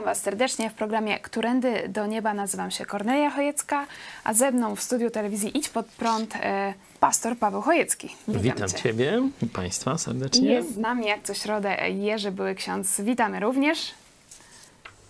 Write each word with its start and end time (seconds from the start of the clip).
Witam 0.00 0.10
Was 0.14 0.22
serdecznie 0.22 0.70
w 0.70 0.74
programie 0.74 1.18
Którędy 1.18 1.88
do 1.88 2.06
Nieba. 2.06 2.34
Nazywam 2.34 2.70
się 2.70 2.86
Kornelia 2.86 3.30
Chojecka, 3.30 3.86
a 4.24 4.34
ze 4.34 4.50
mną 4.50 4.76
w 4.76 4.82
studiu 4.82 5.10
telewizji 5.10 5.58
Idź 5.58 5.68
Pod 5.68 5.86
Prąd 5.86 6.36
e, 6.36 6.74
pastor 7.00 7.36
Paweł 7.36 7.62
Chojecki. 7.62 8.16
Witam, 8.28 8.42
Witam 8.42 8.68
Cię. 8.68 8.76
Ciebie 8.76 9.22
i 9.42 9.46
Państwa 9.46 9.98
serdecznie. 9.98 10.52
Jest 10.52 10.74
z 10.74 10.78
nami 10.78 11.06
jak 11.06 11.22
co 11.22 11.34
środę 11.34 11.90
Jerzy 11.90 12.30
Były 12.32 12.54
Ksiądz. 12.54 13.00
Witamy 13.00 13.40
również. 13.40 13.94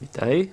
Witaj. 0.00 0.50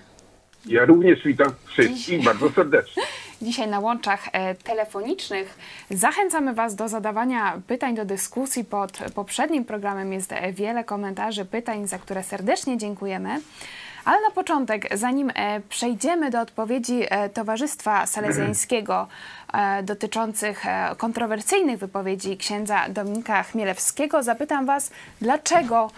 Ja 0.65 0.85
również 0.85 1.23
witam 1.23 1.51
wszystkich 1.65 2.23
bardzo 2.23 2.49
serdecznie. 2.49 3.03
Dzisiaj 3.41 3.67
na 3.67 3.79
łączach 3.79 4.29
e, 4.31 4.55
telefonicznych 4.55 5.57
zachęcamy 5.91 6.53
Was 6.53 6.75
do 6.75 6.87
zadawania 6.87 7.61
pytań, 7.67 7.95
do 7.95 8.05
dyskusji. 8.05 8.65
Pod 8.65 8.97
poprzednim 9.15 9.65
programem 9.65 10.13
jest 10.13 10.33
wiele 10.53 10.83
komentarzy, 10.83 11.45
pytań, 11.45 11.87
za 11.87 11.99
które 11.99 12.23
serdecznie 12.23 12.77
dziękujemy. 12.77 13.39
Ale 14.07 14.21
na 14.21 14.31
początek, 14.31 14.97
zanim 14.97 15.31
e, 15.35 15.61
przejdziemy 15.69 16.29
do 16.29 16.41
odpowiedzi 16.41 17.01
e, 17.09 17.29
Towarzystwa 17.29 18.05
Salezjańskiego 18.05 19.07
e, 19.53 19.83
dotyczących 19.83 20.63
kontrowersyjnych 20.97 21.79
wypowiedzi 21.79 22.37
księdza 22.37 22.89
Dominika 22.89 23.43
Chmielewskiego, 23.43 24.23
zapytam 24.23 24.65
Was, 24.65 24.91
dlaczego 25.21 25.91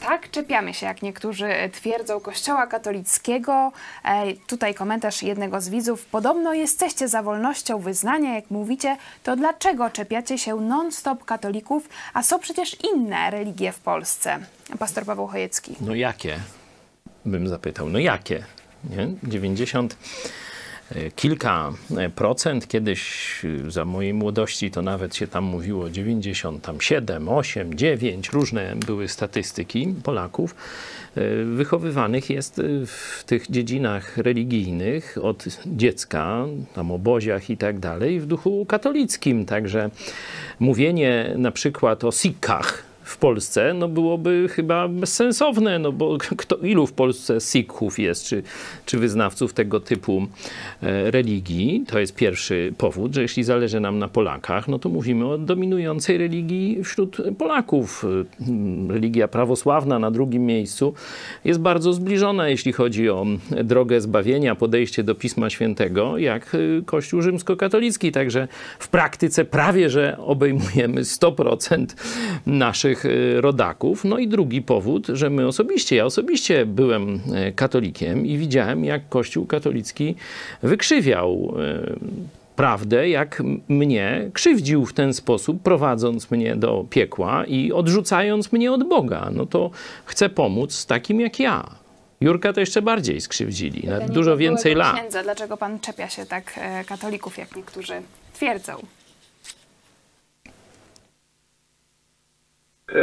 tak 0.00 0.30
czepiamy 0.30 0.74
się, 0.74 0.86
jak 0.86 1.02
niektórzy 1.02 1.48
twierdzą, 1.72 2.20
Kościoła 2.20 2.66
katolickiego. 2.66 3.72
Tutaj 4.46 4.74
komentarz 4.74 5.22
jednego 5.22 5.60
z 5.60 5.68
widzów. 5.68 6.06
Podobno 6.06 6.54
jesteście 6.54 7.08
za 7.08 7.22
wolnością 7.22 7.78
wyznania, 7.78 8.34
jak 8.34 8.50
mówicie, 8.50 8.96
to 9.22 9.36
dlaczego 9.36 9.90
czepiacie 9.90 10.38
się 10.38 10.56
non-stop 10.60 11.24
katolików, 11.24 11.88
a 12.14 12.22
są 12.22 12.38
przecież 12.38 12.76
inne 12.94 13.30
religie 13.30 13.72
w 13.72 13.78
Polsce? 13.78 14.38
Pastor 14.78 15.04
Paweł 15.04 15.26
Chojecki. 15.26 15.76
No 15.80 15.94
jakie? 15.94 16.38
Bym 17.26 17.48
zapytał. 17.48 17.88
No 17.88 17.98
jakie? 17.98 18.44
Nie? 18.90 19.08
90 19.22 19.96
e, 20.90 21.10
kilka 21.10 21.72
e, 21.96 22.10
procent. 22.10 22.68
Kiedyś 22.68 23.00
e, 23.44 23.70
za 23.70 23.84
mojej 23.84 24.14
młodości 24.14 24.70
to 24.70 24.82
nawet 24.82 25.16
się 25.16 25.26
tam 25.26 25.44
mówiło 25.44 25.90
97, 25.90 27.28
8, 27.28 27.74
9. 27.74 28.28
Różne 28.28 28.76
były 28.86 29.08
statystyki 29.08 29.94
Polaków. 30.02 30.54
Wychowywanych 31.54 32.30
jest 32.30 32.62
w 32.86 33.24
tych 33.26 33.50
dziedzinach 33.50 34.16
religijnych 34.16 35.18
od 35.22 35.44
dziecka, 35.66 36.46
tam 36.74 36.90
oboziach 36.90 37.50
i 37.50 37.56
tak 37.56 37.78
dalej, 37.78 38.20
w 38.20 38.26
duchu 38.26 38.66
katolickim. 38.66 39.46
Także 39.46 39.90
mówienie 40.60 41.34
na 41.36 41.50
przykład 41.50 42.04
o 42.04 42.12
sikhach, 42.12 42.82
w 43.06 43.16
Polsce, 43.16 43.74
no 43.74 43.88
byłoby 43.88 44.48
chyba 44.50 44.88
bezsensowne, 44.88 45.78
no 45.78 45.92
bo 45.92 46.18
kto, 46.18 46.56
ilu 46.56 46.86
w 46.86 46.92
Polsce 46.92 47.40
Sikhów 47.40 47.98
jest, 47.98 48.24
czy, 48.24 48.42
czy 48.86 48.98
wyznawców 48.98 49.52
tego 49.54 49.80
typu 49.80 50.26
e, 50.82 51.10
religii? 51.10 51.84
To 51.88 51.98
jest 51.98 52.14
pierwszy 52.14 52.74
powód, 52.78 53.14
że 53.14 53.22
jeśli 53.22 53.44
zależy 53.44 53.80
nam 53.80 53.98
na 53.98 54.08
Polakach, 54.08 54.68
no 54.68 54.78
to 54.78 54.88
mówimy 54.88 55.26
o 55.26 55.38
dominującej 55.38 56.18
religii 56.18 56.84
wśród 56.84 57.16
Polaków. 57.38 58.04
E, 58.04 58.92
Religia 58.92 59.28
prawosławna 59.28 59.98
na 59.98 60.10
drugim 60.10 60.46
miejscu 60.46 60.94
jest 61.44 61.60
bardzo 61.60 61.92
zbliżona, 61.92 62.48
jeśli 62.48 62.72
chodzi 62.72 63.10
o 63.10 63.26
drogę 63.64 64.00
zbawienia, 64.00 64.54
podejście 64.54 65.02
do 65.02 65.14
Pisma 65.14 65.50
Świętego, 65.50 66.18
jak 66.18 66.54
e, 66.54 66.58
Kościół 66.84 67.22
rzymskokatolicki. 67.22 68.12
Także 68.12 68.48
w 68.78 68.88
praktyce 68.88 69.44
prawie, 69.44 69.90
że 69.90 70.16
obejmujemy 70.18 71.02
100% 71.02 71.86
naszych 72.46 72.95
e, 73.04 73.40
rodaków. 73.40 74.04
No 74.04 74.18
i 74.18 74.28
drugi 74.28 74.62
powód, 74.62 75.06
że 75.06 75.30
my 75.30 75.46
osobiście, 75.46 75.96
ja 75.96 76.04
osobiście 76.04 76.66
byłem 76.66 77.20
e, 77.34 77.52
katolikiem 77.52 78.26
i 78.26 78.38
widziałem, 78.38 78.84
jak 78.84 79.08
Kościół 79.08 79.46
katolicki 79.46 80.14
wykrzywiał 80.62 81.54
e, 81.58 81.96
prawdę, 82.56 83.08
jak 83.08 83.42
mnie 83.68 84.30
krzywdził 84.32 84.86
w 84.86 84.92
ten 84.92 85.14
sposób, 85.14 85.62
prowadząc 85.62 86.30
mnie 86.30 86.56
do 86.56 86.84
piekła 86.90 87.44
i 87.44 87.72
odrzucając 87.72 88.52
mnie 88.52 88.72
od 88.72 88.88
Boga. 88.88 89.30
No 89.32 89.46
to 89.46 89.70
chcę 90.04 90.28
pomóc 90.28 90.86
takim 90.86 91.20
jak 91.20 91.40
ja. 91.40 91.70
Jurka 92.20 92.52
to 92.52 92.60
jeszcze 92.60 92.82
bardziej 92.82 93.20
skrzywdzili, 93.20 93.88
na 93.88 94.00
dużo 94.00 94.36
więcej 94.36 94.74
lat. 94.74 94.96
Księdza, 94.96 95.22
dlaczego 95.22 95.56
pan 95.56 95.80
czepia 95.80 96.08
się 96.08 96.26
tak 96.26 96.52
e, 96.56 96.84
katolików, 96.84 97.38
jak 97.38 97.56
niektórzy 97.56 97.94
twierdzą? 98.34 98.72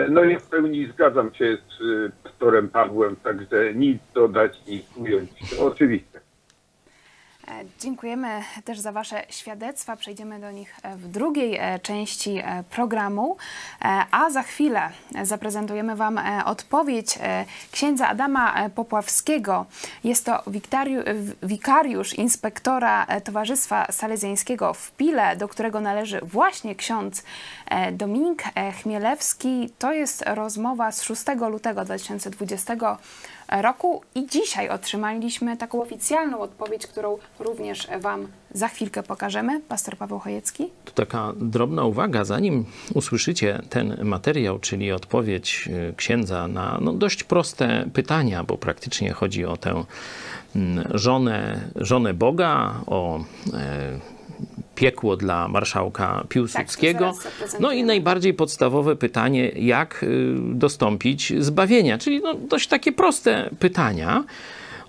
No 0.09 0.23
ja 0.23 0.39
w 0.39 0.49
pełni 0.49 0.87
zgadzam 0.87 1.33
się 1.33 1.57
z 1.77 1.81
y, 1.81 2.11
pastorem 2.23 2.69
Pawłem, 2.69 3.15
także 3.15 3.73
nic 3.73 4.01
dodać, 4.13 4.67
nic 4.67 4.97
ująć. 4.97 5.29
Oczywiście. 5.59 6.12
E, 7.47 7.63
Dziękujemy 7.79 8.43
też 8.65 8.79
za 8.79 8.91
Wasze 8.91 9.23
świadectwa. 9.29 9.95
Przejdziemy 9.95 10.39
do 10.39 10.51
nich 10.51 10.75
e, 10.83 10.95
w 10.95 11.07
drugiej 11.07 11.57
e, 11.57 11.79
części 11.79 12.41
programu, 12.69 13.37
a 14.11 14.29
za 14.29 14.43
chwilę 14.43 14.89
zaprezentujemy 15.23 15.95
Wam 15.95 16.19
odpowiedź 16.45 17.19
księdza 17.71 18.07
Adama 18.07 18.69
Popławskiego. 18.69 19.65
Jest 20.03 20.25
to 20.25 20.43
wikariusz 21.43 22.13
inspektora 22.13 23.07
Towarzystwa 23.23 23.91
Salezjańskiego 23.91 24.73
w 24.73 24.91
Pile, 24.91 25.35
do 25.35 25.47
którego 25.47 25.81
należy 25.81 26.19
właśnie 26.21 26.75
ksiądz 26.75 27.23
Dominik 27.91 28.43
Chmielewski. 28.81 29.69
To 29.79 29.93
jest 29.93 30.23
rozmowa 30.27 30.91
z 30.91 31.03
6 31.03 31.23
lutego 31.49 31.85
2020 31.85 32.73
roku 32.73 32.97
i 34.15 34.27
dzisiaj 34.27 34.69
otrzymaliśmy 34.69 35.57
taką 35.57 35.81
oficjalną 35.81 36.39
odpowiedź, 36.39 36.87
którą 36.87 37.17
również 37.39 37.87
Wam 37.99 38.27
za 38.51 38.67
chwilkę 38.67 39.03
pokażemy. 39.03 39.61
Pastor 39.61 39.97
Paweł 39.97 40.19
Chojecki. 40.19 40.69
To 40.85 40.91
taka 40.91 41.33
drobna 41.35 41.83
uwaga, 41.83 42.25
zanim 42.25 42.65
usłyszycie 42.93 43.61
ten 43.69 43.97
materiał, 44.03 44.59
czyli 44.59 44.91
odpowiedź 44.91 45.69
y, 45.91 45.93
księdza 45.97 46.47
na 46.47 46.77
no, 46.81 46.93
dość 46.93 47.23
proste 47.23 47.85
pytania, 47.93 48.43
bo 48.43 48.57
praktycznie 48.57 49.11
chodzi 49.11 49.45
o 49.45 49.57
tę 49.57 49.83
mm, 50.55 50.87
żonę, 50.93 51.69
żonę 51.75 52.13
Boga, 52.13 52.81
o 52.87 53.19
e, 53.53 53.99
piekło 54.75 55.17
dla 55.17 55.47
marszałka 55.47 56.23
Piłsudskiego. 56.29 57.13
zaprezentujemy. 57.13 57.59
no 57.59 57.71
i 57.71 57.83
najbardziej 57.83 58.33
podstawowe 58.33 58.95
pytanie, 58.95 59.49
jak 59.49 60.03
y, 60.03 60.35
dostąpić 60.39 61.33
zbawienia, 61.39 61.97
czyli 61.97 62.21
no, 62.21 62.33
dość 62.33 62.67
takie 62.67 62.91
proste 62.91 63.49
pytania. 63.59 64.23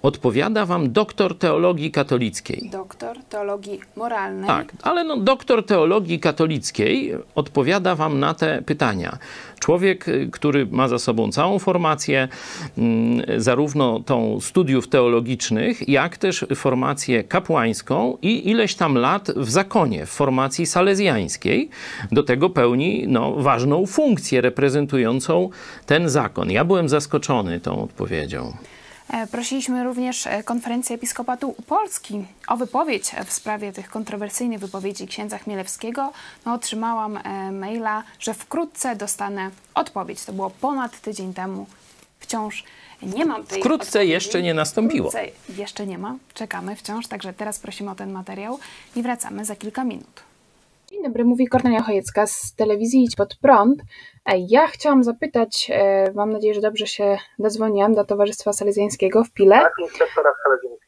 Odpowiada 0.04 0.66
wam 0.66 0.92
doktor 0.92 1.38
teologii 1.38 1.90
katolickiej. 1.90 2.68
Doktor 2.72 3.16
teologii 3.28 3.80
moralnej. 3.96 4.46
Tak, 4.46 4.72
ale 4.82 5.04
no, 5.04 5.16
doktor 5.16 5.66
teologii 5.66 6.20
katolickiej 6.20 7.14
odpowiada 7.34 7.94
wam 7.94 8.20
na 8.20 8.34
te 8.34 8.62
pytania. 8.62 9.18
Człowiek, 9.60 10.08
y, 10.08 10.28
który 10.32 10.66
ma 10.66 10.88
za 10.88 10.98
sobą 10.98 11.32
całą 11.32 11.58
formację, 11.58 12.28
mm, 12.78 13.40
zarówno 13.40 14.00
tą 14.00 14.40
studiów 14.40 14.88
teologicznych, 14.88 15.88
jak 15.88 16.16
też 16.16 16.44
formację 16.54 17.24
kapłańską 17.24 18.18
i 18.22 18.50
ileś 18.50 18.74
tam 18.74 18.94
lat 18.94 19.30
w 19.36 19.50
zakonie, 19.50 20.06
w 20.06 20.10
formacji 20.10 20.66
salezjańskiej. 20.66 21.70
Do 22.12 22.22
tego 22.22 22.50
pełni 22.50 23.04
no, 23.08 23.32
ważną 23.32 23.86
funkcję 23.86 24.40
reprezentującą 24.40 25.50
ten 25.86 26.08
zakon. 26.08 26.50
Ja 26.50 26.64
byłem 26.64 26.88
zaskoczony 26.88 27.60
tą 27.60 27.82
odpowiedzią. 27.82 28.52
E, 29.08 29.26
Prosiliśmy 29.26 29.84
również 29.84 30.26
e, 30.26 30.42
Konferencję 30.42 30.96
Episkopatu 30.96 31.54
Polski 31.66 32.24
o 32.48 32.56
wypowiedź 32.56 33.10
w 33.26 33.32
sprawie 33.32 33.72
tych 33.72 33.90
kontrowersyjnych 33.90 34.60
wypowiedzi 34.60 35.06
księdza 35.06 35.38
Chmielewskiego. 35.38 36.12
No, 36.46 36.52
otrzymałam 36.54 37.16
e, 37.16 37.52
maila, 37.52 38.02
że 38.18 38.34
wkrótce 38.34 38.96
dostanę 38.96 39.50
odpowiedź. 39.74 40.24
To 40.24 40.32
było 40.32 40.50
ponad 40.50 41.00
tydzień 41.00 41.34
temu. 41.34 41.66
wciąż 42.20 42.64
nie 43.02 43.24
mam 43.26 43.44
tej 43.44 43.60
Wkrótce 43.60 43.88
odpowiedzi. 43.88 44.12
jeszcze 44.12 44.42
nie 44.42 44.54
nastąpiło. 44.54 45.10
Wkrótce 45.10 45.32
jeszcze 45.56 45.86
nie 45.86 45.98
ma, 45.98 46.14
czekamy 46.34 46.76
wciąż, 46.76 47.06
także 47.06 47.32
teraz 47.32 47.58
prosimy 47.58 47.90
o 47.90 47.94
ten 47.94 48.12
materiał 48.12 48.58
i 48.96 49.02
wracamy 49.02 49.44
za 49.44 49.56
kilka 49.56 49.84
minut. 49.84 50.22
Dobry, 51.04 51.24
mówi 51.24 51.46
Kornelia 51.46 51.82
Chojecka 51.82 52.26
z 52.26 52.54
telewizji 52.54 53.04
Idź 53.04 53.16
Pod 53.16 53.36
Prąd. 53.36 53.82
Ja 54.48 54.66
chciałam 54.66 55.04
zapytać, 55.04 55.70
e, 55.74 56.12
mam 56.14 56.32
nadzieję, 56.32 56.54
że 56.54 56.60
dobrze 56.60 56.86
się 56.86 57.16
dozwoniłam 57.38 57.94
do 57.94 58.04
Towarzystwa 58.04 58.52
Salezjańskiego 58.52 59.24
w 59.24 59.32
Pile. 59.32 59.60
Tak, 59.60 59.72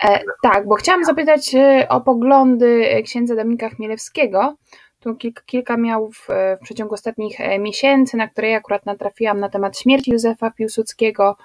E, 0.05 0.21
tak, 0.43 0.67
bo 0.67 0.75
chciałam 0.75 1.05
zapytać 1.05 1.55
e, 1.55 1.87
o 1.89 2.01
poglądy 2.01 3.03
księdza 3.05 3.37
Dominika 3.37 3.69
Chmielewskiego. 3.69 4.57
Tu 5.01 5.17
kilka, 5.47 5.77
miał 5.77 6.11
w, 6.11 6.29
w 6.61 6.63
przeciągu 6.63 6.95
ostatnich 6.95 7.37
miesięcy, 7.59 8.17
na 8.17 8.29
które 8.29 8.51
ja 8.51 8.59
akurat 8.59 8.87
natrafiłam 8.87 9.41
na 9.41 9.49
temat 9.49 9.79
śmierci 9.79 10.11
Józefa 10.11 10.51
Piłsudskiego, 10.51 11.37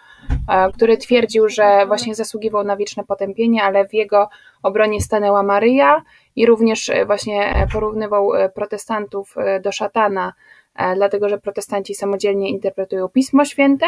który 0.73 0.97
twierdził, 0.97 1.49
że 1.49 1.85
właśnie 1.87 2.15
zasługiwał 2.15 2.63
na 2.63 2.77
wieczne 2.77 3.03
potępienie, 3.03 3.63
ale 3.63 3.87
w 3.87 3.93
jego 3.93 4.29
obronie 4.63 5.01
stanęła 5.01 5.43
Maryja 5.43 6.01
i 6.35 6.45
również 6.45 6.89
e, 6.89 7.05
właśnie 7.05 7.55
e, 7.55 7.67
porównywał 7.67 8.33
e, 8.33 8.49
protestantów 8.49 9.35
do 9.61 9.71
szatana, 9.71 10.33
dlatego 10.95 11.29
że 11.29 11.37
protestanci 11.37 11.95
samodzielnie 11.95 12.49
interpretują 12.49 13.09
Pismo 13.09 13.45
Święte, 13.45 13.85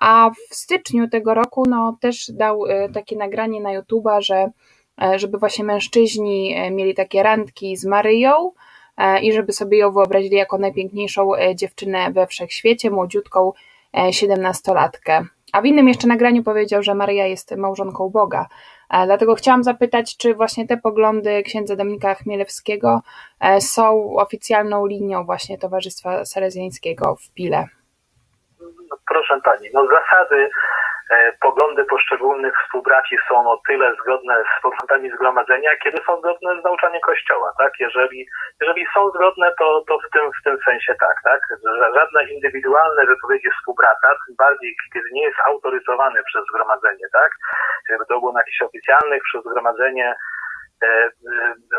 a 0.00 0.30
w 0.50 0.54
styczniu 0.54 1.08
tego 1.08 1.34
roku 1.34 1.64
no, 1.68 1.98
też 2.00 2.30
dał 2.30 2.62
takie 2.94 3.16
nagranie 3.16 3.60
na 3.60 3.80
YouTube'a, 3.80 4.20
że 4.20 4.50
żeby 5.16 5.38
właśnie 5.38 5.64
mężczyźni 5.64 6.56
mieli 6.70 6.94
takie 6.94 7.22
randki 7.22 7.76
z 7.76 7.84
Maryją 7.84 8.52
i 9.22 9.32
żeby 9.32 9.52
sobie 9.52 9.78
ją 9.78 9.92
wyobrazili 9.92 10.36
jako 10.36 10.58
najpiękniejszą 10.58 11.30
dziewczynę 11.54 12.10
we 12.10 12.26
wszechświecie, 12.26 12.90
młodziutką 12.90 13.52
siedemnastolatkę. 14.10 15.24
A 15.52 15.62
w 15.62 15.66
innym 15.66 15.88
jeszcze 15.88 16.08
nagraniu 16.08 16.42
powiedział, 16.42 16.82
że 16.82 16.94
Maryja 16.94 17.26
jest 17.26 17.56
małżonką 17.56 18.08
Boga. 18.10 18.46
E, 18.90 19.06
Dlatego 19.06 19.34
chciałam 19.34 19.64
zapytać, 19.64 20.16
czy 20.16 20.34
właśnie 20.34 20.66
te 20.66 20.76
poglądy 20.76 21.42
księdza 21.42 21.76
Dominika 21.76 22.14
Chmielewskiego 22.14 23.00
e, 23.40 23.60
są 23.60 24.16
oficjalną 24.16 24.86
linią 24.86 25.24
właśnie 25.24 25.58
Towarzystwa 25.58 26.24
Salezjańskiego 26.24 27.16
w 27.16 27.34
Pile. 27.34 27.64
Proszę 29.08 29.40
pani, 29.44 29.68
no 29.74 29.86
zasady, 29.86 30.48
e, 31.10 31.32
poglądy 31.40 31.84
poszczególnych 31.84 32.54
współbraci 32.64 33.16
są 33.28 33.50
o 33.50 33.60
tyle 33.68 33.92
zgodne 34.02 34.34
z 34.58 34.62
poglądami 34.62 35.10
zgromadzenia, 35.10 35.70
kiedy 35.84 35.98
są 36.06 36.18
zgodne 36.20 36.60
z 36.60 36.64
nauczaniem 36.64 37.00
Kościoła, 37.00 37.52
tak? 37.58 37.72
Jeżeli, 37.80 38.26
jeżeli 38.60 38.86
są 38.94 39.10
zgodne, 39.10 39.52
to, 39.58 39.84
to 39.88 39.98
w, 39.98 40.10
tym, 40.12 40.30
w 40.40 40.44
tym 40.44 40.58
sensie 40.64 40.94
tak, 41.00 41.16
tak? 41.24 41.40
Żadne 41.94 42.24
indywidualne 42.34 43.06
wypowiedzi 43.06 43.48
współbrata, 43.58 44.08
tym 44.26 44.36
bardziej 44.38 44.76
kiedy 44.94 45.08
nie 45.12 45.22
jest 45.22 45.38
autoryzowany 45.46 46.22
przez 46.24 46.42
zgromadzenie, 46.52 47.06
tak? 47.12 47.30
Było 48.08 48.32
na 48.32 48.40
jakichś 48.40 48.62
oficjalnych 48.62 49.22
przez 49.22 49.44
zgromadzenie 49.44 50.14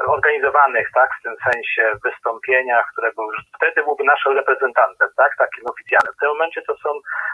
organizowanych, 0.08 0.88
tak, 0.94 1.10
w 1.20 1.24
tym 1.24 1.36
sensie 1.52 1.84
wystąpieniach, 2.06 2.86
które 2.92 3.12
były, 3.16 3.34
wtedy 3.56 3.84
byłby 3.84 4.04
naszym 4.04 4.32
reprezentantem, 4.38 5.08
tak, 5.18 5.32
takim 5.38 5.64
oficjalnym. 5.72 6.14
W 6.14 6.20
tym 6.20 6.30
momencie 6.30 6.62
to 6.62 6.74
są 6.84 6.90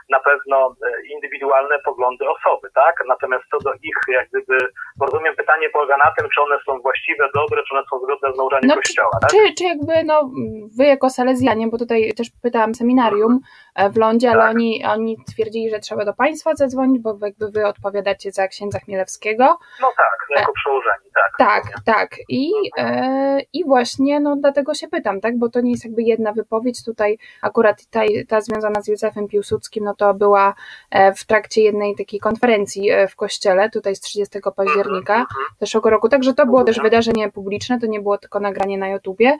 na 0.09 0.19
pewno 0.19 0.75
e, 0.87 1.07
indywidualne 1.13 1.79
poglądy 1.79 2.25
osoby, 2.29 2.67
tak, 2.75 2.95
natomiast 3.07 3.43
co 3.51 3.57
do 3.57 3.73
ich, 3.73 3.97
jak 4.07 4.27
gdyby, 4.29 4.57
rozumiem, 5.01 5.35
pytanie 5.35 5.69
polega 5.69 5.97
na 5.97 6.11
tym, 6.17 6.27
czy 6.33 6.41
one 6.41 6.55
są 6.65 6.71
właściwe, 6.81 7.29
dobre, 7.35 7.63
czy 7.63 7.75
one 7.75 7.83
są 7.89 7.99
zgodne 7.99 8.33
z 8.33 8.37
nauczaniem 8.37 8.67
No, 8.67 8.75
czy, 8.75 8.81
Kościoła, 8.81 9.17
tak? 9.21 9.29
czy, 9.31 9.53
czy 9.57 9.63
jakby 9.63 9.93
no, 10.05 10.29
wy 10.77 10.85
jako 10.85 11.09
Salezjanie, 11.09 11.67
bo 11.67 11.77
tutaj 11.77 12.13
też 12.17 12.27
pytałam 12.43 12.75
seminarium 12.75 13.39
e, 13.75 13.89
w 13.89 13.97
Lądzie, 13.97 14.31
ale 14.31 14.41
Tak. 14.41 14.49
oni, 14.49 14.85
oni 14.85 15.17
twierdzili, 15.33 15.69
że 15.69 15.79
trzeba 15.79 16.05
do 16.05 16.13
państwa 16.13 16.55
zadzwonić, 16.55 17.01
bo 17.01 17.17
jakby 17.21 17.45
wy 17.51 17.67
odpowiadacie 17.67 18.31
za 18.31 18.47
księdza 18.47 18.79
Chmielewskiego. 18.79 19.57
No 19.81 19.91
tak, 19.97 20.17
jako 20.39 20.51
przełożeni, 20.53 21.09
tak. 21.13 21.31
Tak, 21.37 21.52
tak. 21.85 22.15
I, 22.29 22.51
e, 22.77 23.39
I 23.53 23.65
właśnie 23.65 24.19
no, 24.19 24.35
dlatego 24.35 24.73
się 24.73 24.87
pytam, 24.87 25.21
tak? 25.21 25.37
Bo 25.37 25.49
to 25.49 25.61
nie 25.61 25.71
jest 25.71 25.85
jakby 25.85 26.03
jedna 26.03 26.33
wypowiedź. 26.33 26.83
Tutaj 26.83 27.17
akurat 27.41 27.85
ta, 27.85 28.01
ta 28.27 28.41
związana 28.41 28.81
z 28.81 28.87
Józefem 28.87 29.27
Piłsudskim, 29.27 29.83
no 29.83 29.95
to 29.95 30.13
była 30.13 30.53
e, 30.91 31.13
w 31.13 31.25
trakcie 31.25 31.61
jednej 31.61 31.95
takiej 31.95 32.19
konferencji 32.19 32.89
e, 32.89 33.07
w 33.07 33.15
kościele, 33.15 33.69
tutaj 33.69 33.95
z 33.95 33.99
30 33.99 34.39
października 34.55 35.25
zeszłego 35.59 35.89
roku. 35.89 36.09
Także 36.09 36.33
to 36.33 36.45
było 36.45 36.63
też 36.63 36.79
wydarzenie 36.79 37.31
publiczne, 37.31 37.79
to 37.79 37.87
nie 37.87 37.99
było 37.99 38.17
tylko 38.17 38.39
nagranie 38.39 38.77
na 38.77 38.89
YouTubie. 38.89 39.37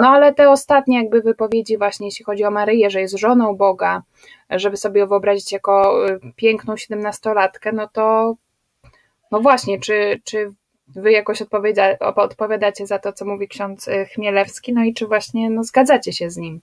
No 0.00 0.08
ale 0.08 0.34
te 0.34 0.50
ostatnie 0.50 0.96
jakby 0.96 1.20
wypowiedzi 1.22 1.78
właśnie, 1.78 2.06
jeśli 2.06 2.24
chodzi 2.24 2.44
o 2.44 2.50
Maryję, 2.50 2.90
że 2.90 3.00
jest 3.00 3.18
żoną 3.18 3.56
Boga, 3.56 4.02
żeby 4.50 4.76
sobie 4.76 5.00
ją 5.00 5.06
wyobrazić 5.06 5.52
jako 5.52 6.06
e, 6.08 6.18
piękną 6.36 6.76
siedemnastolatkę, 6.76 7.72
no 7.72 7.88
to 7.88 8.34
no 9.30 9.40
właśnie, 9.40 9.80
czy, 9.80 10.20
czy 10.24 10.52
wy 10.96 11.12
jakoś 11.12 11.42
odpowiada, 11.42 11.98
odpowiadacie 12.16 12.86
za 12.86 12.98
to, 12.98 13.12
co 13.12 13.24
mówi 13.24 13.48
ksiądz 13.48 13.88
y, 13.88 14.06
Chmielewski, 14.14 14.72
no 14.72 14.82
i 14.84 14.94
czy 14.94 15.06
właśnie 15.06 15.50
no, 15.50 15.62
zgadzacie 15.62 16.12
się 16.12 16.30
z 16.30 16.36
nim? 16.36 16.60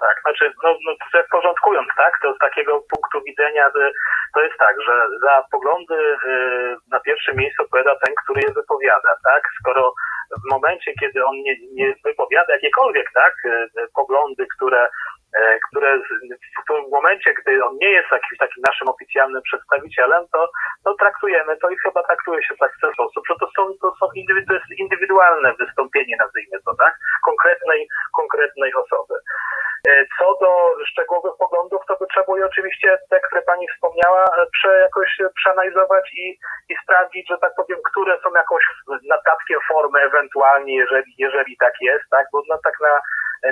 Tak, 0.00 0.16
znaczy, 0.22 0.52
no, 0.62 0.70
no 0.86 1.22
porządkując, 1.30 1.88
tak, 1.96 2.12
to 2.22 2.34
z 2.34 2.38
takiego 2.38 2.72
punktu 2.80 3.22
widzenia 3.26 3.68
y, 3.68 3.92
to 4.34 4.40
jest 4.40 4.58
tak, 4.58 4.76
że 4.86 5.08
za 5.22 5.44
poglądy 5.52 5.94
y, 5.94 6.76
na 6.90 7.00
pierwszym 7.00 7.36
miejscu 7.36 7.62
odpowiada 7.62 7.96
ten, 8.04 8.14
który 8.24 8.40
je 8.40 8.52
wypowiada, 8.52 9.12
tak? 9.24 9.42
Skoro 9.60 9.92
w 10.46 10.50
momencie, 10.50 10.92
kiedy 11.00 11.24
on 11.24 11.36
nie, 11.36 11.56
nie 11.72 11.94
wypowiada 12.04 12.52
jakiekolwiek, 12.52 13.10
tak, 13.14 13.34
y, 13.44 13.68
poglądy, 13.94 14.46
które 14.56 14.88
które 15.68 15.98
z- 15.98 16.88
w 16.88 16.90
momencie, 16.90 17.34
gdy 17.34 17.64
on 17.64 17.76
nie 17.80 17.90
jest 17.90 18.10
jakimś 18.12 18.38
takim 18.38 18.62
naszym 18.66 18.88
oficjalnym 18.88 19.42
przedstawicielem, 19.42 20.24
to, 20.32 20.50
to 20.84 20.94
traktujemy 20.94 21.56
to 21.56 21.70
i 21.70 21.76
chyba 21.84 22.02
traktuje 22.02 22.42
się 22.42 22.54
tak 22.60 22.72
w 22.76 22.80
ten 22.80 22.92
sposób, 22.92 23.24
że 23.28 23.34
to 23.40 23.46
są, 23.56 23.62
to 23.82 23.94
są 24.00 24.06
indywidualne 24.78 25.54
wystąpienie, 25.54 26.16
nazwijmy 26.18 26.58
to, 26.64 26.74
tak? 26.76 26.94
Konkretnej, 27.24 27.88
konkretnej 28.16 28.74
osoby. 28.74 28.97
E, 29.86 30.04
Co 30.18 30.38
do 30.40 30.50
szczegółowych 30.86 31.36
poglądów, 31.38 31.82
to 31.88 31.96
by 32.00 32.06
trzeba 32.06 32.26
było 32.26 32.46
oczywiście 32.46 32.98
te, 33.10 33.20
które 33.20 33.42
Pani 33.42 33.66
wspomniała, 33.68 34.24
e, 34.24 34.46
prze, 34.52 34.78
jakoś 34.78 35.20
e, 35.20 35.28
przeanalizować 35.34 36.10
i, 36.14 36.38
i 36.68 36.76
sprawdzić, 36.82 37.28
że 37.28 37.38
tak 37.38 37.52
powiem, 37.56 37.78
które 37.90 38.18
są 38.22 38.28
jakąś 38.34 38.64
naddatkiem 39.08 39.60
formy 39.68 39.98
ewentualnie, 40.00 40.76
jeżeli, 40.76 41.14
jeżeli 41.18 41.56
tak 41.56 41.72
jest, 41.80 42.04
tak? 42.10 42.26
Bo 42.32 42.42
no, 42.48 42.58
tak 42.64 42.74
na, 42.80 43.00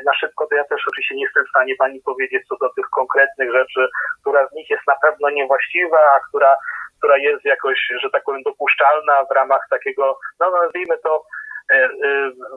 na 0.06 0.14
szybko 0.14 0.46
to 0.46 0.54
ja 0.54 0.64
też 0.64 0.80
oczywiście 0.88 1.14
nie 1.14 1.24
jestem 1.24 1.44
w 1.44 1.48
stanie 1.48 1.74
Pani 1.78 2.00
powiedzieć 2.00 2.42
co 2.48 2.56
do 2.56 2.68
tych 2.76 2.86
konkretnych 2.86 3.52
rzeczy, 3.52 3.88
która 4.20 4.48
z 4.48 4.52
nich 4.52 4.70
jest 4.70 4.86
na 4.86 4.96
pewno 5.02 5.30
niewłaściwa, 5.30 5.98
a 6.14 6.20
która, 6.28 6.56
która 6.98 7.16
jest 7.16 7.44
jakoś, 7.44 7.78
że 8.02 8.10
tak 8.10 8.24
powiem, 8.24 8.42
dopuszczalna 8.42 9.24
w 9.24 9.34
ramach 9.34 9.66
takiego, 9.70 10.18
no 10.40 10.50
nazwijmy 10.50 10.98
to, 10.98 11.22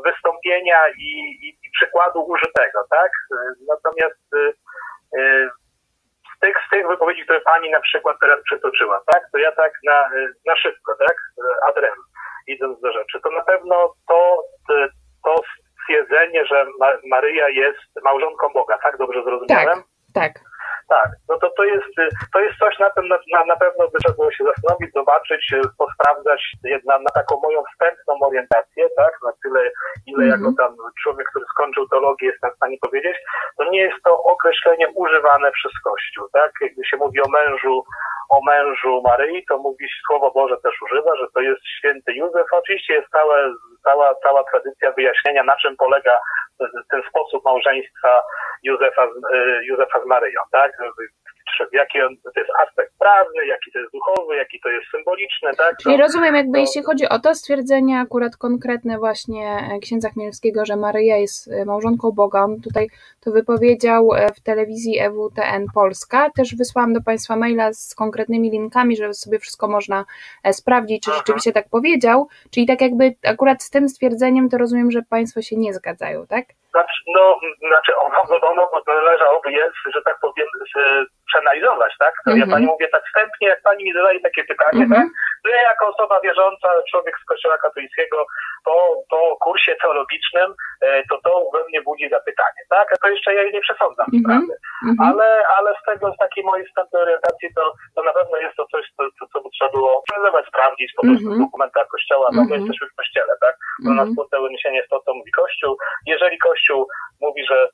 wystąpienia 0.05 0.79
i, 0.89 1.09
i, 1.41 1.57
przykładu 1.79 2.21
użytego, 2.23 2.79
tak? 2.89 3.11
E, 3.31 3.35
Natomiast 3.67 4.19
e, 4.35 4.51
e, 5.19 5.49
z 6.35 6.39
tych, 6.39 6.57
z 6.67 6.69
tych 6.69 6.87
wypowiedzi, 6.87 7.23
które 7.23 7.41
pani 7.41 7.69
na 7.71 7.79
przykład 7.81 8.17
teraz 8.21 8.39
przytoczyła, 8.43 9.01
tak? 9.13 9.23
To 9.31 9.37
ja 9.37 9.51
tak 9.51 9.71
na, 9.83 10.05
e, 10.05 10.27
na 10.45 10.55
szybko, 10.55 10.95
tak? 10.99 11.15
E, 11.37 11.65
Adrem, 11.69 11.95
idąc 12.47 12.81
do 12.81 12.91
rzeczy, 12.91 13.19
to 13.23 13.29
na 13.31 13.41
pewno 13.41 13.93
to, 14.07 14.43
e, 14.71 14.87
to 15.25 15.35
stwierdzenie, 15.83 16.45
że 16.45 16.65
Ma- 16.79 16.97
Maryja 17.09 17.49
jest 17.49 18.03
małżonką 18.03 18.49
Boga, 18.53 18.77
tak? 18.77 18.97
Dobrze 18.97 19.23
zrozumiałem? 19.23 19.67
Tak. 20.13 20.33
Tak, 20.33 20.33
no 21.29 21.37
to 21.41 21.49
to 21.57 21.63
jest, 21.63 21.93
to 22.33 22.39
jest 22.39 22.57
coś, 22.59 22.79
na, 22.79 22.89
tym 22.89 23.07
na, 23.07 23.17
na, 23.33 23.45
na 23.45 23.55
pewno 23.55 23.87
by 23.87 23.97
trzeba 23.99 24.15
było 24.15 24.31
się 24.31 24.43
zastanowić, 24.43 24.93
zobaczyć, 24.93 25.53
y, 25.53 25.61
posprawdzać 25.77 26.41
na, 26.85 26.99
na 26.99 27.11
taką 27.19 27.39
moją 27.43 27.59
wstępną 27.71 28.13
orientację, 28.27 28.83
tak, 28.95 29.13
na 29.25 29.31
tyle, 29.43 29.61
ile 30.05 30.23
Mhm. 30.23 30.29
jako 30.31 30.47
tam 30.61 30.71
człowiek, 31.03 31.27
który 31.29 31.45
skończył 31.53 31.87
teologię 31.87 32.27
jestem 32.27 32.51
w 32.51 32.55
stanie 32.55 32.77
powiedzieć, 32.81 33.17
to 33.57 33.63
nie 33.71 33.81
jest 33.81 34.03
to 34.03 34.23
określenie 34.23 34.87
używane 34.95 35.51
przez 35.51 35.71
Kościół, 35.83 36.27
tak, 36.33 36.51
gdy 36.73 36.85
się 36.85 36.97
mówi 36.97 37.21
o 37.21 37.29
mężu, 37.29 37.83
o 38.29 38.39
mężu 38.45 39.01
Maryi, 39.01 39.45
to 39.49 39.57
mówi 39.57 39.85
Słowo 40.07 40.31
Boże 40.31 40.57
też 40.63 40.81
używa, 40.81 41.15
że 41.15 41.25
to 41.33 41.41
jest 41.41 41.61
święty 41.77 42.13
Józef. 42.13 42.47
Oczywiście 42.51 42.93
jest 42.93 43.09
całe, 43.09 43.53
cała, 43.83 44.15
cała 44.23 44.43
tradycja 44.43 44.91
wyjaśnienia, 44.91 45.43
na 45.43 45.55
czym 45.55 45.75
polega 45.77 46.19
ten 46.91 47.01
sposób 47.09 47.45
małżeństwa 47.45 48.21
Józefa 48.63 49.05
y, 49.05 49.65
Józefa 49.65 50.03
z 50.03 50.05
Maryją, 50.05 50.41
tak? 50.51 50.71
Jaki 51.71 52.01
on, 52.01 52.15
to 52.23 52.39
jest 52.39 52.51
aspekt 52.59 52.88
prawny, 52.99 53.45
jaki 53.47 53.71
to 53.71 53.79
jest 53.79 53.91
duchowy, 53.93 54.35
jaki 54.35 54.59
to 54.59 54.69
jest 54.69 54.87
symboliczny, 54.91 55.49
tak? 55.57 55.77
Czyli 55.83 55.95
To- 55.95 56.01
rozumiem, 56.01 56.35
jakby 56.35 56.53
to- 56.53 56.59
jeśli 56.59 56.83
chodzi 56.83 57.09
o 57.09 57.19
to 57.19 57.35
stwierdzenie 57.35 57.99
akurat 57.99 58.37
konkretne 58.37 58.97
właśnie 58.97 59.47
e, 59.75 59.79
księdza 59.79 60.09
Chmielewskiego, 60.09 60.65
że 60.65 60.75
Maryja 60.75 61.17
jest 61.17 61.47
e, 61.51 61.65
małżonką 61.65 62.11
Boga, 62.11 62.43
on 62.43 62.61
tutaj 62.61 62.87
to 63.21 63.31
wypowiedział 63.31 64.13
e, 64.13 64.27
w 64.33 64.39
telewizji 64.41 64.99
EWTN 64.99 65.65
Polska. 65.73 66.29
Też 66.35 66.55
wysłałam 66.55 66.93
do 66.93 67.01
Państwa 67.01 67.35
maila 67.35 67.73
z 67.73 67.95
konkretnymi 67.95 68.51
linkami, 68.51 68.95
żeby 68.97 69.13
sobie 69.13 69.39
wszystko 69.39 69.67
można 69.67 70.05
sprawdzić, 70.51 71.03
czy 71.03 71.11
Aha. 71.11 71.17
rzeczywiście 71.19 71.51
tak 71.51 71.69
powiedział. 71.69 72.27
Czyli 72.51 72.65
tak 72.67 72.81
jakby 72.81 73.15
akurat 73.25 73.63
z 73.63 73.69
tym 73.69 73.89
stwierdzeniem 73.89 74.49
to 74.49 74.57
rozumiem, 74.57 74.91
że 74.91 75.01
Państwo 75.09 75.41
się 75.41 75.55
nie 75.57 75.73
zgadzają, 75.73 76.27
tak? 76.27 76.45
Znaczy, 76.71 77.01
no, 77.07 77.39
znaczy 77.67 77.91
ono, 77.97 78.39
ono 78.51 78.69
należałoby 78.87 79.51
jest, 79.51 79.75
że 79.95 80.01
tak 80.05 80.17
powiem, 80.21 80.47
przeanalizować, 81.29 81.93
tak? 81.99 82.13
To 82.25 82.29
Ja 82.29 82.35
Mhm. 82.35 82.51
pani 82.51 82.65
mówię 82.65 82.87
tak 82.87 83.03
wstępnie, 83.07 83.47
jak 83.47 83.61
pani 83.61 83.83
mi 83.85 83.93
zadaje 83.93 84.19
takie 84.27 84.43
pytanie, 84.51 84.83
Mhm. 84.83 85.01
tak? 85.01 85.07
To 85.43 85.49
ja 85.49 85.61
jako 85.61 85.83
osoba 85.93 86.19
wierząca, 86.21 86.67
człowiek 86.91 87.15
z 87.23 87.25
kościoła 87.25 87.57
katolickiego, 87.57 88.25
po, 88.65 88.75
po 89.09 89.37
kursie 89.45 89.75
teologicznym, 89.81 90.49
e, 90.81 91.03
to 91.09 91.15
to 91.25 91.31
we 91.53 91.59
mnie 91.69 91.81
budzi 91.81 92.09
zapytanie, 92.09 92.61
tak? 92.69 92.87
A 92.93 92.95
to 93.01 93.07
jeszcze 93.09 93.33
ja 93.33 93.41
jej 93.43 93.53
nie 93.53 93.61
przesądzam 93.61 94.05
Mhm. 94.13 94.21
sprawy. 94.23 94.53
Mhm. 94.89 95.09
Ale, 95.09 95.27
ale 95.57 95.69
z 95.81 95.83
tego, 95.89 96.13
z 96.13 96.17
takiej 96.17 96.43
mojej 96.43 96.65
wstępnej 96.67 97.01
orientacji, 97.01 97.47
to, 97.55 97.63
to 97.95 98.03
na 98.03 98.13
pewno 98.13 98.37
jest 98.37 98.55
to 98.55 98.65
coś, 98.73 98.83
co, 98.97 99.03
co, 99.19 99.23
co 99.33 99.41
by 99.43 99.49
trzeba 99.49 99.71
było 99.71 100.03
przeanalizować, 100.05 100.45
sprawdzić 100.47 100.89
po 100.97 101.01
prostu 101.07 101.25
Mhm. 101.25 101.41
w 101.41 101.45
dokumentach 101.45 101.87
kościoła. 101.87 102.27
No 102.33 102.41
my 102.41 102.47
Mhm. 102.47 102.61
jesteśmy 102.61 102.87
w 102.89 102.95
kościele, 102.95 103.33
tak? 103.45 103.55
Do 103.85 103.91
nas 103.99 104.09
Mhm. 104.09 104.51
niesienie 104.53 104.77
jest 104.77 104.89
to, 104.89 104.99
co 105.05 105.13
mówi 105.13 105.31
Kościół. 105.31 105.77
Jeżeli 106.05 106.37
Kościół 106.37 106.87
mówi, 107.21 107.45
że 107.49 107.69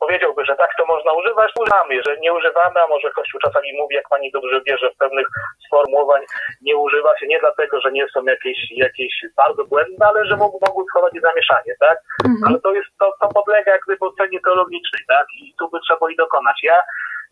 powiedziałby, 0.00 0.44
że 0.44 0.56
tak 0.56 0.70
to 0.78 0.86
można 0.86 1.12
używać, 1.12 1.52
używamy. 1.60 1.94
Jeżeli 1.94 2.20
nie 2.20 2.32
używamy, 2.32 2.82
a 2.82 2.86
może 2.86 2.99
Kościół 3.16 3.40
czasami 3.40 3.68
mówi, 3.80 3.94
jak 3.94 4.08
pani 4.08 4.30
dobrze 4.30 4.60
wie, 4.66 4.78
że 4.78 4.90
pewnych 4.98 5.26
sformułowań 5.66 6.22
nie 6.62 6.76
używa 6.76 7.18
się 7.18 7.26
nie 7.26 7.40
dlatego, 7.40 7.80
że 7.80 7.92
nie 7.92 8.06
są 8.14 8.24
jakieś, 8.24 8.58
jakieś 8.76 9.12
bardzo 9.36 9.64
błędne, 9.64 10.06
ale 10.06 10.26
że 10.26 10.36
mogą, 10.36 10.58
mogły 10.66 10.84
wchodzić 10.90 11.22
zamieszanie, 11.22 11.74
tak? 11.80 11.98
Mhm. 12.24 12.44
Ale 12.46 12.60
to 12.60 12.72
jest, 12.72 12.88
to, 13.00 13.12
to 13.20 13.28
podlega 13.28 13.72
jak 13.72 13.82
gdyby 13.86 14.06
ocenie 14.06 14.40
teologicznej, 14.40 15.02
tak? 15.08 15.26
I 15.42 15.54
tu 15.58 15.70
by 15.70 15.78
trzeba 15.80 16.08
jej 16.08 16.16
dokonać. 16.16 16.56
Ja, 16.62 16.82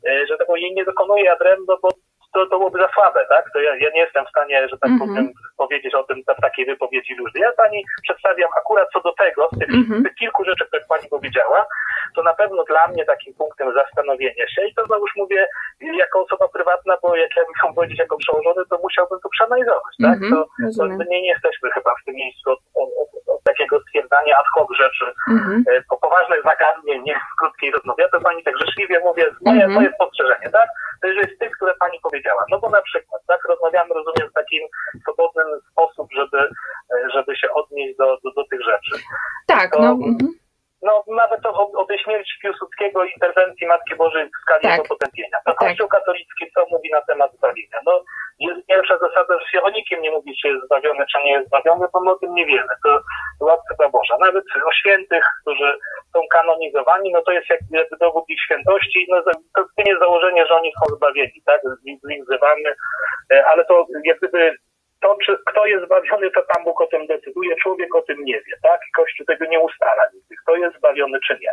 e, 0.08 0.26
że 0.26 0.38
tego 0.38 0.56
jej 0.56 0.74
nie 0.74 0.84
dokonuję 0.84 1.32
adremno, 1.32 1.78
bo 1.82 1.88
to, 2.32 2.46
to 2.46 2.58
byłoby 2.58 2.78
za 2.78 2.88
słabe, 2.94 3.26
tak? 3.28 3.44
To 3.52 3.58
ja, 3.60 3.76
ja 3.76 3.90
nie 3.94 4.00
jestem 4.00 4.26
w 4.26 4.28
stanie, 4.28 4.68
że 4.68 4.78
tak 4.78 4.90
Mhm. 4.90 5.10
powiem, 5.10 5.32
powiedzieć 5.56 5.94
o 5.94 6.02
tym 6.04 6.22
w 6.38 6.40
takiej 6.42 6.66
wypowiedzi 6.66 7.14
luźnej. 7.14 7.42
Ja 7.42 7.52
pani 7.52 7.84
przedstawiam 8.02 8.50
akurat 8.56 8.88
co 8.92 9.00
do 9.00 9.12
tego, 9.12 9.48
z 9.52 9.58
tych, 9.58 9.68
Mhm. 9.74 10.00
z 10.00 10.02
tych 10.04 10.14
kilku 10.14 10.44
rzeczy, 10.44 10.66
które 10.66 10.82
pani 10.88 11.08
powiedziała, 11.10 11.66
to 12.14 12.22
na 12.22 12.34
pewno 12.34 12.64
dla 12.64 12.86
mnie 12.88 13.04
takim 13.04 13.34
punktem 13.34 13.74
zastanowienia 13.74 14.46
się 14.48 14.62
i 14.66 14.74
to 14.74 14.86
znowuż 14.86 15.10
mówię 15.16 15.46
jako 15.80 16.20
osoba 16.20 16.48
prywatna, 16.48 16.94
bo 17.02 17.16
jak 17.16 17.36
ja 17.36 17.42
miał 17.64 17.74
powiedzieć 17.74 17.98
jako 17.98 18.16
przełożony, 18.18 18.62
to 18.70 18.78
musiałbym 18.82 19.18
to 19.22 19.28
przeanalizować, 19.28 19.94
tak? 20.02 20.12
Mhm, 20.16 20.32
To, 20.32 20.44
to 20.44 20.50
rozumiem. 20.64 20.98
my 20.98 21.04
nie 21.04 21.26
jesteśmy 21.28 21.70
chyba 21.70 21.90
w 22.02 22.04
tym 22.04 22.14
miejscu 22.14 22.50
od, 22.50 22.58
od, 22.74 22.88
od, 23.02 23.34
od 23.34 23.42
takiego 23.44 23.80
stwierdzania 23.80 24.36
ad 24.38 24.46
hoc 24.54 24.68
rzeczy, 24.76 25.06
Mhm. 25.30 25.64
e, 25.70 25.82
po 25.90 25.96
poważnych 25.96 26.42
zagadnień, 26.42 27.02
nie 27.02 27.14
w 27.14 27.36
krótkiej 27.38 27.70
rozmowie. 27.70 28.02
Ja 28.04 28.08
to 28.10 28.20
pani 28.20 28.42
tak 28.42 28.58
życzliwie 28.58 29.00
mówię, 29.00 29.24
moje, 29.44 29.64
Mhm. 29.64 29.72
moje 29.72 29.92
spostrzeżenie, 29.94 30.48
tak? 30.52 30.68
To 31.02 31.06
jest 31.08 31.34
z 31.36 31.38
tych, 31.38 31.50
które 31.56 31.74
pani 31.80 31.98
powiedziała. 32.02 32.18
No 32.50 32.58
bo 32.60 32.70
na 32.70 32.82
przykład, 32.82 33.22
tak, 33.26 33.40
rozmawiamy, 33.48 33.94
rozumiem, 33.94 34.30
w 34.30 34.34
takim 34.34 34.62
swobodnym 35.02 35.46
sposób, 35.72 36.08
żeby, 36.12 36.38
e, 36.94 37.10
żeby 37.14 37.36
się 37.36 37.50
odnieść 37.50 37.96
do, 37.98 38.18
do, 38.24 38.30
do 38.32 38.44
tych 38.44 38.60
rzeczy. 38.62 39.04
Tak, 39.46 39.72
to- 39.72 39.80
no. 39.80 39.98
No 40.82 41.04
nawet 41.06 41.46
o, 41.46 41.70
o 41.72 41.84
tej 41.84 41.98
śmierci 41.98 42.32
Piłsudskiego 42.42 43.04
i 43.04 43.10
interwencji 43.12 43.66
Matki 43.66 43.94
Bożej 43.96 44.26
w 44.26 44.42
skali 44.42 44.62
Tak. 44.62 44.72
jego 44.72 44.84
potępienia. 44.88 45.38
To 45.44 45.50
Tak. 45.52 45.56
Kościół 45.56 45.88
katolicki 45.88 46.44
co 46.54 46.64
mówi 46.70 46.90
na 46.92 47.00
temat 47.00 47.32
zbawienia? 47.32 47.78
No 47.86 48.02
jest 48.38 48.66
pierwsza 48.66 48.98
zasada, 48.98 49.38
że 49.38 49.46
się 49.52 49.62
o 49.62 49.70
nikim 49.70 50.00
nie 50.02 50.10
mówi, 50.10 50.36
czy 50.42 50.48
jest 50.48 50.64
zbawiony, 50.66 51.04
czy 51.12 51.18
nie 51.24 51.32
jest 51.32 51.46
zbawiony, 51.48 51.86
bo 51.92 52.00
my 52.00 52.10
o 52.10 52.18
tym 52.18 52.34
nie 52.34 52.46
wiemy. 52.46 52.68
To 52.84 53.00
łaska 53.40 53.88
Boża. 53.88 54.16
Nawet 54.20 54.44
o 54.66 54.72
świętych, 54.72 55.24
którzy 55.42 55.78
są 56.12 56.20
kanonizowani, 56.30 57.12
no 57.12 57.22
to 57.22 57.32
jest 57.32 57.50
jak- 57.50 57.60
jakby 57.70 57.96
dowód 57.96 58.24
ich 58.28 58.40
świętości, 58.44 59.06
no 59.08 59.22
to 59.22 59.30
nie 59.78 59.90
jest 59.90 60.00
założenie, 60.00 60.46
że 60.46 60.54
oni 60.56 60.72
są 60.78 60.96
zbawieni, 60.96 61.42
tak? 61.46 61.60
Z- 61.64 62.00
z 62.02 62.08
nich 62.08 62.22
wzywamy, 62.24 62.74
E, 63.32 63.46
ale 63.46 63.64
to 63.64 63.86
jak 64.04 64.18
gdyby 64.18 64.56
to, 65.00 65.16
czy 65.26 65.38
kto 65.46 65.66
jest 65.66 65.84
zbawiony, 65.84 66.30
to 66.30 66.42
Pan 66.54 66.64
Bóg 66.64 66.80
o 66.80 66.86
tym 66.86 67.06
decyduje, 67.06 67.56
człowiek 67.56 67.94
o 67.94 68.02
tym 68.02 68.24
nie 68.24 68.34
wie, 68.34 68.54
tak? 68.62 68.80
I 68.88 68.92
Kościół 68.96 69.26
tego 69.26 69.44
nie 69.46 69.60
ustala 69.60 70.02
nigdy, 70.14 70.34
kto 70.42 70.56
jest 70.56 70.76
zbawiony, 70.76 71.18
czy 71.26 71.38
nie. 71.42 71.50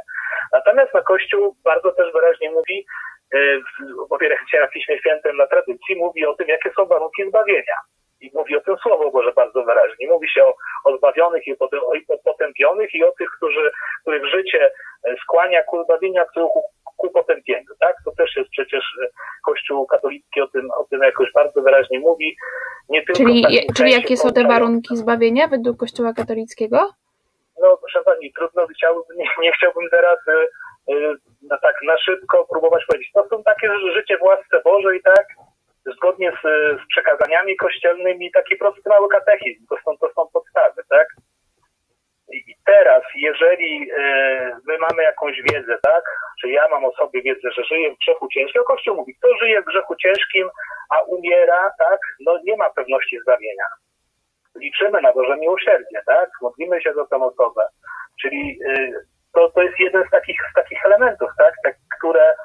Natomiast 0.53 0.93
na 0.93 1.01
Kościół 1.01 1.55
bardzo 1.63 1.91
też 1.91 2.13
wyraźnie 2.13 2.51
mówi, 2.51 2.85
e, 3.33 3.37
w- 3.59 4.13
opierając 4.13 4.49
się 4.49 4.59
na 4.59 4.67
Piśmie 4.67 4.99
Świętym, 4.99 5.37
na 5.37 5.47
tradycji, 5.47 5.95
mówi 5.95 6.25
o 6.25 6.33
tym, 6.35 6.47
jakie 6.47 6.71
są 6.75 6.85
warunki 6.85 7.29
zbawienia. 7.29 7.75
I 8.25 8.31
mówi 8.33 8.57
o 8.57 8.61
tym 8.61 8.75
Słowo 8.77 9.11
Boże 9.11 9.31
bardzo 9.35 9.63
wyraźnie. 9.63 10.07
Mówi 10.07 10.29
się 10.29 10.43
o, 10.43 10.53
o 10.83 10.97
zbawionych 10.97 11.47
i 11.47 11.55
potem, 11.55 11.79
o 11.79 12.17
potępionych 12.23 12.93
i 12.93 13.03
o 13.03 13.11
tych, 13.11 13.29
którzy, 13.37 13.71
których 14.01 14.25
życie 14.25 14.71
skłania 15.23 15.63
ku 15.63 15.83
zbawieniu, 15.83 16.21
a 16.21 16.25
których 16.25 16.49
ku, 16.49 16.61
ku 16.97 17.09
potępieniu, 17.09 17.75
tak? 17.79 17.95
To 18.05 18.11
też 18.11 18.35
jest 18.35 18.49
przecież 18.49 18.83
e, 19.03 19.07
Kościół 19.45 19.85
katolicki 19.85 20.41
o 20.41 20.47
tym, 20.47 20.71
o 20.71 20.83
tym 20.83 21.01
jakoś 21.01 21.31
bardzo 21.33 21.61
wyraźnie 21.61 21.99
mówi. 21.99 22.37
Nie 22.89 23.05
tylko 23.05 23.23
Czyli, 23.23 23.43
takim 23.43 23.73
czyli 23.77 23.91
jakie 23.91 24.17
są 24.17 24.33
te 24.33 24.43
warunki 24.43 24.97
zbawienia 24.97 25.47
według 25.47 25.77
Kościoła 25.77 26.13
katolickiego? 26.13 26.89
No 27.61 27.77
proszę 27.77 28.01
pani, 28.05 28.33
trudno 28.33 28.67
chciałbym, 28.67 29.17
nie, 29.17 29.25
nie 29.41 29.51
chciałbym 29.51 29.89
teraz 29.91 30.19
e, 30.27 30.31
e, 30.93 31.15
no 31.41 31.57
tak 31.61 31.75
na 31.83 31.97
szybko 31.97 32.45
próbować 32.51 32.85
powiedzieć. 32.85 33.11
To 33.13 33.27
są 33.27 33.43
takie 33.43 33.67
życie 33.93 34.17
w 34.17 34.21
łasce 34.21 34.61
Bożej, 34.63 35.01
tak? 35.03 35.27
Zgodnie 35.85 36.31
z, 36.31 36.41
z 36.81 36.87
przekazaniami 36.87 37.57
kościelnymi, 37.57 38.31
taki 38.31 38.55
prosty 38.55 38.89
mały 38.89 39.09
katechizm. 39.09 39.67
To 39.67 39.75
są, 39.85 39.97
to 39.97 40.13
są 40.13 40.27
podstawy, 40.33 40.81
tak? 40.89 41.07
I 42.33 42.55
teraz, 42.65 43.03
jeżeli 43.15 43.91
e, 43.97 44.57
my 44.67 44.77
mamy 44.77 45.03
jakąś 45.03 45.41
wiedzę, 45.41 45.77
tak? 45.83 46.03
Czy 46.41 46.49
ja 46.49 46.67
mam 46.67 46.85
o 46.85 46.91
sobie 46.91 47.21
wiedzę, 47.21 47.51
że 47.51 47.63
żyję 47.63 47.91
w 47.91 47.97
grzechu 47.97 48.27
ciężkim, 48.27 48.61
a 48.61 48.65
Kościół 48.65 48.95
mówi, 48.95 49.15
kto 49.15 49.27
żyje 49.37 49.61
w 49.61 49.65
grzechu 49.65 49.95
ciężkim, 49.95 50.49
a 50.89 51.01
umiera, 51.01 51.71
tak? 51.79 51.99
No 52.19 52.39
nie 52.43 52.57
ma 52.57 52.69
pewności 52.69 53.19
zbawienia 53.19 53.65
liczymy 54.59 55.01
na 55.01 55.13
Boże 55.13 55.37
miłosierdzie, 55.37 56.01
tak? 56.05 56.29
Modlimy 56.41 56.81
się 56.81 56.93
za 56.93 57.05
tę 57.05 57.15
osobę. 57.15 57.67
Czyli 58.21 58.59
y, 58.69 58.93
to, 59.33 59.49
to 59.49 59.61
jest 59.61 59.79
jeden 59.79 60.03
z 60.07 60.09
takich, 60.11 60.39
z 60.51 60.53
takich 60.55 60.85
elementów, 60.85 61.29
tak? 61.37 61.53
tak 61.63 61.75
które 61.97 62.35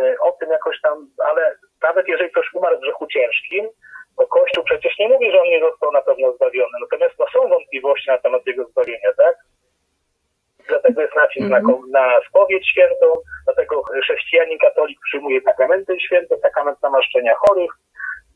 y, 0.00 0.16
o 0.20 0.32
tym 0.32 0.50
jakoś 0.50 0.80
tam, 0.80 1.10
ale 1.24 1.56
nawet 1.82 2.08
jeżeli 2.08 2.30
ktoś 2.30 2.54
umarł 2.54 2.76
w 2.76 2.80
grzechu 2.80 3.06
ciężkim, 3.06 3.68
to 4.16 4.26
Kościół 4.26 4.64
przecież 4.64 4.98
nie 4.98 5.08
mówi, 5.08 5.32
że 5.32 5.40
on 5.40 5.48
nie 5.48 5.60
został 5.60 5.92
na 5.92 6.02
pewno 6.02 6.32
zbawiony. 6.32 6.72
Natomiast 6.80 7.14
no, 7.18 7.26
są 7.32 7.48
wątpliwości 7.48 8.10
na 8.10 8.18
temat 8.18 8.46
jego 8.46 8.64
zbawienia, 8.64 9.12
tak? 9.16 9.36
Dlatego 10.68 11.00
jest 11.00 11.16
nacisk 11.16 11.48
na, 11.48 11.60
ko- 11.60 11.82
na 11.90 12.20
spowiedź 12.28 12.68
świętą, 12.70 13.06
dlatego 13.44 13.82
chrześcijanin 13.82 14.58
katolik 14.58 14.98
przyjmuje 15.04 15.40
sakramenty 15.40 16.00
święte, 16.00 16.38
sakrament 16.38 16.82
namaszczenia 16.82 17.34
chorych 17.34 17.70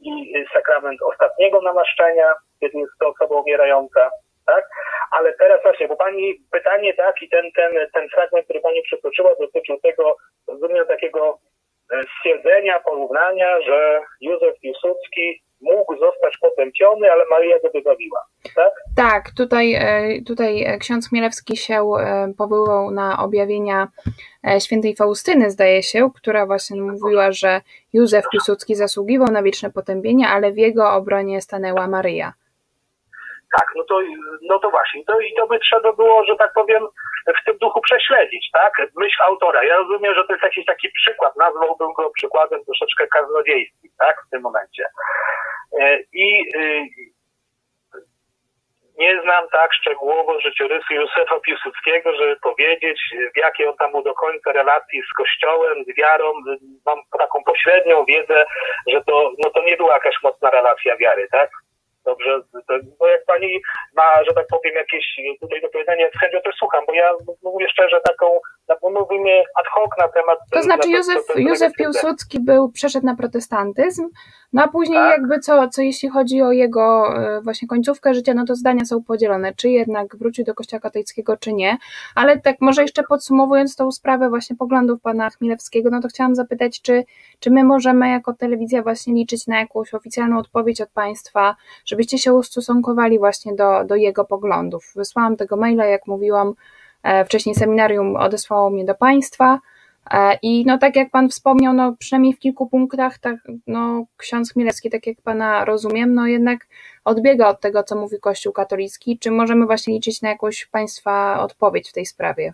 i 0.01 0.35
sakrament 0.53 1.03
ostatniego 1.03 1.61
namaszczenia, 1.63 2.35
kiedy 2.61 2.79
jest 2.79 2.93
to 3.01 3.09
osoba 3.09 3.41
umierająca, 3.41 4.11
tak? 4.47 4.69
Ale 5.11 5.33
teraz 5.33 5.63
właśnie, 5.63 5.89
bo 5.89 5.97
pani 5.97 6.35
pytanie, 6.53 6.95
tak, 6.95 7.23
i 7.23 7.29
ten, 7.29 7.53
ten, 7.53 7.73
ten 7.93 8.09
fragment, 8.09 8.45
który 8.45 8.61
pani 8.61 8.83
przytoczyła, 8.83 9.31
dotyczył 9.41 9.81
tego, 9.81 10.17
rozumiem, 10.49 10.87
takiego 10.87 11.39
stwierdzenia, 12.19 12.81
porównania, 12.81 13.61
że 13.61 14.01
Józef 14.21 14.61
Piłsudski 14.61 15.43
mógł 15.61 15.97
zostać 15.99 16.39
potępiony, 16.39 17.13
ale 17.13 17.25
Maria 17.31 17.57
go 17.63 17.71
wybawiła, 17.71 18.21
tak? 18.55 18.73
Tak, 18.97 19.31
tutaj, 19.37 19.75
e, 19.75 20.23
tutaj 20.27 20.63
e, 20.63 20.79
ksiądz 20.79 21.09
Chmielewski 21.09 21.57
się 21.57 21.75
e, 21.75 22.33
powoływał 22.39 22.91
na 22.91 23.19
objawienia 23.19 23.89
świętej 24.59 24.97
Faustyny, 24.97 25.51
zdaje 25.51 25.83
się, 25.83 26.11
która 26.15 26.47
właśnie 26.47 26.83
mówiła, 26.83 27.33
że 27.33 27.61
Józef 27.93 28.25
Piłsudski 28.33 28.75
zasługiwał 28.75 29.29
na 29.29 29.43
wieczne 29.43 29.71
potępienie, 29.71 30.29
ale 30.29 30.53
w 30.53 30.57
jego 30.57 30.93
obronie 30.93 31.41
stanęła 31.41 31.87
Maryja. 31.87 32.33
Tak, 33.59 33.67
no 33.77 33.85
to, 33.85 34.01
no 34.43 34.59
to 34.59 34.71
właśnie. 34.71 35.05
To, 35.05 35.21
I 35.21 35.35
to 35.35 35.47
by 35.47 35.59
trzeba 35.59 35.93
było, 35.93 36.25
że 36.25 36.37
tak 36.37 36.53
powiem, 36.55 36.83
w 37.43 37.45
tym 37.45 37.59
duchu 37.59 37.81
prześledzić, 37.81 38.51
tak? 38.53 38.73
Myśl 38.97 39.23
autora. 39.23 39.65
Ja 39.65 39.77
rozumiem, 39.77 40.15
że 40.15 40.25
to 40.25 40.33
jest 40.33 40.43
jakiś 40.43 40.65
taki 40.67 40.89
przykład. 40.91 41.37
Nazwałbym 41.37 41.93
go 41.93 42.11
przykładem 42.11 42.65
troszeczkę 42.65 43.07
kaznodziejskim, 43.07 43.91
tak? 43.99 44.17
W 44.27 44.31
tym 44.31 44.43
momencie. 44.43 44.85
E, 45.81 45.99
I 46.13 46.51
y, 46.57 47.15
nie 48.99 49.23
znam 49.23 49.49
tak 49.49 49.75
szczegółowo 49.75 50.41
życiorysu 50.41 50.95
Józefa 50.95 51.41
Piłsudskiego, 51.41 52.17
żeby 52.17 52.37
powiedzieć, 52.37 53.01
w 53.35 53.39
jakiej 53.39 53.69
on 53.69 53.77
tam 53.77 53.93
był 53.93 54.03
do 54.03 54.15
końca 54.15 54.53
relacji 54.53 55.03
z 55.11 55.15
Kościołem, 55.17 55.85
z 55.85 55.97
wiarą. 55.97 56.33
Mam 56.87 56.99
taką 57.19 57.45
pośrednią 57.45 58.05
wiedzę, 58.05 58.45
że 58.87 59.03
to, 59.07 59.33
no 59.45 59.51
to 59.51 59.65
nie 59.65 59.77
była 59.77 59.95
jakaś 59.95 60.15
mocna 60.23 60.51
relacja 60.51 60.97
wiary, 60.97 61.29
tak? 61.31 61.51
Dobrze, 62.05 62.41
bo 62.99 63.07
jak 63.09 63.25
pani 63.25 63.61
ma, 63.97 64.25
że 64.29 64.35
tak 64.35 64.47
powiem, 64.47 64.75
jakieś 64.75 65.05
tutaj 65.41 65.61
do 65.61 65.69
powiedzenia, 65.69 66.09
z 66.17 66.21
chęcią 66.21 66.39
też 66.45 66.55
słucham, 66.59 66.85
bo 66.87 66.95
ja 66.95 67.11
mówię 67.43 67.69
szczerze 67.69 68.01
taką, 68.05 68.41
no, 68.69 68.91
mówimy 68.91 69.43
ad 69.61 69.67
hoc 69.75 69.91
na 69.99 70.09
temat... 70.09 70.39
To 70.53 70.63
znaczy 70.63 70.89
na 70.89 70.97
Józef, 70.97 71.23
Józef 71.37 71.73
Piłsudski 71.73 72.41
był, 72.41 72.71
przeszedł 72.73 73.07
na 73.07 73.17
protestantyzm, 73.17 74.09
no 74.55 74.63
a 74.63 74.69
później 74.69 74.99
Tak. 74.99 75.11
jakby 75.11 75.39
co, 75.39 75.69
co 75.69 75.83
jeśli 75.83 76.09
chodzi 76.09 76.43
o 76.43 76.53
jego 76.53 77.15
e, 77.17 77.41
właśnie 77.41 77.69
końcówkę 77.69 78.15
życia, 78.15 78.35
no 78.35 78.45
to 78.45 78.55
zdania 78.55 78.85
są 78.85 79.03
podzielone, 79.03 79.55
czy 79.55 79.69
jednak 79.69 80.17
wrócił 80.17 80.45
do 80.45 80.55
kościoła 80.55 80.81
katolickiego, 80.81 81.37
czy 81.37 81.53
nie, 81.53 81.79
ale 82.15 82.41
tak 82.41 82.57
może 82.61 82.83
jeszcze 82.83 83.03
podsumowując 83.03 83.77
tą 83.77 83.93
sprawę 83.93 84.29
właśnie 84.29 84.57
poglądów 84.57 85.01
pana 85.01 85.31
Chmielewskiego, 85.31 85.91
no 85.91 86.01
to 86.01 86.09
chciałam 86.09 86.35
zapytać, 86.35 86.83
czy, 86.83 87.05
czy 87.41 87.51
my 87.51 87.65
możemy 87.65 88.09
jako 88.09 88.33
telewizja 88.33 88.83
właśnie 88.83 89.15
liczyć 89.15 89.47
na 89.47 89.61
jakąś 89.61 89.95
oficjalną 89.95 90.39
odpowiedź 90.39 90.81
od 90.81 90.91
państwa, 90.91 91.57
żebyście 91.85 92.19
się 92.19 92.35
ustosunkowali 92.35 93.19
właśnie 93.19 93.55
do, 93.55 93.85
do 93.85 93.97
jego 93.97 94.25
poglądów. 94.25 94.93
Wysłałam 94.97 95.37
tego 95.37 95.57
maila, 95.57 95.85
jak 95.85 96.07
mówiłam, 96.07 96.55
e, 97.03 97.25
wcześniej 97.25 97.55
seminarium 97.55 98.17
odesłało 98.17 98.71
mnie 98.71 98.85
do 98.85 98.95
państwa. 98.95 99.61
E, 100.11 100.39
I 100.43 100.65
no 100.67 100.79
tak 100.79 100.97
jak 100.97 101.11
Pan 101.11 101.29
wspomniał, 101.29 101.73
no 101.75 101.95
przynajmniej 101.99 102.33
w 102.35 102.39
kilku 102.39 102.69
punktach, 102.69 103.19
tak, 103.19 103.37
no 103.67 104.05
ksiądz 104.17 104.53
Chmielewski, 104.53 104.91
tak 104.91 105.07
jak 105.07 105.17
Pana 105.25 105.65
rozumiem, 105.65 106.15
no 106.15 106.27
jednak 106.27 106.61
odbiega 107.05 107.49
od 107.49 107.61
tego, 107.61 107.83
co 107.83 107.97
mówi 107.97 108.21
Kościół 108.21 108.53
katolicki. 108.53 109.19
Czy 109.19 109.31
możemy 109.31 109.67
właśnie 109.67 109.95
liczyć 109.95 110.23
na 110.23 110.29
jakąś 110.29 110.67
Państwa 110.67 111.41
odpowiedź 111.41 111.91
w 111.91 111.93
tej 111.93 112.07
sprawie? 112.07 112.53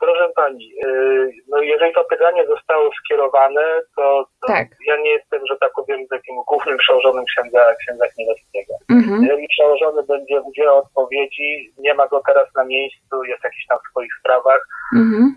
Proszę 0.00 0.28
Pani, 0.36 0.72
y, 0.86 1.30
no 1.48 1.60
jeżeli 1.62 1.94
to 1.94 2.04
pytanie 2.04 2.46
zostało 2.46 2.90
skierowane, 3.04 3.60
to, 3.96 4.26
to 4.40 4.46
Tak. 4.46 4.68
ja 4.86 4.96
nie 4.96 5.10
jestem, 5.10 5.40
że 5.48 5.56
tak 5.60 5.72
powiem, 5.76 6.06
takim 6.10 6.36
głównym 6.48 6.78
przełożonym 6.78 7.24
księdza, 7.24 7.74
księdza 7.80 8.04
Chmielewskiego. 8.14 8.74
Mhm. 8.90 9.22
Jeżeli 9.22 9.48
przełożony 9.48 10.02
będzie 10.02 10.40
udzielał 10.42 10.78
odpowiedzi, 10.78 11.72
nie 11.78 11.94
ma 11.94 12.08
go 12.08 12.22
teraz 12.26 12.48
na 12.56 12.64
miejscu, 12.64 13.24
jest 13.24 13.44
jakiś 13.44 13.66
tam 13.66 13.78
w 13.78 13.90
swoich 13.90 14.10
sprawach, 14.20 14.66
Mhm. 14.96 15.34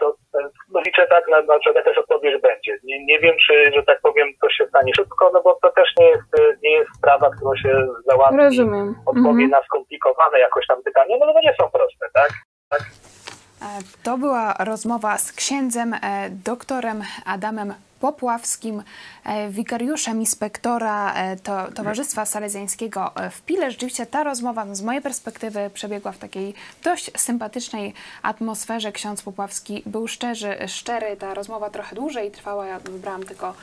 To 0.00 0.08
y, 0.10 0.48
no 0.72 0.80
liczę 0.86 1.06
tak, 1.06 1.24
na, 1.30 1.42
na, 1.42 1.54
że 1.64 1.72
jakaś 1.72 1.98
odpowiedź 1.98 2.42
będzie. 2.42 2.78
Nie, 2.84 3.04
nie 3.04 3.18
wiem, 3.20 3.34
czy, 3.46 3.72
że 3.76 3.82
tak 3.82 4.00
powiem, 4.00 4.28
to 4.40 4.50
się 4.50 4.66
stanie 4.68 4.92
szybko, 4.96 5.30
no 5.34 5.42
bo 5.42 5.58
to 5.62 5.72
też 5.72 5.88
nie 5.98 6.06
jest, 6.06 6.38
y, 6.40 6.58
nie 6.62 6.70
jest 6.70 6.90
sprawa, 6.98 7.30
którą 7.36 7.56
się 7.56 7.86
załatwi. 8.10 8.36
Rozumiem. 8.38 8.94
Odpowie 9.06 9.28
Mhm. 9.44 9.50
na 9.50 9.62
skomplikowane 9.62 10.38
jakoś 10.38 10.66
tam 10.66 10.82
pytanie, 10.82 11.16
no 11.20 11.26
bo 11.32 11.40
nie 11.40 11.54
są 11.60 11.70
proste, 11.70 12.06
tak? 12.14 12.30
E, 12.72 13.66
To 14.04 14.18
była 14.18 14.54
rozmowa 14.64 15.18
z 15.18 15.32
księdzem 15.32 15.94
e, 15.94 15.98
doktorem 16.30 17.02
Adamem 17.26 17.74
Popławskim, 18.04 18.82
e, 19.24 19.50
wikariuszem 19.50 20.20
inspektora 20.20 21.14
e, 21.14 21.36
to, 21.36 21.72
Towarzystwa 21.72 22.26
Salezjańskiego 22.26 23.16
e, 23.16 23.30
w 23.30 23.42
Pile. 23.42 23.70
Rzeczywiście 23.70 24.06
ta 24.06 24.24
rozmowa 24.24 24.64
no, 24.64 24.74
z 24.74 24.82
mojej 24.82 25.02
perspektywy 25.02 25.70
przebiegła 25.74 26.12
w 26.12 26.18
takiej 26.18 26.54
dość 26.82 27.10
sympatycznej 27.16 27.94
atmosferze. 28.22 28.92
Ksiądz 28.92 29.22
Popławski 29.22 29.82
był 29.86 30.08
szczerzy, 30.08 30.56
szczery, 30.66 31.16
ta 31.16 31.34
rozmowa 31.34 31.70
trochę 31.70 31.96
dłużej 31.96 32.30
trwała, 32.30 32.66
ja 32.66 32.78
wybrałam 32.78 33.22
tylko 33.22 33.54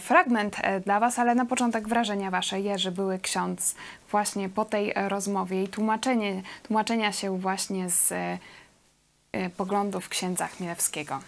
fragment 0.00 0.56
dla 0.84 1.00
Was, 1.00 1.18
ale 1.18 1.34
na 1.34 1.46
początek 1.46 1.88
wrażenia 1.88 2.30
Wasze, 2.30 2.60
Jerzy, 2.60 2.92
były 2.92 3.18
ksiądz 3.18 3.74
właśnie 4.10 4.48
po 4.48 4.64
tej 4.64 4.92
rozmowie 5.08 5.62
i 5.62 5.68
tłumaczenie, 5.68 6.42
tłumaczenia 6.62 7.12
się 7.12 7.38
właśnie 7.38 7.90
z 7.90 8.14
poglądów 9.56 10.08
księdza 10.08 10.46
Chmielewskiego. 10.46 11.20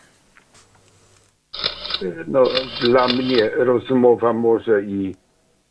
No, 2.27 2.45
dla 2.81 3.09
mnie 3.09 3.51
rozmowa 3.57 4.33
może 4.33 4.83
i, 4.83 5.15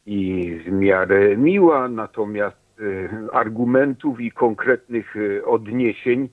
i 0.05 0.49
w 0.65 0.71
miarę 0.71 1.37
miła, 1.37 1.87
natomiast 1.87 2.79
y, 2.79 3.09
argumentów 3.33 4.21
i 4.21 4.31
konkretnych 4.31 5.15
y, 5.15 5.45
odniesień 5.45 6.29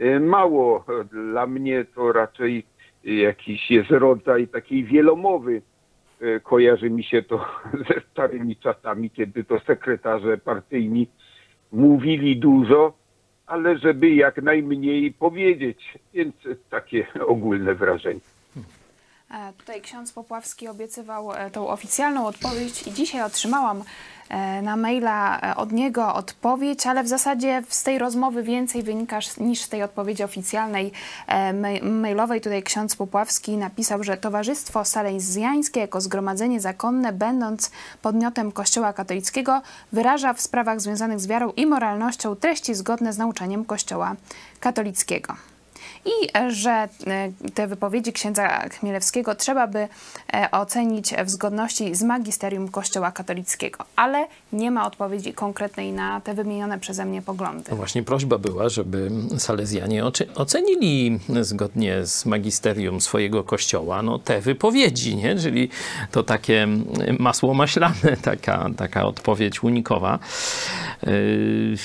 y, 0.00 0.20
mało. 0.20 0.84
Dla 1.32 1.46
mnie 1.46 1.84
to 1.94 2.12
raczej 2.12 2.64
jakiś 3.04 3.70
jest 3.70 3.90
rodzaj 3.90 4.48
takiej 4.48 4.84
wielomowy. 4.84 5.62
Kojarzy 6.42 6.90
mi 6.90 7.04
się 7.04 7.22
to 7.22 7.44
ze 7.88 8.00
starymi 8.00 8.56
czasami, 8.56 9.10
kiedy 9.10 9.44
to 9.44 9.60
sekretarze 9.60 10.38
partyjni 10.38 11.08
mówili 11.72 12.36
dużo, 12.36 12.92
ale 13.46 13.78
żeby 13.78 14.10
jak 14.10 14.42
najmniej 14.42 15.12
powiedzieć. 15.12 15.98
Więc 16.14 16.34
takie 16.70 17.06
ogólne 17.26 17.74
wrażenie. 17.74 18.20
E, 19.30 19.52
Tutaj 19.52 19.80
ksiądz 19.80 20.12
Popławski 20.12 20.68
obiecywał 20.68 21.32
e, 21.32 21.50
tą 21.50 21.68
oficjalną 21.68 22.26
odpowiedź 22.26 22.86
i 22.86 22.92
dzisiaj 22.92 23.22
otrzymałam 23.22 23.84
e, 24.28 24.62
na 24.62 24.76
maila 24.76 25.40
od 25.56 25.72
niego 25.72 26.14
odpowiedź, 26.14 26.86
ale 26.86 27.04
w 27.04 27.08
zasadzie 27.08 27.62
z 27.68 27.82
tej 27.82 27.98
rozmowy 27.98 28.42
więcej 28.42 28.82
wynika 28.82 29.18
niż 29.40 29.60
z 29.60 29.68
tej 29.68 29.82
odpowiedzi 29.82 30.24
oficjalnej 30.24 30.92
ma- 31.54 31.88
mailowej. 31.90 32.40
Tutaj 32.40 32.62
ksiądz 32.62 32.96
Popławski 32.96 33.56
napisał, 33.56 34.04
że 34.04 34.16
Towarzystwo 34.16 34.84
Salezjańskie 34.84 35.80
jako 35.80 36.00
zgromadzenie 36.00 36.60
zakonne, 36.60 37.12
będąc 37.12 37.70
podmiotem 38.02 38.52
Kościoła 38.52 38.92
katolickiego, 38.92 39.62
wyraża 39.92 40.32
w 40.32 40.40
sprawach 40.40 40.80
związanych 40.80 41.20
z 41.20 41.26
wiarą 41.26 41.52
i 41.56 41.66
moralnością 41.66 42.36
treści 42.36 42.74
zgodne 42.74 43.12
z 43.12 43.18
nauczaniem 43.18 43.64
Kościoła 43.64 44.16
katolickiego. 44.60 45.34
I 46.04 46.38
e, 46.38 46.50
że 46.50 46.70
e, 46.70 46.88
te 47.54 47.66
wypowiedzi 47.66 48.12
księdza 48.12 48.68
Chmielewskiego 48.68 49.34
trzeba 49.34 49.66
by 49.66 49.78
e, 50.32 50.50
ocenić 50.50 51.14
w 51.24 51.30
zgodności 51.30 51.94
z 51.94 52.02
magisterium 52.02 52.68
Kościoła 52.68 53.12
katolickiego, 53.12 53.84
ale 53.96 54.26
nie 54.52 54.70
ma 54.70 54.86
odpowiedzi 54.86 55.32
konkretnej 55.32 55.92
na 55.92 56.20
te 56.20 56.34
wymienione 56.34 56.78
przeze 56.78 57.04
mnie 57.04 57.22
poglądy. 57.22 57.70
No 57.70 57.76
właśnie 57.76 58.02
prośba 58.02 58.38
była, 58.38 58.68
żeby 58.68 59.10
Salezjanie 59.38 60.04
ocenili 60.34 61.20
zgodnie 61.40 62.06
z 62.06 62.26
magisterium 62.26 63.00
swojego 63.00 63.44
kościoła 63.44 64.02
no, 64.02 64.18
te 64.18 64.40
wypowiedzi, 64.40 65.16
nie? 65.16 65.36
czyli 65.38 65.68
to 66.10 66.22
takie 66.22 66.62
mm, 66.62 66.86
masło 67.18 67.54
maślane, 67.54 68.16
taka, 68.22 68.70
taka 68.76 69.06
odpowiedź 69.06 69.62
unikowa. 69.62 70.18
Yy, 71.02 71.76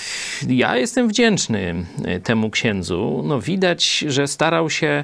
Ja 0.47 0.77
jestem 0.77 1.07
wdzięczny 1.07 1.85
temu 2.23 2.49
księdzu. 2.49 3.23
No, 3.25 3.41
widać, 3.41 4.02
że 4.07 4.27
starał 4.27 4.69
się 4.69 5.03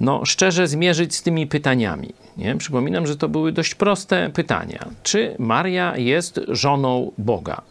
no, 0.00 0.24
szczerze 0.24 0.68
zmierzyć 0.68 1.14
z 1.14 1.22
tymi 1.22 1.46
pytaniami. 1.46 2.12
Nie? 2.36 2.56
Przypominam, 2.56 3.06
że 3.06 3.16
to 3.16 3.28
były 3.28 3.52
dość 3.52 3.74
proste 3.74 4.30
pytania. 4.30 4.88
Czy 5.02 5.36
Maria 5.38 5.96
jest 5.96 6.40
żoną 6.48 7.12
Boga? 7.18 7.62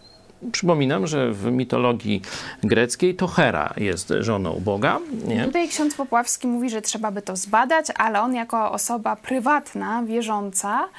Przypominam, 0.52 1.08
że 1.08 1.32
w 1.32 1.52
mitologii 1.52 2.22
greckiej 2.64 3.16
to 3.16 3.28
Hera 3.28 3.74
jest 3.78 4.14
żoną 4.20 4.62
Boga. 4.66 5.00
Nie? 5.28 5.46
Tutaj 5.46 5.70
ksiądz 5.70 5.96
Popławski 5.96 6.48
mówi, 6.48 6.70
że 6.70 6.82
trzeba 6.82 7.12
by 7.12 7.22
to 7.22 7.36
zbadać, 7.36 7.86
ale 7.98 8.22
on 8.22 8.36
jako 8.36 8.72
osoba 8.72 9.16
prywatna, 9.16 10.04
wierząca, 10.04 10.90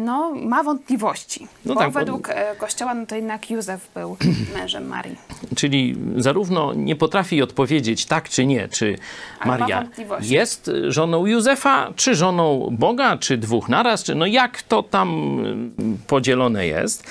no, 0.00 0.30
ma 0.34 0.62
wątpliwości. 0.62 1.46
No 1.64 1.74
bo 1.74 1.80
tak, 1.80 1.92
bo- 1.92 1.98
według 1.98 2.28
e, 2.28 2.56
Kościoła 2.58 2.94
no, 2.94 3.06
to 3.06 3.14
jednak 3.16 3.50
Józef 3.50 3.88
był 3.94 4.16
mężem 4.58 4.86
Marii. 4.86 5.16
Czyli 5.56 5.96
zarówno 6.16 6.74
nie 6.74 6.96
potrafi 6.96 7.42
odpowiedzieć 7.42 8.06
tak 8.06 8.28
czy 8.28 8.46
nie, 8.46 8.68
czy 8.68 8.98
Ale 9.40 9.52
ma 9.52 9.58
Maria 9.58 9.80
wątpliwości. 9.80 10.34
jest 10.34 10.70
żoną 10.88 11.26
Józefa, 11.26 11.92
czy 11.96 12.14
żoną 12.14 12.68
Boga, 12.72 13.16
czy 13.16 13.38
dwóch 13.38 13.68
naraz, 13.68 14.02
czy 14.04 14.14
no 14.14 14.26
jak 14.26 14.62
to 14.62 14.82
tam 14.82 15.38
y, 15.78 16.06
podzielone 16.06 16.66
jest. 16.66 17.04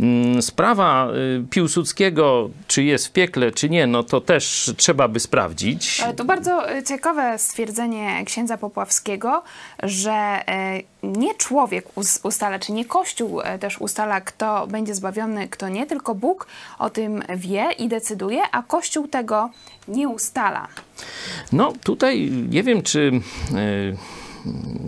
Mm, 0.00 0.42
Sprawa 0.42 1.08
y, 1.40 1.44
Piłsudskiego, 1.50 2.50
czy 2.66 2.82
jest 2.84 3.06
w 3.06 3.12
piekle, 3.12 3.52
czy 3.52 3.70
nie, 3.70 3.86
no 3.86 4.02
to 4.02 4.20
też 4.20 4.74
trzeba 4.76 5.08
by 5.08 5.20
sprawdzić. 5.20 6.00
Ale 6.04 6.14
to 6.14 6.24
bardzo 6.24 6.70
e, 6.70 6.82
ciekawe 6.82 7.38
stwierdzenie 7.38 8.24
księdza 8.24 8.58
Popławskiego, 8.58 9.42
że 9.82 10.12
e, 10.12 10.80
nie 11.02 11.34
człowiek 11.34 11.97
ustala, 12.22 12.58
czy 12.58 12.72
nie 12.72 12.84
Kościół 12.84 13.40
e, 13.40 13.58
też 13.58 13.78
ustala, 13.78 14.20
kto 14.20 14.66
będzie 14.66 14.94
zbawiony, 14.94 15.48
kto 15.48 15.68
nie, 15.68 15.86
tylko 15.86 16.14
Bóg 16.14 16.46
o 16.78 16.90
tym 16.90 17.22
wie 17.36 17.68
i 17.78 17.88
decyduje, 17.88 18.42
a 18.52 18.62
Kościół 18.62 19.08
tego 19.08 19.50
nie 19.88 20.08
ustala. 20.08 20.68
No 21.52 21.72
tutaj 21.84 22.30
nie 22.30 22.62
wiem, 22.62 22.82
czy 22.82 23.20
y, 23.54 23.96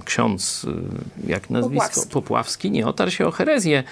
ksiądz, 0.05 0.65
y, 0.65 1.31
jak 1.31 1.51
nazwisko, 1.51 1.87
Popławski. 1.87 2.13
Popławski. 2.13 2.71
nie 2.71 2.87
otarł 2.87 3.11
się 3.11 3.27
o 3.27 3.31
herezję, 3.31 3.85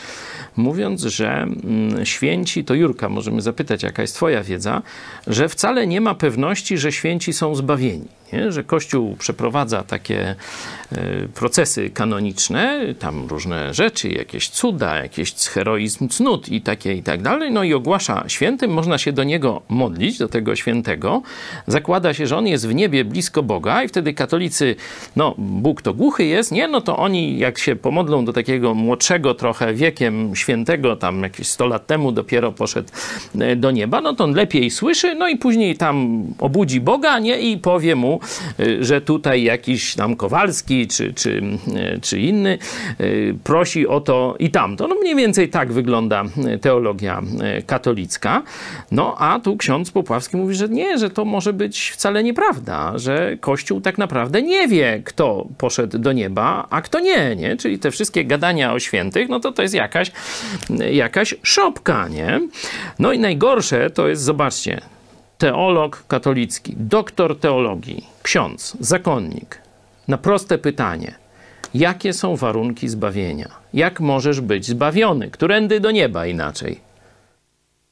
mówiąc, 0.57 1.03
że 1.03 1.43
mm, 1.43 2.07
święci, 2.07 2.65
to 2.65 2.75
Jurka, 2.75 3.09
możemy 3.09 3.43
zapytać, 3.43 3.83
jaka 3.83 4.03
jest 4.03 4.15
twoja 4.15 4.43
wiedza, 4.43 4.83
że 5.27 5.49
wcale 5.49 5.87
nie 5.87 6.01
ma 6.01 6.15
pewności, 6.15 6.79
że 6.79 6.93
święci 6.93 7.33
są 7.33 7.55
zbawieni. 7.55 8.18
Nie? 8.33 8.53
Że 8.53 8.65
Kościół 8.65 9.17
przeprowadza 9.17 9.83
takie 9.83 10.35
y, 10.93 11.29
procesy 11.35 11.91
kanoniczne, 11.91 12.81
tam 12.99 13.27
różne 13.27 13.75
rzeczy, 13.75 14.09
jakieś 14.09 14.49
cuda, 14.49 14.97
jakiś 15.03 15.35
heroizm 15.35 16.09
cnót 16.09 16.49
i 16.49 16.61
takie 16.61 16.95
i 16.95 17.03
tak 17.03 17.23
dalej, 17.23 17.51
no 17.51 17.65
i 17.65 17.75
ogłasza 17.75 18.25
świętym, 18.29 18.71
można 18.71 18.99
się 18.99 19.13
do 19.13 19.25
niego 19.25 19.63
modlić, 19.69 20.19
do 20.19 20.29
tego 20.29 20.57
świętego, 20.57 21.23
zakłada 21.67 22.15
się, 22.15 22.27
że 22.27 22.37
on 22.37 22.47
jest 22.47 22.69
w 22.69 22.75
niebie 22.75 23.05
blisko 23.05 23.43
Boga 23.43 23.83
i 23.83 23.89
wtedy 23.89 24.15
katolicy, 24.15 24.77
no 25.17 25.35
Bóg 25.39 25.83
to 25.83 25.95
głuchy 25.95 26.25
jest, 26.25 26.53
nie, 26.53 26.69
no 26.69 26.81
to 26.81 26.97
oni 26.97 27.39
jak 27.39 27.59
się 27.59 27.77
pomodlą 27.77 28.25
do 28.25 28.33
takiego 28.33 28.75
młodszego 28.75 29.35
trochę 29.35 29.75
wiekiem 29.75 30.37
świętego, 30.37 30.97
tam 30.97 31.23
jakieś 31.23 31.49
100 31.49 31.67
lat 31.67 31.87
temu 31.87 32.13
dopiero 32.13 32.53
poszedł 32.53 32.89
e, 33.39 33.57
do 33.57 33.71
nieba, 33.71 34.01
no 34.01 34.15
to 34.15 34.25
on 34.25 34.35
lepiej 34.35 34.71
słyszy, 34.71 35.15
no 35.15 35.29
i 35.29 35.37
później 35.37 35.77
tam 35.77 36.25
obudzi 36.39 36.81
Boga, 36.81 37.19
nie, 37.19 37.41
i 37.41 37.59
powie 37.59 37.97
mu, 37.97 38.18
y, 38.61 38.85
że 38.85 39.01
tutaj 39.01 39.43
jakiś 39.43 39.95
tam 39.95 40.17
Kowalski 40.17 40.87
czy, 40.87 41.15
czy, 41.15 41.43
y, 41.97 42.01
czy 42.01 42.21
inny 42.21 42.59
y, 43.01 43.35
prosi 43.45 43.87
o 43.87 44.01
to 44.01 44.37
i 44.39 44.51
tamto. 44.51 44.89
No 44.89 44.95
mniej 44.95 45.17
więcej 45.17 45.49
tak 45.49 45.73
wygląda 45.73 46.25
teologia 46.61 47.23
katolicka. 47.67 48.43
No 48.91 49.15
a 49.19 49.41
tu 49.41 49.57
ksiądz 49.57 49.91
Popławski 49.91 50.37
mówi, 50.37 50.55
że 50.55 50.69
nie, 50.69 50.99
że 50.99 51.11
to 51.11 51.25
może 51.25 51.53
być 51.53 51.91
wcale 51.91 52.23
nieprawda, 52.23 52.99
że 52.99 53.37
Kościół 53.41 53.81
tak 53.81 53.99
naprawdę 53.99 54.43
nie 54.43 54.69
wie, 54.69 55.03
kto 55.05 55.47
poszedł 55.59 55.99
do 55.99 56.13
nieba, 56.13 56.67
a 56.71 56.83
kto 56.83 57.01
nie, 57.01 57.37
nie? 57.37 57.57
Czyli 57.57 57.79
te 57.79 57.91
wszystkie 57.91 58.25
gadania 58.25 58.73
o 58.73 58.79
świętych, 58.79 59.29
no 59.29 59.41
to 59.41 59.53
to 59.53 59.63
jest 59.63 59.75
jakaś, 59.75 60.13
jakaś 60.93 61.35
szopka, 61.43 62.09
nie? 62.09 62.41
No 62.99 63.13
i 63.13 63.19
najgorsze 63.19 63.91
to 63.91 64.09
jest, 64.09 64.23
zobaczcie, 64.23 64.81
teolog 65.39 66.05
katolicki, 66.09 66.75
doktor 66.77 67.41
teologii, 67.41 68.07
ksiądz, 68.23 68.77
zakonnik, 68.81 69.63
na 70.09 70.19
proste 70.19 70.59
pytanie, 70.59 71.15
jakie 71.75 72.13
są 72.13 72.37
warunki 72.37 72.89
zbawienia? 72.89 73.49
Jak 73.75 74.01
możesz 74.01 74.41
być 74.41 74.67
zbawiony? 74.67 75.31
Którędy 75.31 75.81
do 75.81 75.91
nieba 75.91 76.27
inaczej? 76.27 76.81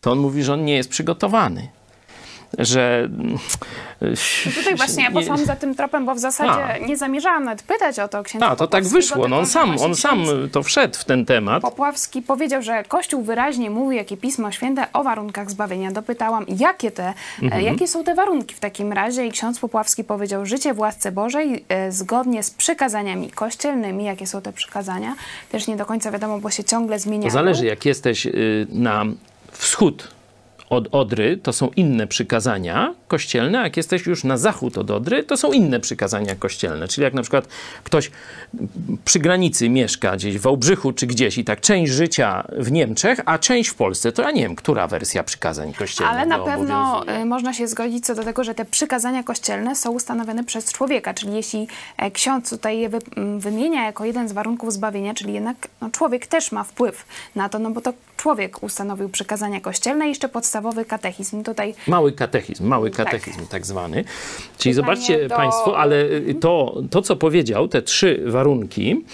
To 0.00 0.12
on 0.12 0.18
mówi, 0.18 0.42
że 0.42 0.52
on 0.52 0.64
nie 0.64 0.76
jest 0.76 0.90
przygotowany 0.90 1.68
że. 2.59 3.09
No 4.44 4.50
tutaj 4.54 4.76
właśnie 4.76 5.04
ja 5.04 5.11
poszłam 5.11 5.38
za 5.38 5.56
tym 5.56 5.74
tropem, 5.74 6.06
bo 6.06 6.14
w 6.14 6.18
zasadzie 6.18 6.64
A. 6.64 6.78
nie 6.78 6.96
zamierzałam 6.96 7.44
nawet 7.44 7.62
pytać 7.62 7.98
o 7.98 8.09
to 8.09 8.22
księdza. 8.22 8.46
A, 8.46 8.56
to 8.56 8.66
tak 8.66 8.85
wyszło. 8.85 9.28
No 9.28 9.38
on 9.38 9.46
sam, 9.46 9.76
on 9.80 9.94
sam 9.94 10.26
to 10.52 10.62
wszedł 10.62 10.98
w 10.98 11.04
ten 11.04 11.24
temat. 11.24 11.62
Popławski 11.62 12.22
powiedział, 12.22 12.62
że 12.62 12.85
Kościół 12.85 13.22
wyraźnie 13.22 13.70
mówi, 13.70 13.96
jakie 13.96 14.16
Pismo 14.16 14.52
Święte 14.52 14.87
o 14.92 15.04
warunkach 15.04 15.50
zbawienia. 15.50 15.92
Dopytałam, 15.92 16.44
jakie 16.48 16.90
te, 16.90 17.14
mhm. 17.42 17.62
jakie 17.62 17.88
są 17.88 18.04
te 18.04 18.14
warunki 18.14 18.54
w 18.54 18.61
takim 18.61 18.92
razie 18.92 19.26
i 19.26 19.30
ksiądz 19.30 19.59
Popławski 19.59 20.04
powiedział, 20.04 20.46
życie 20.46 20.74
w 20.74 20.78
łasce 20.78 21.12
Bożej 21.12 21.64
e, 21.68 21.92
zgodnie 21.92 22.42
z 22.42 22.50
przykazaniami 22.50 23.30
kościelnymi. 23.30 24.04
Jakie 24.04 24.26
są 24.26 24.42
te 24.42 24.52
przykazania? 24.52 25.14
Też 25.52 25.66
nie 25.66 25.76
do 25.76 25.87
końca 25.87 26.11
wiadomo, 26.11 26.38
bo 26.38 26.50
się 26.50 26.64
ciągle 26.64 26.98
zmieniają. 26.98 27.30
To 27.30 27.35
zależy, 27.35 27.66
jak 27.66 27.85
jesteś 27.85 28.26
y, 28.26 28.66
na 28.70 29.04
wschód 29.52 30.15
od 30.70 30.88
Odry, 30.94 31.37
to 31.37 31.52
są 31.52 31.70
inne 31.76 32.07
przykazania 32.07 32.94
kościelne, 33.09 33.61
a 33.61 33.62
jak 33.62 33.76
jesteś 33.76 34.07
już 34.07 34.24
na 34.24 34.37
zachód 34.37 34.79
od 34.79 34.90
Odry, 34.90 35.22
to 35.22 35.37
są 35.37 35.52
inne 35.52 35.81
przykazania 35.81 36.35
kościelne. 36.35 36.88
Czyli 36.88 37.02
jak 37.05 37.14
na 37.14 37.22
przykład 37.22 37.48
ktoś 37.85 38.11
przy 39.05 39.18
granicy 39.18 39.68
mieszka 39.68 40.16
gdzieś 40.16 40.38
w 40.38 40.40
Wałbrzychu 40.40 40.92
czy 40.92 41.07
gdzieś 41.07 41.38
i 41.38 41.44
tak 41.44 41.61
część 41.61 41.92
życia 41.92 42.46
w 42.59 42.72
Niemczech, 42.72 43.20
a 43.24 43.38
część 43.38 43.70
w 43.70 43.74
Polsce, 43.74 44.12
to 44.12 44.22
ja 44.22 44.31
nie 44.31 44.42
wiem, 44.42 44.57
która 44.57 44.88
wersja 44.88 45.24
przykazań 45.24 45.72
kościelnych 45.72 46.14
Ale 46.14 46.26
na 46.26 46.38
pewno 46.38 47.05
y, 47.22 47.24
można 47.24 47.52
się 47.52 47.68
zgodzić 47.68 48.07
co 48.07 48.14
do 48.14 48.24
tego, 48.24 48.44
że 48.44 48.55
te 48.55 48.64
przykazania 48.64 49.22
kościelne 49.22 49.76
są 49.76 49.90
ustanowione 49.90 50.44
przez 50.44 50.72
człowieka, 50.72 51.14
czyli 51.14 51.35
jeśli 51.35 51.68
e, 51.96 52.11
ksiądz 52.11 52.50
tutaj 52.50 52.79
je 52.79 52.90
wymienia 53.38 53.85
jako 53.85 54.05
jeden 54.05 54.29
z 54.29 54.33
warunków 54.33 54.72
zbawienia, 54.72 55.14
czyli 55.14 55.33
jednak 55.33 55.68
no, 55.81 55.90
człowiek 55.90 56.26
też 56.26 56.52
ma 56.52 56.64
wpływ 56.64 57.07
na 57.35 57.48
to, 57.48 57.59
no 57.59 57.70
bo 57.70 57.81
to 57.81 57.92
człowiek 58.16 58.62
ustanowił 58.62 59.09
przykazania 59.09 59.61
kościelne 59.61 60.07
i 60.07 60.09
jeszcze 60.09 60.29
podstawowy 60.56 60.84
katechizm. 60.84 61.44
Tutaj... 61.44 61.74
Mały 61.86 62.12
katechizm, 62.12 62.66
mały 62.66 62.90
tak. 62.90 63.06
katechizm 63.06 63.40
tak, 63.40 63.48
tak 63.48 63.66
zwany. 63.66 64.04
Czyli 64.58 64.74
Pytanie 64.74 64.74
zobaczcie 64.74 65.28
do... 65.28 65.36
Państwo, 65.36 65.78
ale 65.78 66.04
y, 66.04 66.34
to, 66.40 66.82
to, 66.90 67.02
co 67.02 67.16
powiedział, 67.16 67.68
te 67.68 67.82
trzy 67.82 68.22
warunki, 68.26 69.04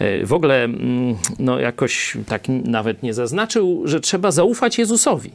y, 0.00 0.26
w 0.26 0.32
ogóle 0.32 0.64
mm, 0.64 1.16
no, 1.38 1.60
jakoś 1.60 2.16
tak 2.28 2.42
nawet 2.48 3.02
nie 3.02 3.14
zaznaczył, 3.14 3.82
że 3.84 4.00
trzeba 4.00 4.30
zaufać 4.30 4.78
Jezusowi. 4.78 5.30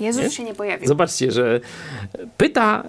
Jezus 0.00 0.22
nie? 0.22 0.30
się 0.30 0.44
nie 0.44 0.54
pojawił. 0.54 0.88
Zobaczcie, 0.88 1.32
że 1.32 1.60
pyta 2.36 2.84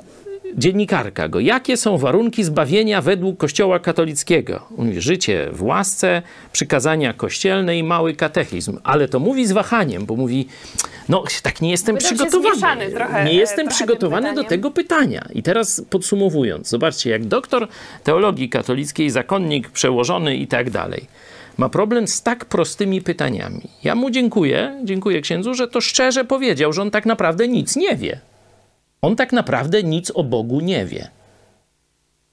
dziennikarka 0.58 1.28
go, 1.28 1.40
jakie 1.40 1.78
są 1.78 1.98
warunki 1.98 2.44
zbawienia 2.44 3.02
według 3.02 3.38
Kościoła 3.38 3.80
katolickiego? 3.80 4.62
Życie 4.98 5.50
w 5.52 5.64
łasce, 5.64 6.22
przykazania 6.52 7.14
kościelne 7.14 7.78
i 7.78 7.84
mały 7.84 8.14
katechizm. 8.14 8.80
Ale 8.84 9.08
to 9.08 9.20
mówi 9.20 9.46
z 9.46 9.52
wahaniem, 9.52 10.06
bo 10.06 10.16
mówi, 10.16 10.48
no 11.10 11.24
tak 11.44 11.62
nie 11.62 11.72
jestem 11.72 11.96
Wydał 11.96 12.12
przygotowany. 12.16 12.92
Trochę, 12.92 13.26
nie 13.26 13.34
jestem 13.34 13.68
przygotowany 13.68 14.34
do 14.34 14.44
tego 14.44 14.72
pytania. 14.72 15.28
I 15.34 15.44
teraz 15.44 15.82
podsumowując, 15.90 16.70
zobaczcie, 16.70 17.10
jak 17.10 17.26
doktor 17.26 17.68
teologii 18.04 18.50
katolickiej, 18.50 19.10
zakonnik 19.10 19.70
przełożony 19.70 20.36
i 20.36 20.48
tak 20.48 20.70
dalej, 20.70 21.06
ma 21.58 21.70
problem 21.70 22.08
z 22.08 22.22
tak 22.22 22.46
prostymi 22.46 23.02
pytaniami. 23.02 23.62
Ja 23.84 23.96
mu 23.96 24.10
dziękuję, 24.10 24.82
dziękuję 24.84 25.22
księdzu, 25.22 25.54
że 25.54 25.68
to 25.68 25.82
szczerze 25.82 26.26
powiedział, 26.26 26.74
że 26.74 26.82
on 26.82 26.92
tak 26.92 27.06
naprawdę 27.06 27.48
nic 27.48 27.76
nie 27.76 27.96
wie. 27.96 28.20
On 29.02 29.16
tak 29.16 29.34
naprawdę 29.34 29.84
nic 29.84 30.12
o 30.12 30.24
Bogu 30.24 30.60
nie 30.60 30.86
wie. 30.86 31.08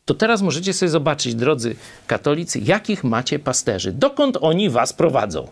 To 0.05 0.15
teraz 0.15 0.43
możecie 0.43 0.73
sobie 0.73 0.89
zobaczyć, 0.89 1.35
drodzy 1.35 1.77
katolicy, 2.07 2.59
jakich 2.59 3.05
macie 3.05 3.39
pasterzy, 3.39 3.93
dokąd 3.93 4.39
oni 4.41 4.71
was 4.71 4.93
prowadzą. 4.93 5.49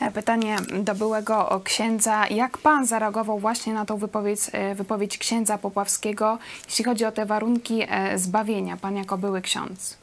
E, 0.00 0.10
pytanie 0.10 0.56
do 0.84 0.94
byłego 0.94 1.60
księdza. 1.64 2.26
Jak 2.26 2.58
pan 2.58 2.86
zareagował 2.86 3.38
właśnie 3.38 3.74
na 3.74 3.84
tą 3.84 3.96
wypowiedź, 3.96 4.40
e, 4.52 4.74
wypowiedź 4.74 5.18
księdza 5.18 5.58
Popławskiego, 5.58 6.38
jeśli 6.66 6.84
chodzi 6.84 7.04
o 7.04 7.12
te 7.12 7.26
warunki 7.26 7.82
e, 7.88 8.18
zbawienia, 8.18 8.76
pan 8.76 8.96
jako 8.96 9.18
były 9.18 9.40
ksiądz? 9.40 9.98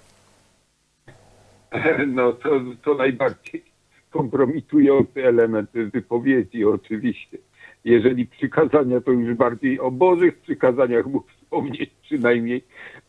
No 2.08 2.34
to, 2.34 2.49
to 2.84 2.95
najbardziej 2.95 3.63
kompromitujący 4.10 5.28
element 5.28 5.69
wypowiedzi 5.93 6.65
oczywiście 6.65 7.38
jeżeli 7.85 8.25
przykazania, 8.25 9.01
to 9.01 9.11
już 9.11 9.37
bardziej 9.37 9.79
o 9.79 9.91
Bożych 9.91 10.37
przykazaniach 10.39 11.05
mógł 11.05 11.27
wspomnieć 11.29 11.89
przynajmniej, 12.01 12.63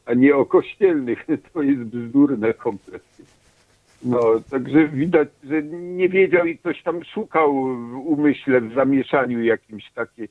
a 0.07 0.15
nie 0.15 0.37
o 0.37 0.47
kościelnych. 0.47 1.27
To 1.53 1.63
jest 1.63 1.83
bzdurne 1.83 2.55
kompletnie. 2.55 3.25
No, 4.05 4.21
także 4.51 4.89
widać, 4.89 5.29
że 5.45 5.63
nie 5.63 6.09
wiedział 6.09 6.47
i 6.47 6.59
coś 6.59 6.83
tam 6.83 7.05
szukał 7.05 7.55
w 7.77 7.95
umyśle, 7.95 8.61
w 8.61 8.75
zamieszaniu 8.75 9.45
jakimś 9.45 9.91
takie. 9.95 10.29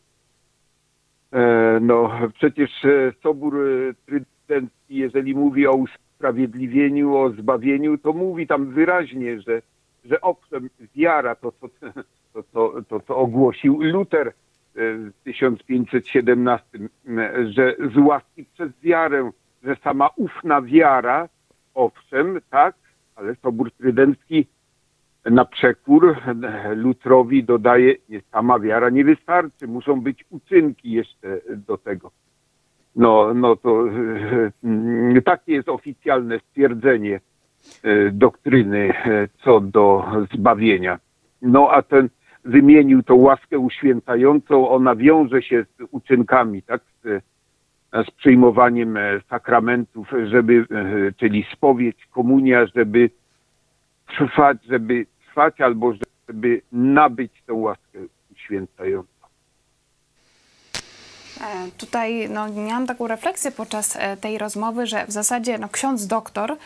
E, 1.32 1.80
no, 1.82 2.12
przecież 2.34 2.86
e, 2.86 3.14
Sobór 3.24 3.58
Trydencki, 4.06 4.96
jeżeli 4.96 5.36
mówi 5.36 5.68
o 5.68 5.74
usprawiedliwieniu, 5.74 7.16
o 7.16 7.30
zbawieniu, 7.30 7.98
to 7.98 8.14
mówi 8.14 8.48
tam 8.48 8.66
wyraźnie, 8.66 9.42
że, 9.42 9.62
że 10.06 10.22
owszem, 10.22 10.70
wiara 10.96 11.36
to, 11.36 11.52
to, 11.52 11.70
to, 12.44 12.72
to, 12.72 12.82
to, 12.82 13.00
to 13.00 13.18
ogłosił 13.18 13.82
Luter 13.82 14.28
e, 14.28 14.32
w 14.76 15.14
1517, 15.24 16.80
że 17.50 17.76
z 17.94 17.98
łaski 17.98 18.46
przez 18.54 18.72
wiarę, 18.82 19.32
że 19.64 19.76
sama 19.76 20.10
ufna 20.16 20.62
wiara, 20.62 21.30
owszem, 21.74 22.42
tak, 22.50 22.76
ale 23.16 23.36
Sobór 23.36 23.72
Trydencki 23.72 24.48
na 25.26 25.46
przekór 25.46 26.16
Lutrowi 26.76 27.44
dodaje, 27.44 27.96
nie, 28.10 28.22
sama 28.32 28.60
wiara 28.60 28.90
nie 28.90 29.06
wystarczy, 29.06 29.68
muszą 29.68 30.02
być 30.02 30.26
uczynki 30.30 30.92
jeszcze 30.92 31.42
do 31.68 31.78
tego. 31.78 32.12
No, 32.96 33.34
no 33.34 33.56
to 33.56 33.86
e, 35.16 35.22
takie 35.22 35.54
jest 35.54 35.70
oficjalne 35.70 36.40
stwierdzenie 36.40 37.20
e, 37.84 38.12
doktryny 38.12 38.94
co 39.44 39.60
do 39.60 40.06
zbawienia. 40.34 41.00
No 41.42 41.70
a 41.72 41.82
ten 41.82 42.10
wymienił 42.46 43.04
tą 43.04 43.16
łaskę 43.16 43.60
uświęcającą, 43.60 44.70
ona 44.70 44.96
wiąże 44.96 45.42
się 45.42 45.64
z 45.64 45.84
uczynkami, 45.92 46.64
tak, 46.64 46.82
z, 47.04 47.24
z 48.08 48.12
przyjmowaniem 48.12 48.98
e, 48.98 49.22
sakramentów, 49.30 50.08
żeby, 50.26 50.66
e, 50.72 51.12
czyli 51.12 51.46
spowiedź, 51.54 52.08
komunia, 52.12 52.66
żeby 52.76 53.10
trwać, 54.18 54.58
żeby 54.70 55.06
trwać 55.26 55.62
albo 55.62 55.94
żeby 56.28 56.62
nabyć 56.72 57.32
tą 57.48 57.56
łaskę 57.56 58.00
uświęcającą. 58.32 59.10
E, 61.42 61.72
tutaj 61.78 62.30
no, 62.30 62.50
miałam 62.50 62.88
taką 62.88 63.08
refleksję 63.08 63.52
podczas 63.52 63.98
tej 64.22 64.38
rozmowy, 64.38 64.88
że 64.88 65.06
w 65.06 65.12
zasadzie 65.12 65.58
no, 65.58 65.70
ksiądz 65.70 66.08
doktor 66.08 66.58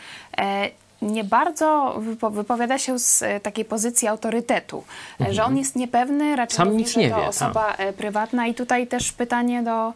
nie 1.02 1.24
bardzo 1.24 2.00
wypowiada 2.30 2.78
się 2.78 2.98
z 2.98 3.22
e, 3.22 3.40
takiej 3.40 3.64
pozycji 3.64 4.08
autorytetu, 4.08 4.84
mhm. 5.20 5.34
że 5.34 5.44
on 5.44 5.56
jest 5.56 5.76
niepewny, 5.76 6.36
raczej 6.36 6.56
Sam 6.56 6.76
nic 6.76 6.96
nie 6.96 7.10
to 7.10 7.16
wie, 7.16 7.26
osoba 7.26 7.74
a. 7.78 7.82
E, 7.82 7.92
prywatna. 7.92 8.46
I 8.46 8.54
tutaj 8.54 8.86
też 8.86 9.12
pytanie 9.12 9.62
do, 9.62 9.92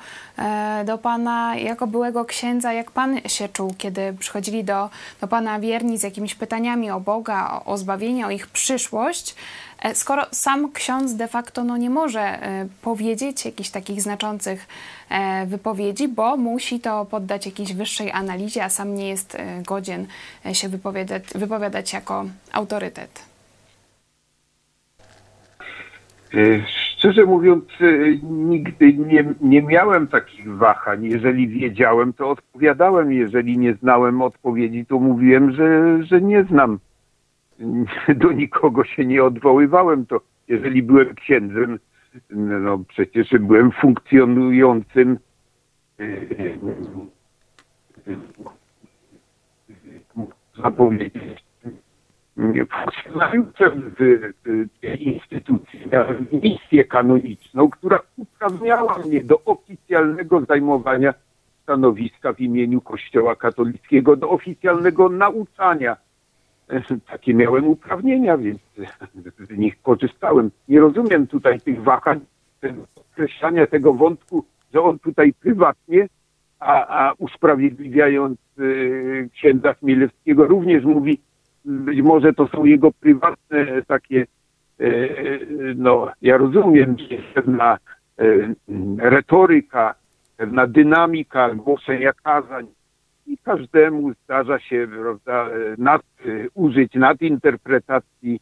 do 0.84 0.98
pana, 0.98 1.56
jako 1.56 1.87
byłego 1.87 2.24
księdza, 2.24 2.72
jak 2.72 2.90
pan 2.90 3.20
się 3.26 3.48
czuł, 3.48 3.74
kiedy 3.78 4.12
przychodzili 4.18 4.64
do, 4.64 4.90
do 5.20 5.28
pana 5.28 5.61
wierni 5.61 5.98
z 5.98 6.02
jakimiś 6.02 6.34
pytaniami 6.34 6.90
o 6.90 7.00
Boga, 7.00 7.50
o, 7.52 7.72
o 7.72 7.78
zbawienie, 7.78 8.26
o 8.26 8.30
ich 8.30 8.46
przyszłość, 8.46 9.34
skoro 9.94 10.22
sam 10.30 10.72
ksiądz 10.72 11.16
de 11.16 11.28
facto 11.28 11.64
no, 11.64 11.76
nie 11.76 11.90
może 11.90 12.20
e, 12.20 12.66
powiedzieć 12.82 13.44
jakichś 13.44 13.70
takich 13.70 14.02
znaczących 14.02 14.66
e, 15.10 15.46
wypowiedzi, 15.46 16.08
bo 16.08 16.36
musi 16.36 16.80
to 16.80 17.04
poddać 17.04 17.46
jakiejś 17.46 17.72
wyższej 17.72 18.12
analizie, 18.12 18.64
a 18.64 18.68
sam 18.68 18.94
nie 18.94 19.08
jest 19.08 19.36
godzien 19.66 20.06
się 20.52 20.68
wypowiadać, 20.68 21.22
wypowiadać 21.34 21.92
jako 21.92 22.24
autorytet. 22.52 23.28
Szczerze 26.98 27.24
mówiąc, 27.24 27.64
nigdy 28.22 28.92
nie, 28.92 29.24
nie 29.40 29.62
miałem 29.62 30.06
takich 30.06 30.56
wahań. 30.56 31.04
Jeżeli 31.04 31.48
wiedziałem, 31.48 32.12
to 32.12 32.30
odpowiadałem. 32.30 33.12
Jeżeli 33.12 33.58
nie 33.58 33.74
znałem 33.74 34.22
odpowiedzi, 34.22 34.86
to 34.86 34.98
mówiłem, 34.98 35.52
że, 35.52 35.98
że 36.04 36.20
nie 36.20 36.44
znam. 36.44 36.78
Do 38.16 38.32
nikogo 38.32 38.84
się 38.84 39.04
nie 39.04 39.24
odwoływałem, 39.24 40.06
to 40.06 40.20
jeżeli 40.48 40.82
byłem 40.82 41.14
księdzem, 41.14 41.78
no 42.30 42.78
przecież 42.88 43.30
byłem 43.40 43.72
funkcjonującym 43.72 45.18
można 50.58 50.70
powiedzieć, 50.70 51.44
funkcjonariuszem 52.36 53.94
tej 54.80 55.08
instytucji. 55.08 55.80
Miałem 55.92 56.26
misję 56.42 56.84
kanoniczną, 56.84 57.70
która 57.70 58.00
uprawniała 58.16 58.98
mnie 58.98 59.24
do 59.24 59.44
oficjalnego 59.44 60.40
zajmowania 60.40 61.14
stanowiska 61.62 62.32
w 62.32 62.40
imieniu 62.40 62.80
Kościoła 62.80 63.36
katolickiego, 63.36 64.16
do 64.16 64.30
oficjalnego 64.30 65.08
nauczania. 65.08 65.96
Takie 67.11 67.35
miałem 67.35 67.68
uprawnienia, 67.68 68.38
więc 68.38 68.59
z 69.50 69.59
nich 69.59 69.83
korzystałem. 69.83 70.50
Nie 70.68 70.81
rozumiem 70.81 71.26
tutaj 71.26 71.61
tych 71.61 71.83
wahań, 71.83 72.20
określania 73.12 73.66
tego 73.66 73.94
wątku, 73.94 74.44
że 74.74 74.83
on 74.83 74.98
tutaj 74.98 75.33
prywatnie, 75.33 76.09
a, 76.61 77.07
a 77.09 77.12
usprawiedliwiając 77.12 78.38
y, 78.59 79.28
księdza 79.33 79.74
Chmielewskiego 79.74 80.44
również 80.44 80.85
mówi, 80.85 81.20
być 81.64 82.02
może 82.02 82.33
to 82.33 82.48
są 82.48 82.64
jego 82.64 82.92
prywatne 82.92 83.83
takie, 83.87 84.26
y, 84.81 84.85
y, 84.85 85.74
no 85.76 86.09
ja 86.22 86.37
rozumiem, 86.37 86.96
że 86.98 87.16
pewna 87.35 87.78
y, 88.20 88.54
retoryka, 88.98 89.94
pewna 90.37 90.66
dynamika 90.66 91.54
głoszenia 91.54 92.12
kazań 92.12 92.66
i 93.28 93.38
każdemu 93.38 94.12
zdarza 94.24 94.58
się 94.58 94.88
prawda, 95.00 95.48
nad, 95.78 96.02
użyć 96.54 96.94
nadinterpretacji, 96.94 98.40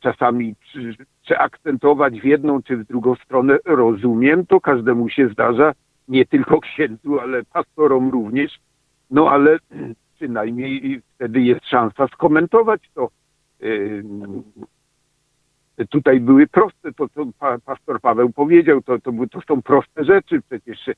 czasami 0.00 0.54
przy, 0.54 0.94
przeakcentować 1.22 2.20
w 2.20 2.24
jedną 2.24 2.62
czy 2.62 2.76
w 2.76 2.84
drugą 2.84 3.14
stronę. 3.14 3.58
Rozumiem, 3.64 4.46
to 4.46 4.60
każdemu 4.60 5.08
się 5.08 5.28
zdarza, 5.28 5.72
nie 6.08 6.26
tylko 6.26 6.60
księdzu, 6.60 7.20
ale 7.20 7.42
pastorom 7.44 8.10
również. 8.10 8.58
No 9.10 9.30
ale 9.30 9.58
przynajmniej 10.16 11.02
wtedy 11.14 11.40
jest 11.40 11.66
szansa 11.66 12.08
skomentować 12.08 12.80
to. 12.94 13.08
Tutaj 15.90 16.20
były 16.20 16.46
proste, 16.46 16.92
to 16.92 17.08
co 17.08 17.26
pastor 17.64 18.00
Paweł 18.00 18.32
powiedział, 18.32 18.82
to, 18.82 18.98
to, 18.98 19.12
to 19.30 19.40
są 19.48 19.62
proste 19.62 20.04
rzeczy. 20.04 20.42
Przecież 20.42 20.90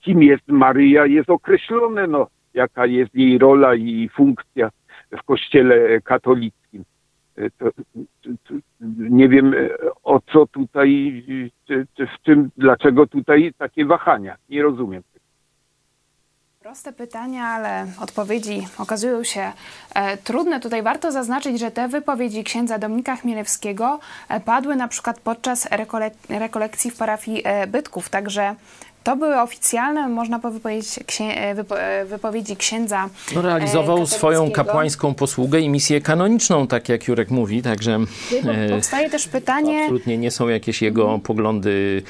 kim 0.00 0.22
jest 0.22 0.48
Maryja 0.48 1.06
jest 1.06 1.30
określone, 1.30 2.06
no, 2.06 2.26
jaka 2.54 2.86
jest 2.86 3.14
jej 3.14 3.38
rola 3.38 3.74
i 3.74 4.08
funkcja 4.08 4.70
w 5.10 5.22
kościele 5.22 6.00
katolickim. 6.00 6.84
To, 7.58 7.70
to, 8.22 8.54
nie 9.10 9.28
wiem 9.28 9.54
o 10.02 10.20
co 10.32 10.46
tutaj, 10.46 11.22
czy, 11.66 11.86
czy 11.96 12.06
w 12.06 12.22
czym, 12.22 12.50
dlaczego 12.56 13.06
tutaj 13.06 13.52
takie 13.58 13.84
wahania. 13.84 14.36
Nie 14.48 14.62
rozumiem. 14.62 15.02
Proste 16.60 16.92
pytania, 16.92 17.44
ale 17.44 17.86
odpowiedzi 18.00 18.66
okazują 18.78 19.24
się 19.24 19.52
e, 19.94 20.16
trudne. 20.16 20.60
Tutaj 20.60 20.82
warto 20.82 21.12
zaznaczyć, 21.12 21.58
że 21.60 21.70
te 21.70 21.88
wypowiedzi 21.88 22.44
księdza 22.44 22.78
Dominika 22.78 23.16
Chmielewskiego 23.16 24.00
e, 24.28 24.40
padły 24.40 24.76
na 24.76 24.88
przykład 24.88 25.20
podczas 25.20 25.66
rekole 25.70 26.10
rekolekcji 26.28 26.90
w 26.90 26.96
parafii 26.96 27.42
e, 27.44 27.66
Bytków, 27.66 28.08
także 28.08 28.54
to 29.04 29.16
były 29.16 29.40
oficjalne, 29.40 30.08
można 30.08 30.38
powiedzieć, 30.38 30.98
księ 31.06 31.54
wypo 31.54 31.74
wypowiedzi 32.06 32.56
księdza. 32.56 33.08
No, 33.34 33.42
realizował 33.42 34.06
swoją 34.06 34.50
kapłańską 34.50 35.14
posługę 35.14 35.60
i 35.60 35.68
misję 35.68 36.00
kanoniczną, 36.00 36.66
tak 36.66 36.88
jak 36.88 37.08
Jurek 37.08 37.30
mówi, 37.30 37.62
także. 37.62 37.98
Powstaje 38.70 39.10
też 39.10 39.28
pytanie. 39.28 39.80
Absolutnie 39.80 40.18
nie 40.18 40.30
są 40.30 40.48
jakieś 40.48 40.82
jego 40.82 41.18
poglądy 41.18 42.02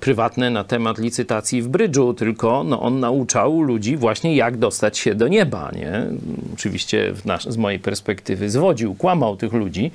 prywatne 0.00 0.50
na 0.50 0.64
temat 0.64 0.98
licytacji 0.98 1.62
w 1.62 1.68
brydżu, 1.68 2.14
tylko 2.14 2.64
no, 2.64 2.82
on 2.82 3.00
nauczał 3.00 3.60
ludzi 3.60 3.96
właśnie 3.96 4.36
jak 4.36 4.56
dostać 4.56 4.98
się 4.98 5.14
do 5.14 5.28
nieba. 5.28 5.70
Nie? 5.74 6.06
Oczywiście 6.54 7.12
nasz, 7.24 7.44
z 7.44 7.56
mojej 7.56 7.80
perspektywy 7.80 8.50
zwodził, 8.50 8.94
kłamał 8.94 9.36
tych 9.36 9.52
ludzi, 9.52 9.90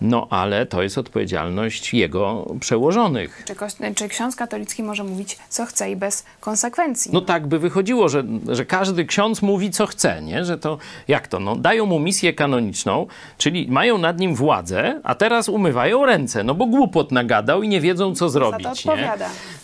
no 0.00 0.26
ale 0.30 0.66
to 0.66 0.82
jest 0.82 0.98
odpowiedzialność 0.98 1.94
jego 1.94 2.54
przełożonych. 2.60 3.44
Czy, 3.46 3.54
czy 3.94 4.08
ksiądz 4.08 4.36
katolicki 4.36 4.82
może 4.82 5.04
mówić 5.04 5.38
co 5.48 5.66
chce 5.66 5.90
i 5.90 5.96
bez 5.96 6.24
konsekwencji? 6.40 7.10
No 7.14 7.20
tak 7.20 7.46
by 7.46 7.58
wychodziło, 7.58 8.08
że, 8.08 8.24
że 8.48 8.64
każdy 8.64 9.04
ksiądz 9.04 9.42
mówi 9.42 9.70
co 9.70 9.86
chce, 9.86 10.22
nie? 10.22 10.44
że 10.44 10.58
to 10.58 10.78
jak 11.08 11.28
to? 11.28 11.40
No, 11.40 11.56
dają 11.56 11.86
mu 11.86 11.98
misję 11.98 12.32
kanoniczną, 12.32 13.06
czyli 13.38 13.68
mają 13.68 13.98
nad 13.98 14.20
nim 14.20 14.34
władzę, 14.34 15.00
a 15.04 15.14
teraz 15.14 15.48
umywają 15.48 16.06
ręce, 16.06 16.44
no 16.44 16.54
bo 16.54 16.66
głupot 16.66 17.12
nagadał 17.12 17.62
i 17.62 17.68
nie 17.68 17.80
wiedzą 17.80 18.14
co 18.14 18.28
zrobić. 18.28 18.84
Nie? 18.84 18.99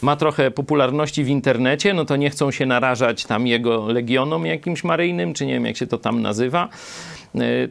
Ma 0.03 0.17
trochę 0.17 0.51
popularności 0.51 1.25
w 1.25 1.29
internecie, 1.29 1.95
no 1.95 2.05
to 2.05 2.17
nie 2.17 2.31
chcą 2.31 2.51
się 2.51 2.67
narażać 2.67 3.25
tam 3.25 3.47
jego 3.47 3.87
legionom 3.87 4.47
jakimś 4.47 4.85
maryjnym, 4.85 5.35
czy 5.35 5.47
nie 5.47 5.53
wiem 5.53 5.67
jak 5.67 5.77
się 5.77 5.87
to 5.87 5.99
tam 5.99 6.23
nazywa 6.23 6.69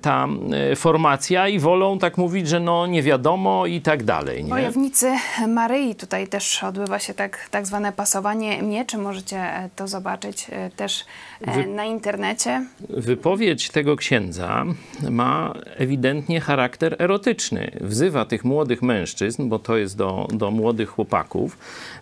ta 0.01 0.27
e, 0.71 0.75
formacja 0.75 1.47
i 1.47 1.59
wolą 1.59 1.99
tak 1.99 2.17
mówić, 2.17 2.49
że 2.49 2.59
no 2.59 2.87
nie 2.87 3.03
wiadomo 3.03 3.65
i 3.65 3.81
tak 3.81 4.03
dalej. 4.03 4.43
Nie? 4.43 4.49
Wojownicy 4.49 5.11
Maryi, 5.47 5.95
tutaj 5.95 6.27
też 6.27 6.63
odbywa 6.63 6.99
się 6.99 7.13
tak, 7.13 7.49
tak 7.51 7.67
zwane 7.67 7.91
pasowanie 7.91 8.61
mieczy, 8.61 8.97
możecie 8.97 9.37
e, 9.37 9.69
to 9.75 9.87
zobaczyć 9.87 10.47
też 10.75 11.05
Wy... 11.41 11.67
na 11.67 11.85
internecie. 11.85 12.65
Wypowiedź 12.89 13.69
tego 13.69 13.95
księdza 13.95 14.65
ma 15.09 15.53
ewidentnie 15.77 16.41
charakter 16.41 16.95
erotyczny. 16.99 17.71
Wzywa 17.81 18.25
tych 18.25 18.45
młodych 18.45 18.81
mężczyzn, 18.81 19.49
bo 19.49 19.59
to 19.59 19.77
jest 19.77 19.97
do, 19.97 20.27
do 20.33 20.51
młodych 20.51 20.89
chłopaków, 20.89 21.57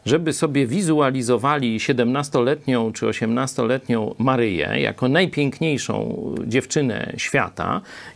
żeby 0.06 0.34
sobie 0.34 0.68
wizualizowali 0.68 1.80
17-letnią 1.80 2.94
czy 2.94 3.06
18-letnią 3.06 4.16
Maryję 4.18 4.70
jako 4.80 5.08
najpiękniejszą 5.08 6.18
dziewczynę 6.48 7.14
świata 7.18 7.43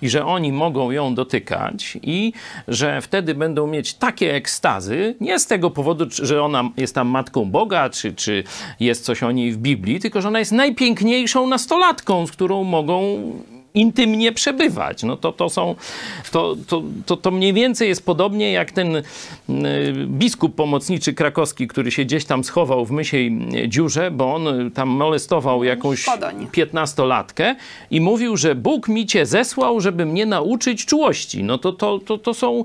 i 0.01 0.09
że 0.09 0.25
oni 0.25 0.51
mogą 0.51 0.91
ją 0.91 1.15
dotykać 1.15 1.97
i 2.01 2.33
że 2.67 3.01
wtedy 3.01 3.35
będą 3.35 3.67
mieć 3.67 3.93
takie 3.93 4.33
ekstazy, 4.33 5.15
nie 5.19 5.39
z 5.39 5.47
tego 5.47 5.69
powodu, 5.71 6.05
że 6.09 6.43
ona 6.43 6.69
jest 6.77 6.95
tam 6.95 7.07
matką 7.07 7.45
Boga, 7.45 7.89
czy, 7.89 8.13
czy 8.13 8.43
jest 8.79 9.05
coś 9.05 9.23
o 9.23 9.31
niej 9.31 9.51
w 9.51 9.57
Biblii, 9.57 9.99
tylko 9.99 10.21
że 10.21 10.27
ona 10.27 10.39
jest 10.39 10.51
najpiękniejszą 10.51 11.47
nastolatką, 11.47 12.27
z 12.27 12.31
którą 12.31 12.63
mogą 12.63 13.17
intymnie 13.77 14.31
przebywać. 14.31 15.03
No 15.03 15.17
to, 15.17 15.31
to 15.31 15.49
są, 15.49 15.75
to, 16.31 16.55
to, 16.67 16.83
to, 17.05 17.17
to 17.17 17.31
mniej 17.31 17.53
więcej 17.53 17.87
jest 17.87 18.05
podobnie 18.05 18.51
jak 18.51 18.71
ten 18.71 18.95
y, 18.95 19.03
biskup 20.07 20.55
pomocniczy 20.55 21.13
krakowski, 21.13 21.67
który 21.67 21.91
się 21.91 22.05
gdzieś 22.05 22.25
tam 22.25 22.43
schował 22.43 22.85
w 22.85 22.91
mysiej 22.91 23.31
dziurze, 23.67 24.11
bo 24.11 24.35
on 24.35 24.71
tam 24.71 24.89
molestował 24.89 25.63
jakąś 25.63 26.05
piętnastolatkę 26.51 27.55
i 27.91 28.01
mówił, 28.01 28.37
że 28.37 28.55
Bóg 28.55 28.87
mi 28.87 29.05
cię 29.05 29.25
zesłał, 29.25 29.81
żeby 29.81 30.05
mnie 30.05 30.25
nauczyć 30.25 30.85
czułości. 30.85 31.43
No 31.43 31.57
to, 31.57 31.73
to, 31.73 31.99
to, 31.99 32.17
to 32.17 32.33
są 32.33 32.63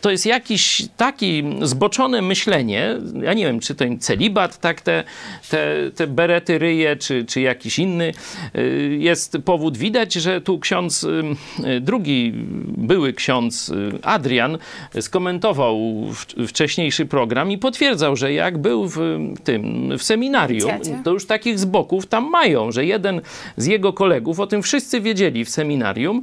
to 0.00 0.10
jest 0.10 0.26
jakiś 0.26 0.82
taki 0.96 1.44
zboczone 1.62 2.22
myślenie, 2.22 2.96
ja 3.22 3.34
nie 3.34 3.44
wiem, 3.44 3.60
czy 3.60 3.74
to 3.74 3.84
celibat 4.00 4.58
tak 4.58 4.80
te, 4.80 5.04
te, 5.50 5.90
te 5.94 6.06
berety 6.06 6.58
ryje, 6.58 6.96
czy, 6.96 7.24
czy 7.24 7.40
jakiś 7.40 7.78
inny 7.78 8.12
y, 8.56 8.96
jest 9.00 9.38
powód. 9.44 9.78
Widać, 9.78 10.12
że 10.12 10.40
tu 10.40 10.58
ksiądz, 10.58 11.04
y, 11.04 11.80
drugi 11.80 12.32
były 12.76 13.12
ksiądz 13.12 13.68
y, 13.68 13.92
Adrian 14.02 14.58
skomentował 15.00 16.06
wcześniejszy 16.48 17.06
program 17.06 17.50
i 17.50 17.58
potwierdzał, 17.58 18.16
że 18.16 18.32
jak 18.32 18.58
był 18.58 18.88
w 18.88 18.98
tym, 19.44 19.92
w 19.98 20.02
seminarium, 20.02 20.70
to 21.04 21.10
już 21.10 21.26
takich 21.26 21.58
zboków 21.58 22.06
tam 22.06 22.30
mają, 22.30 22.72
że 22.72 22.84
jeden 22.84 23.20
z 23.56 23.66
jego 23.66 23.92
kolegów, 23.92 24.40
o 24.40 24.46
tym 24.46 24.62
wszyscy 24.62 25.00
wiedzieli 25.00 25.44
w 25.44 25.50
seminarium, 25.50 26.22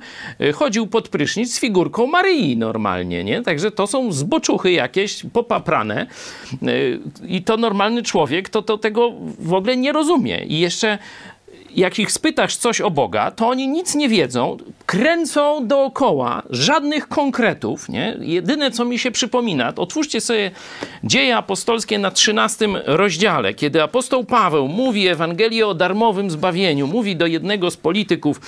chodził 0.53 0.87
pod 0.87 1.09
prysznic 1.09 1.55
z 1.55 1.59
figurką 1.59 2.07
Maryi 2.07 2.57
normalnie, 2.57 3.23
nie? 3.23 3.41
Tak 3.41 3.56
Także 3.57 3.71
to 3.71 3.87
są 3.87 4.11
zboczuchy 4.11 4.71
jakieś 4.71 5.23
popaprane 5.33 6.07
y, 6.63 6.99
i 7.27 7.43
to 7.43 7.57
normalny 7.57 8.03
człowiek 8.03 8.49
to, 8.49 8.61
to 8.61 8.77
tego 8.77 9.13
w 9.39 9.53
ogóle 9.53 9.77
nie 9.77 9.91
rozumie. 9.91 10.45
I 10.45 10.59
jeszcze 10.59 10.97
jak 11.77 11.99
ich 11.99 12.11
spytasz 12.11 12.55
coś 12.55 12.81
o 12.81 12.91
Boga, 12.91 13.31
to 13.31 13.47
oni 13.47 13.67
nic 13.67 13.95
nie 13.95 14.09
wiedzą, 14.09 14.57
kręcą 14.85 15.67
dookoła, 15.67 16.43
żadnych 16.49 17.07
konkretów, 17.07 17.89
nie? 17.89 18.17
Jedyne, 18.21 18.71
co 18.71 18.85
mi 18.85 18.99
się 18.99 19.11
przypomina, 19.11 19.73
to 19.73 19.81
otwórzcie 19.81 20.21
sobie 20.21 20.51
dzieje 21.03 21.37
apostolskie 21.37 21.99
na 21.99 22.11
13 22.11 22.67
rozdziale, 22.85 23.53
kiedy 23.53 23.83
apostoł 23.83 24.23
Paweł 24.23 24.67
mówi 24.67 25.07
Ewangelię 25.07 25.67
o 25.67 25.73
darmowym 25.73 26.29
zbawieniu, 26.29 26.87
mówi 26.87 27.15
do 27.15 27.27
jednego 27.27 27.71
z 27.71 27.77
polityków 27.77 28.41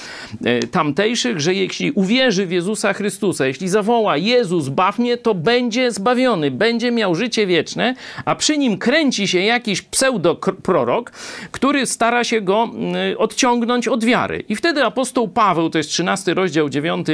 e, 0.45 0.59
tamtejszych, 0.59 1.39
że 1.39 1.53
jeśli 1.53 1.91
uwierzy 1.91 2.45
w 2.45 2.51
Jezusa 2.51 2.93
Chrystusa, 2.93 3.47
jeśli 3.47 3.69
zawoła 3.69 4.17
Jezus, 4.17 4.69
baw 4.69 4.99
mnie, 4.99 5.17
to 5.17 5.35
będzie 5.35 5.91
zbawiony, 5.91 6.51
będzie 6.51 6.91
miał 6.91 7.15
życie 7.15 7.47
wieczne, 7.47 7.95
a 8.25 8.35
przy 8.35 8.57
nim 8.57 8.77
kręci 8.77 9.27
się 9.27 9.39
jakiś 9.39 9.81
pseudoprorok, 9.81 11.11
który 11.51 11.85
stara 11.85 12.23
się 12.23 12.41
go 12.41 12.69
odciągnąć 13.19 13.87
od 13.87 14.03
wiary. 14.03 14.43
I 14.49 14.55
wtedy 14.55 14.85
apostoł 14.85 15.27
Paweł, 15.27 15.69
to 15.69 15.77
jest 15.77 15.89
13 15.89 16.33
rozdział, 16.33 16.69
9 16.69 17.07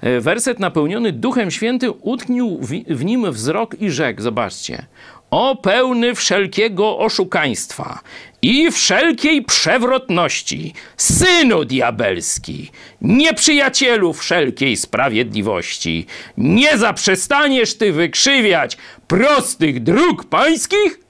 e, 0.00 0.20
werset, 0.20 0.58
napełniony 0.60 1.12
Duchem 1.12 1.50
Świętym, 1.50 1.92
utknił 2.00 2.58
w 2.86 3.04
nim 3.04 3.32
wzrok 3.32 3.80
i 3.80 3.90
rzekł, 3.90 4.22
zobaczcie, 4.22 4.86
o 5.30 5.56
pełny 5.56 6.14
wszelkiego 6.14 6.98
oszukaństwa 6.98 8.00
i 8.42 8.70
wszelkiej 8.70 9.42
przewrotności, 9.42 10.74
synu 10.96 11.64
diabelski, 11.64 12.70
nieprzyjacielu 13.00 14.12
wszelkiej 14.12 14.76
sprawiedliwości, 14.76 16.06
nie 16.36 16.78
zaprzestaniesz 16.78 17.74
ty 17.74 17.92
wykrzywiać 17.92 18.76
prostych 19.06 19.82
dróg 19.82 20.24
pańskich? 20.24 21.00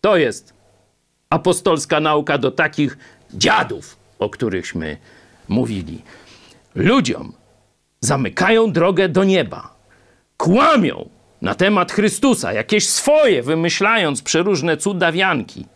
To 0.00 0.16
jest 0.16 0.54
apostolska 1.30 2.00
nauka 2.00 2.38
do 2.38 2.50
takich 2.50 2.98
dziadów, 3.34 3.96
o 4.18 4.30
którychśmy 4.30 4.96
mówili. 5.48 6.02
Ludziom 6.74 7.32
zamykają 8.00 8.72
drogę 8.72 9.08
do 9.08 9.24
nieba, 9.24 9.74
kłamią 10.36 11.08
na 11.42 11.54
temat 11.54 11.92
Chrystusa, 11.92 12.52
jakieś 12.52 12.88
swoje, 12.88 13.42
wymyślając 13.42 14.22
przeróżne 14.22 14.76
cudawianki. 14.76 15.66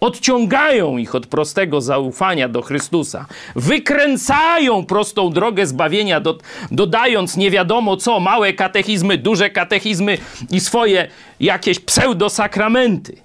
Odciągają 0.00 0.96
ich 0.96 1.14
od 1.14 1.26
prostego 1.26 1.80
zaufania 1.80 2.48
do 2.48 2.62
Chrystusa, 2.62 3.26
wykręcają 3.56 4.86
prostą 4.86 5.30
drogę 5.30 5.66
zbawienia, 5.66 6.20
do, 6.20 6.38
dodając 6.70 7.36
nie 7.36 7.50
wiadomo 7.50 7.96
co, 7.96 8.20
małe 8.20 8.52
katechizmy, 8.52 9.18
duże 9.18 9.50
katechizmy 9.50 10.18
i 10.50 10.60
swoje 10.60 11.08
jakieś 11.40 11.80
pseudosakramenty, 11.80 13.16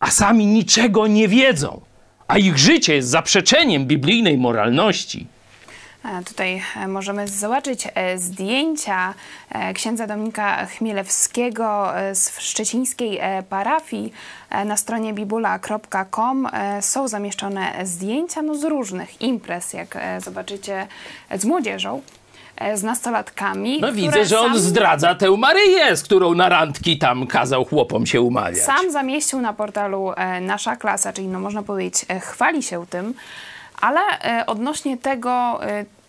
a 0.00 0.10
sami 0.10 0.46
niczego 0.46 1.06
nie 1.06 1.28
wiedzą, 1.28 1.80
a 2.28 2.38
ich 2.38 2.58
życie 2.58 2.94
jest 2.94 3.08
zaprzeczeniem 3.08 3.86
biblijnej 3.86 4.38
moralności. 4.38 5.26
E, 6.04 6.24
tutaj 6.24 6.62
e, 6.76 6.88
możemy 6.88 7.28
zobaczyć 7.28 7.88
e, 7.94 8.18
zdjęcia 8.18 9.14
księdza 9.74 10.06
Dominika 10.06 10.66
Chmielewskiego 10.66 11.92
z 12.12 12.40
szczecińskiej 12.40 13.20
parafii. 13.48 14.12
Na 14.64 14.76
stronie 14.76 15.12
bibula.com 15.12 16.48
są 16.80 17.08
zamieszczone 17.08 17.72
zdjęcia 17.82 18.42
no, 18.42 18.54
z 18.54 18.64
różnych 18.64 19.22
imprez, 19.22 19.72
jak 19.72 19.98
zobaczycie, 20.18 20.86
z 21.34 21.44
młodzieżą 21.44 22.02
z 22.74 22.82
nastolatkami. 22.82 23.80
No 23.80 23.92
widzę, 23.92 24.24
że 24.24 24.40
on 24.40 24.48
sam, 24.48 24.58
zdradza 24.58 25.14
tę 25.14 25.30
Maryję, 25.30 25.96
z 25.96 26.02
którą 26.02 26.34
na 26.34 26.48
randki 26.48 26.98
tam 26.98 27.26
kazał 27.26 27.64
chłopom 27.64 28.06
się 28.06 28.20
umawiać. 28.20 28.62
Sam 28.62 28.90
zamieścił 28.90 29.40
na 29.40 29.52
portalu 29.52 30.12
Nasza 30.40 30.76
Klasa, 30.76 31.12
czyli 31.12 31.28
no 31.28 31.40
można 31.40 31.62
powiedzieć 31.62 32.06
chwali 32.20 32.62
się 32.62 32.86
tym, 32.86 33.14
ale 33.80 34.00
odnośnie 34.46 34.96
tego, 34.96 35.60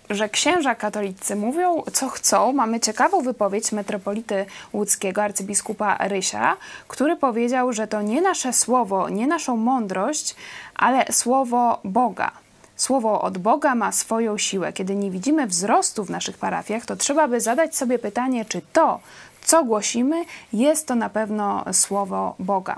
że 0.10 0.29
księża 0.29 0.75
katolicy 0.75 1.36
mówią, 1.36 1.83
co 1.93 2.10
chcą. 2.10 2.53
Mamy 2.53 2.79
ciekawą 2.79 3.21
wypowiedź 3.21 3.71
metropolity 3.71 4.45
łódzkiego, 4.73 5.23
arcybiskupa 5.23 5.97
Rysia, 5.99 6.57
który 6.88 7.15
powiedział, 7.15 7.73
że 7.73 7.88
to 7.88 8.01
nie 8.01 8.21
nasze 8.21 8.53
słowo, 8.53 9.10
nie 9.10 9.27
naszą 9.27 9.57
mądrość, 9.57 10.36
ale 10.75 11.05
słowo 11.12 11.79
Boga. 11.83 12.31
Słowo 12.77 13.21
od 13.21 13.37
Boga 13.37 13.75
ma 13.75 13.91
swoją 13.91 14.37
siłę. 14.37 14.73
Kiedy 14.73 14.95
nie 14.95 15.11
widzimy 15.11 15.47
wzrostu 15.47 16.05
w 16.05 16.09
naszych 16.09 16.37
parafiach, 16.37 16.85
to 16.85 16.95
trzeba 16.95 17.27
by 17.27 17.41
zadać 17.41 17.75
sobie 17.75 17.99
pytanie, 17.99 18.45
czy 18.45 18.61
to, 18.73 18.99
co 19.47 19.63
głosimy, 19.63 20.25
jest 20.53 20.88
to 20.88 20.95
na 20.95 21.10
pewno 21.10 21.65
słowo 21.73 22.36
Boga. 22.39 22.77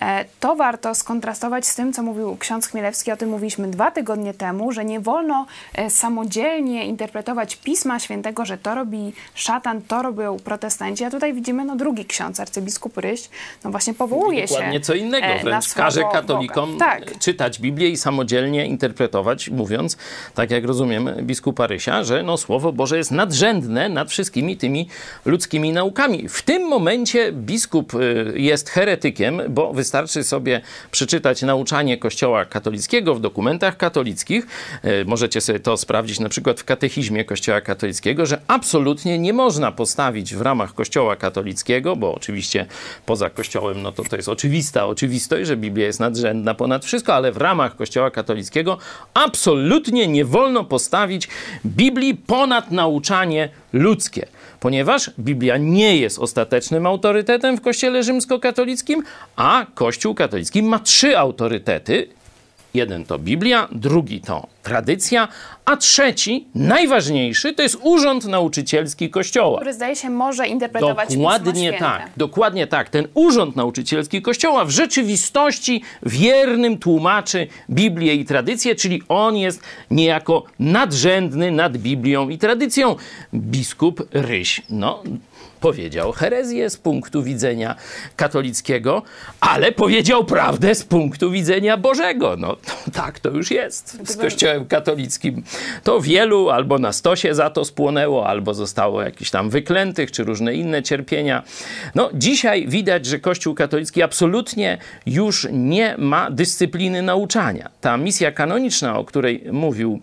E, 0.00 0.24
to 0.40 0.56
warto 0.56 0.94
skontrastować 0.94 1.66
z 1.66 1.74
tym, 1.74 1.92
co 1.92 2.02
mówił 2.02 2.36
ksiądz 2.36 2.66
Chmielewski, 2.66 3.12
o 3.12 3.16
tym 3.16 3.30
mówiliśmy 3.30 3.68
dwa 3.68 3.90
tygodnie 3.90 4.34
temu, 4.34 4.72
że 4.72 4.84
nie 4.84 5.00
wolno 5.00 5.46
e, 5.74 5.90
samodzielnie 5.90 6.86
interpretować 6.86 7.56
Pisma 7.56 8.00
Świętego, 8.00 8.44
że 8.44 8.58
to 8.58 8.74
robi 8.74 9.12
szatan, 9.34 9.82
to 9.82 10.02
robią 10.02 10.36
protestanci. 10.44 11.04
A 11.04 11.10
tutaj 11.10 11.34
widzimy, 11.34 11.64
no 11.64 11.76
drugi 11.76 12.04
ksiądz, 12.04 12.40
arcybiskup 12.40 12.96
Ryś, 12.96 13.28
no 13.64 13.70
właśnie 13.70 13.94
powołuje 13.94 14.42
Dokładnie 14.42 14.48
się 14.48 14.54
Dokładnie 14.54 14.80
co 14.80 14.94
innego, 14.94 15.26
e, 15.26 15.42
wręcz 15.42 15.74
każe 15.74 16.02
katolikom 16.12 16.78
tak. 16.78 17.18
czytać 17.18 17.60
Biblię 17.60 17.88
i 17.88 17.96
samodzielnie 17.96 18.66
interpretować, 18.66 19.50
mówiąc, 19.50 19.96
tak 20.34 20.50
jak 20.50 20.64
rozumiem 20.64 21.10
biskupa 21.22 21.66
Rysia, 21.66 22.04
że 22.04 22.22
no 22.22 22.36
Słowo 22.36 22.72
Boże 22.72 22.96
jest 22.96 23.10
nadrzędne 23.10 23.88
nad 23.88 24.10
wszystkimi 24.10 24.56
tymi 24.56 24.88
ludzkimi 25.24 25.72
naukami. 25.72 25.95
W 26.28 26.42
tym 26.42 26.62
momencie 26.62 27.32
biskup 27.32 27.92
jest 28.34 28.68
heretykiem, 28.70 29.42
bo 29.48 29.72
wystarczy 29.72 30.24
sobie 30.24 30.60
przeczytać 30.90 31.42
nauczanie 31.42 31.98
Kościoła 31.98 32.44
katolickiego 32.44 33.14
w 33.14 33.20
dokumentach 33.20 33.76
katolickich. 33.76 34.46
E, 34.82 35.04
możecie 35.04 35.40
sobie 35.40 35.60
to 35.60 35.76
sprawdzić 35.76 36.20
na 36.20 36.28
przykład 36.28 36.60
w 36.60 36.64
katechizmie 36.64 37.24
Kościoła 37.24 37.60
katolickiego, 37.60 38.26
że 38.26 38.40
absolutnie 38.46 39.18
nie 39.18 39.32
można 39.32 39.72
postawić 39.72 40.34
w 40.34 40.40
ramach 40.40 40.74
Kościoła 40.74 41.16
katolickiego, 41.16 41.96
bo 41.96 42.14
oczywiście 42.14 42.66
poza 43.06 43.30
Kościołem, 43.30 43.82
no 43.82 43.92
to 43.92 44.04
to 44.04 44.16
jest 44.16 44.28
oczywista 44.28 44.86
oczywistość, 44.86 45.46
że 45.46 45.56
Biblia 45.56 45.86
jest 45.86 46.00
nadrzędna 46.00 46.54
ponad 46.54 46.84
wszystko, 46.84 47.14
ale 47.14 47.32
w 47.32 47.36
ramach 47.36 47.76
Kościoła 47.76 48.10
katolickiego 48.10 48.78
absolutnie 49.14 50.08
nie 50.08 50.24
wolno 50.24 50.64
postawić 50.64 51.28
Biblii 51.66 52.14
ponad 52.14 52.70
nauczanie 52.70 53.48
ludzkie 53.72 54.26
ponieważ 54.66 55.10
Biblia 55.18 55.56
nie 55.56 55.96
jest 55.96 56.18
ostatecznym 56.18 56.86
autorytetem 56.86 57.56
w 57.56 57.60
Kościele 57.60 58.02
rzymskokatolickim, 58.02 59.02
a 59.36 59.66
Kościół 59.74 60.14
katolicki 60.14 60.62
ma 60.62 60.78
trzy 60.78 61.18
autorytety. 61.18 62.08
Jeden 62.74 63.04
to 63.04 63.18
Biblia, 63.18 63.68
drugi 63.72 64.20
to 64.20 64.46
tradycja, 64.66 65.28
a 65.64 65.76
trzeci, 65.76 66.46
najważniejszy, 66.54 67.52
to 67.52 67.62
jest 67.62 67.78
urząd 67.82 68.24
nauczycielski 68.24 69.10
Kościoła. 69.10 69.56
Który 69.56 69.74
zdaje 69.74 69.96
się 69.96 70.10
może 70.10 70.46
interpretować 70.46 71.16
Dokładnie 71.16 71.72
tak, 71.72 72.10
dokładnie 72.16 72.66
tak. 72.66 72.90
Ten 72.90 73.08
urząd 73.14 73.56
nauczycielski 73.56 74.22
Kościoła 74.22 74.64
w 74.64 74.70
rzeczywistości 74.70 75.82
wiernym 76.02 76.78
tłumaczy 76.78 77.46
Biblię 77.70 78.14
i 78.14 78.24
tradycję, 78.24 78.74
czyli 78.74 79.02
on 79.08 79.36
jest 79.36 79.62
niejako 79.90 80.44
nadrzędny 80.58 81.50
nad 81.50 81.76
Biblią 81.76 82.28
i 82.28 82.38
tradycją. 82.38 82.96
Biskup 83.34 84.08
Ryś, 84.12 84.62
no 84.70 85.02
powiedział 85.60 86.12
herezję 86.12 86.70
z 86.70 86.76
punktu 86.76 87.22
widzenia 87.22 87.76
katolickiego, 88.16 89.02
ale 89.40 89.72
powiedział 89.72 90.24
prawdę 90.24 90.74
z 90.74 90.84
punktu 90.84 91.30
widzenia 91.30 91.76
Bożego. 91.76 92.36
No 92.38 92.56
tak 93.00 93.20
to 93.20 93.30
już 93.30 93.50
jest 93.50 93.98
z 94.04 94.16
Kościołem 94.16 94.55
katolickim. 94.64 95.42
To 95.84 96.00
wielu 96.00 96.50
albo 96.50 96.78
na 96.78 96.92
stosie 96.92 97.34
za 97.34 97.50
to 97.50 97.64
spłonęło, 97.64 98.28
albo 98.28 98.54
zostało 98.54 99.02
jakichś 99.02 99.30
tam 99.30 99.50
wyklętych, 99.50 100.12
czy 100.12 100.24
różne 100.24 100.54
inne 100.54 100.82
cierpienia. 100.82 101.42
No 101.94 102.10
dzisiaj 102.14 102.68
widać, 102.68 103.06
że 103.06 103.18
Kościół 103.18 103.54
katolicki 103.54 104.02
absolutnie 104.02 104.78
już 105.06 105.48
nie 105.52 105.94
ma 105.98 106.30
dyscypliny 106.30 107.02
nauczania. 107.02 107.70
Ta 107.80 107.96
misja 107.96 108.32
kanoniczna, 108.32 108.98
o 108.98 109.04
której 109.04 109.44
mówił 109.52 110.00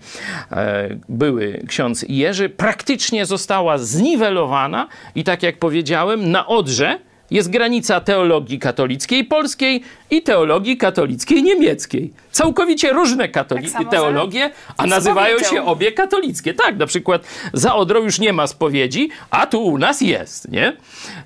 e, 0.51 0.89
były 1.09 1.63
ksiądz 1.67 2.05
Jerzy, 2.09 2.49
praktycznie 2.49 3.25
została 3.25 3.77
zniwelowana 3.77 4.87
i 5.15 5.23
tak 5.23 5.43
jak 5.43 5.57
powiedziałem, 5.57 6.31
na 6.31 6.47
Odrze 6.47 6.99
jest 7.31 7.49
granica 7.49 7.99
teologii 7.99 8.59
katolickiej 8.59 9.23
polskiej 9.23 9.83
i 10.11 10.21
teologii 10.21 10.77
katolickiej 10.77 11.43
niemieckiej. 11.43 12.13
Całkowicie 12.31 12.93
różne 12.93 13.29
katoli- 13.29 13.71
tak 13.71 13.89
teologie, 13.89 14.51
a 14.77 14.85
nazywają 14.85 15.39
się 15.39 15.65
obie 15.65 15.91
katolickie. 15.91 16.53
Tak, 16.53 16.77
na 16.77 16.85
przykład 16.85 17.23
za 17.53 17.75
Odrą 17.75 18.03
już 18.03 18.19
nie 18.19 18.33
ma 18.33 18.47
spowiedzi, 18.47 19.09
a 19.29 19.47
tu 19.47 19.63
u 19.63 19.77
nas 19.77 20.01
jest, 20.01 20.51
nie? 20.51 20.77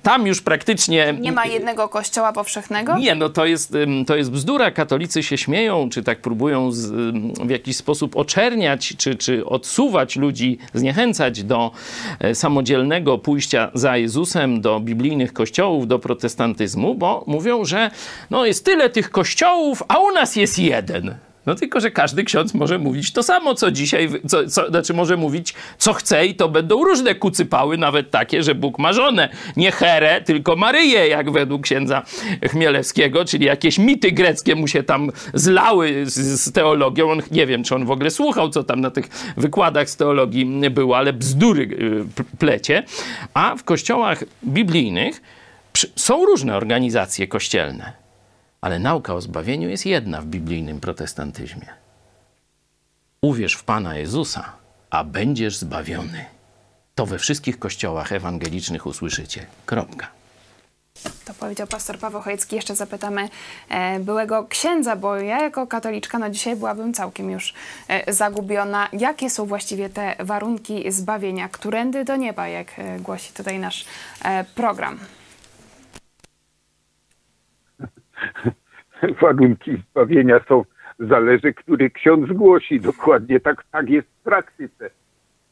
Tam 0.02 0.26
już 0.26 0.40
praktycznie... 0.42 1.14
Nie 1.20 1.32
ma 1.32 1.46
jednego 1.46 1.88
kościoła 1.88 2.32
powszechnego? 2.32 2.98
Nie, 2.98 3.14
no 3.14 3.28
to 3.28 3.46
jest, 3.46 3.72
to 4.06 4.16
jest 4.16 4.30
bzdura. 4.30 4.70
Katolicy 4.70 5.22
się 5.22 5.38
śmieją, 5.38 5.88
czy 5.90 6.02
tak 6.02 6.20
próbują 6.20 6.72
z, 6.72 6.86
w 7.46 7.50
jakiś 7.50 7.76
sposób 7.76 8.16
oczerniać, 8.16 8.94
czy, 8.98 9.16
czy 9.16 9.46
odsuwać 9.46 10.16
ludzi, 10.16 10.58
zniechęcać 10.74 11.42
do 11.44 11.70
e, 12.20 12.34
samodzielnego 12.34 13.18
pójścia 13.18 13.70
za 13.74 13.96
Jezusem, 13.96 14.60
do 14.60 14.80
biblijnych 14.80 15.32
kościołów, 15.32 15.86
do 15.86 15.97
protestantyzmu, 15.98 16.94
bo 16.94 17.24
mówią, 17.26 17.64
że 17.64 17.90
no 18.30 18.46
jest 18.46 18.64
tyle 18.64 18.90
tych 18.90 19.10
kościołów, 19.10 19.82
a 19.88 19.98
u 19.98 20.12
nas 20.12 20.36
jest 20.36 20.58
jeden. 20.58 21.18
No 21.48 21.54
tylko, 21.54 21.80
że 21.80 21.90
każdy 21.90 22.24
ksiądz 22.24 22.54
może 22.54 22.78
mówić 22.78 23.12
to 23.12 23.22
samo, 23.22 23.54
co 23.54 23.70
dzisiaj, 23.70 24.08
co, 24.26 24.46
co, 24.46 24.68
znaczy 24.68 24.94
może 24.94 25.16
mówić, 25.16 25.54
co 25.78 25.92
chce 25.92 26.26
i 26.26 26.34
to 26.34 26.48
będą 26.48 26.84
różne 26.84 27.14
kucypały, 27.14 27.78
nawet 27.78 28.10
takie, 28.10 28.42
że 28.42 28.54
Bóg 28.54 28.78
ma 28.78 28.92
żonę. 28.92 29.28
Nie 29.56 29.72
Herę, 29.72 30.20
tylko 30.20 30.56
Maryję, 30.56 31.08
jak 31.08 31.30
według 31.30 31.62
księdza 31.62 32.02
Chmielewskiego, 32.50 33.24
czyli 33.24 33.46
jakieś 33.46 33.78
mity 33.78 34.12
greckie 34.12 34.54
mu 34.54 34.68
się 34.68 34.82
tam 34.82 35.10
zlały 35.34 36.06
z, 36.06 36.40
z 36.40 36.52
teologią. 36.52 37.10
On, 37.10 37.22
nie 37.30 37.46
wiem, 37.46 37.64
czy 37.64 37.74
on 37.74 37.84
w 37.84 37.90
ogóle 37.90 38.10
słuchał, 38.10 38.50
co 38.50 38.64
tam 38.64 38.80
na 38.80 38.90
tych 38.90 39.08
wykładach 39.36 39.90
z 39.90 39.96
teologii 39.96 40.70
było, 40.70 40.96
ale 40.96 41.12
bzdury 41.12 41.62
y, 41.62 42.36
plecie. 42.38 42.82
A 43.34 43.56
w 43.56 43.64
kościołach 43.64 44.24
biblijnych 44.44 45.20
są 45.96 46.26
różne 46.26 46.56
organizacje 46.56 47.28
kościelne, 47.28 47.92
ale 48.60 48.78
nauka 48.78 49.14
o 49.14 49.20
zbawieniu 49.20 49.68
jest 49.68 49.86
jedna 49.86 50.22
w 50.22 50.26
biblijnym 50.26 50.80
protestantyzmie. 50.80 51.66
Uwierz 53.20 53.54
w 53.54 53.64
Pana 53.64 53.96
Jezusa, 53.96 54.52
a 54.90 55.04
będziesz 55.04 55.56
zbawiony. 55.56 56.24
To 56.94 57.06
we 57.06 57.18
wszystkich 57.18 57.58
kościołach 57.58 58.12
ewangelicznych 58.12 58.86
usłyszycie. 58.86 59.46
Kropka. 59.66 60.08
To 61.24 61.34
powiedział 61.34 61.66
pastor 61.66 61.98
Paweł 61.98 62.20
Chojecki. 62.20 62.56
Jeszcze 62.56 62.76
zapytamy 62.76 63.28
e, 63.68 64.00
byłego 64.00 64.46
księdza, 64.48 64.96
bo 64.96 65.16
ja 65.16 65.42
jako 65.42 65.66
katoliczka 65.66 66.18
no 66.18 66.30
dzisiaj 66.30 66.56
byłabym 66.56 66.94
całkiem 66.94 67.30
już 67.30 67.54
e, 67.88 68.12
zagubiona. 68.12 68.88
Jakie 68.92 69.30
są 69.30 69.46
właściwie 69.46 69.88
te 69.88 70.16
warunki 70.18 70.92
zbawienia? 70.92 71.48
Którędy 71.48 72.04
do 72.04 72.16
nieba, 72.16 72.48
jak 72.48 72.78
e, 72.78 73.00
głosi 73.00 73.32
tutaj 73.32 73.58
nasz 73.58 73.84
e, 74.24 74.44
program? 74.44 74.98
warunki 79.20 79.76
zbawienia 79.90 80.40
są, 80.48 80.64
zależy, 80.98 81.54
który 81.54 81.90
ksiądz 81.90 82.32
głosi. 82.32 82.80
Dokładnie 82.80 83.40
tak, 83.40 83.64
tak 83.70 83.90
jest 83.90 84.08
w 84.08 84.22
praktyce. 84.22 84.90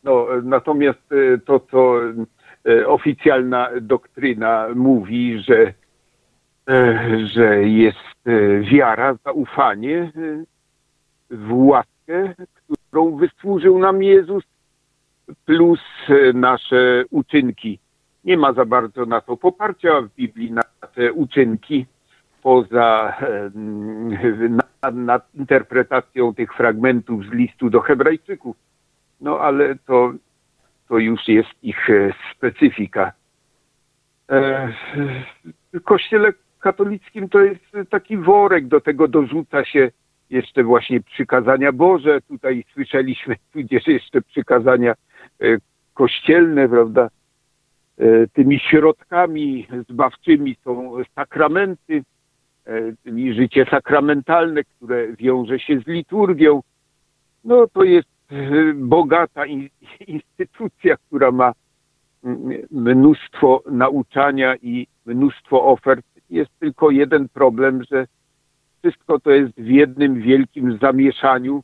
No, 0.05 0.27
natomiast 0.43 1.13
e, 1.13 1.39
to, 1.39 1.61
co 1.61 2.01
e, 2.69 2.87
oficjalna 2.87 3.71
doktryna 3.81 4.67
mówi, 4.75 5.43
że, 5.43 5.73
e, 6.69 7.27
że 7.27 7.63
jest 7.63 7.97
wiara, 8.61 9.15
zaufanie 9.25 10.13
w 11.31 11.53
łaskę, 11.53 12.35
którą 12.89 13.17
wysłużył 13.17 13.79
nam 13.79 14.03
Jezus, 14.03 14.45
plus 15.45 15.81
nasze 16.35 17.05
uczynki. 17.11 17.79
Nie 18.25 18.37
ma 18.37 18.53
za 18.53 18.65
bardzo 18.65 19.07
na 19.07 19.21
to 19.21 19.37
poparcia 19.37 20.01
w 20.01 20.09
Biblii, 20.09 20.53
na 20.53 20.63
te 20.95 21.13
uczynki, 21.13 21.87
poza 22.47 23.17
nad, 24.83 24.95
nad 24.95 25.35
interpretacją 25.35 26.35
tych 26.35 26.55
fragmentów 26.55 27.25
z 27.25 27.33
listu 27.33 27.71
do 27.71 27.81
Hebrajczyków. 27.81 28.57
No 29.21 29.41
ale 29.41 29.77
to, 29.87 30.13
to 30.89 30.99
już 30.99 31.29
jest 31.29 31.49
ich 31.63 31.91
e, 31.91 32.13
specyfika. 32.37 33.13
E, 34.31 34.73
w 35.73 35.83
kościele 35.83 36.33
katolickim 36.61 37.29
to 37.29 37.41
jest 37.41 37.91
taki 37.91 38.17
worek, 38.17 38.67
do 38.69 38.81
tego 38.81 39.09
dorzuca 39.09 39.65
się 39.65 39.91
jeszcze 40.31 40.65
właśnie 40.65 41.01
przykazania 41.01 41.73
Boże. 41.73 42.21
Tutaj 42.21 42.65
słyszeliśmy 42.73 43.37
tudzież 43.53 43.87
jeszcze 43.87 44.23
przykazania 44.23 44.95
e, 45.41 45.47
kościelne, 45.95 46.69
prawda? 46.69 47.09
Tymi 48.33 48.59
środkami 48.59 49.69
zbawczymi 49.89 50.57
są 50.65 50.97
sakramenty, 51.15 52.03
czyli 53.05 53.35
życie 53.35 53.67
sakramentalne, 53.71 54.65
które 54.65 55.13
wiąże 55.13 55.59
się 55.59 55.81
z 55.81 55.87
liturgią. 55.87 56.63
No 57.45 57.67
to 57.67 57.83
jest 57.85 58.09
bogata 58.75 59.47
instytucja, 60.07 60.97
która 60.97 61.31
ma 61.31 61.53
mnóstwo 62.71 63.63
nauczania 63.71 64.57
i 64.57 64.87
mnóstwo 65.07 65.65
ofert. 65.65 66.07
Jest 66.31 66.51
tylko 66.59 66.91
jeden 66.91 67.29
problem, 67.29 67.85
że 67.91 68.07
wszystko 68.79 69.21
to 69.21 69.31
jest 69.31 69.61
w 69.61 69.67
jednym 69.67 70.21
wielkim 70.21 70.79
zamieszaniu. 70.79 71.63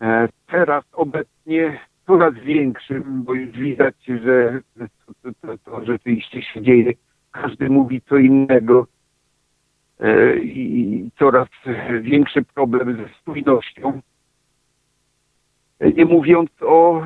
E, 0.00 0.28
teraz 0.46 0.84
obecnie 0.92 1.80
coraz 2.06 2.34
większym, 2.34 3.22
bo 3.22 3.34
już 3.34 3.50
widać, 3.50 3.94
że 4.24 4.60
to, 5.22 5.30
to, 5.40 5.58
to 5.58 5.84
rzeczywiście 5.84 6.42
się 6.42 6.62
dzieje. 6.62 6.92
Każdy 7.32 7.70
mówi 7.70 8.00
co 8.00 8.16
innego 8.16 8.86
e, 10.00 10.36
i 10.36 11.10
coraz 11.18 11.48
większy 12.02 12.42
problem 12.42 12.96
ze 12.96 13.08
spójnością 13.20 14.00
nie 15.90 16.04
mówiąc 16.04 16.50
o 16.60 17.02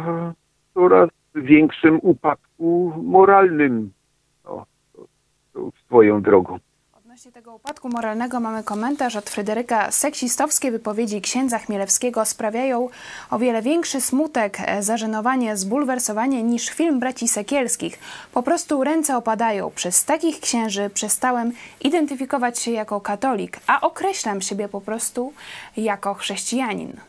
coraz 0.74 1.10
większym 1.34 1.98
upadku 2.02 2.92
moralnym 3.02 3.92
no, 4.44 4.66
swoją 5.84 6.22
drogą. 6.22 6.58
Odnośnie 7.26 7.42
tego 7.42 7.54
upadku 7.54 7.88
moralnego 7.88 8.40
mamy 8.40 8.62
komentarz 8.64 9.16
od 9.16 9.30
Fryderyka. 9.30 9.90
Seksistowskie 9.90 10.70
wypowiedzi 10.70 11.20
księdza 11.20 11.58
Chmielewskiego 11.58 12.24
sprawiają 12.24 12.88
o 13.30 13.38
wiele 13.38 13.62
większy 13.62 14.00
smutek, 14.00 14.58
zażenowanie, 14.80 15.56
zbulwersowanie 15.56 16.42
niż 16.42 16.68
film 16.68 17.00
braci 17.00 17.28
Sekielskich. 17.28 17.98
Po 18.32 18.42
prostu 18.42 18.84
ręce 18.84 19.16
opadają. 19.16 19.70
Przez 19.70 20.04
takich 20.04 20.40
księży 20.40 20.90
przestałem 20.94 21.52
identyfikować 21.80 22.58
się 22.58 22.70
jako 22.70 23.00
katolik, 23.00 23.60
a 23.66 23.80
określam 23.80 24.42
siebie 24.42 24.68
po 24.68 24.80
prostu 24.80 25.32
jako 25.76 26.14
chrześcijanin. 26.14 27.00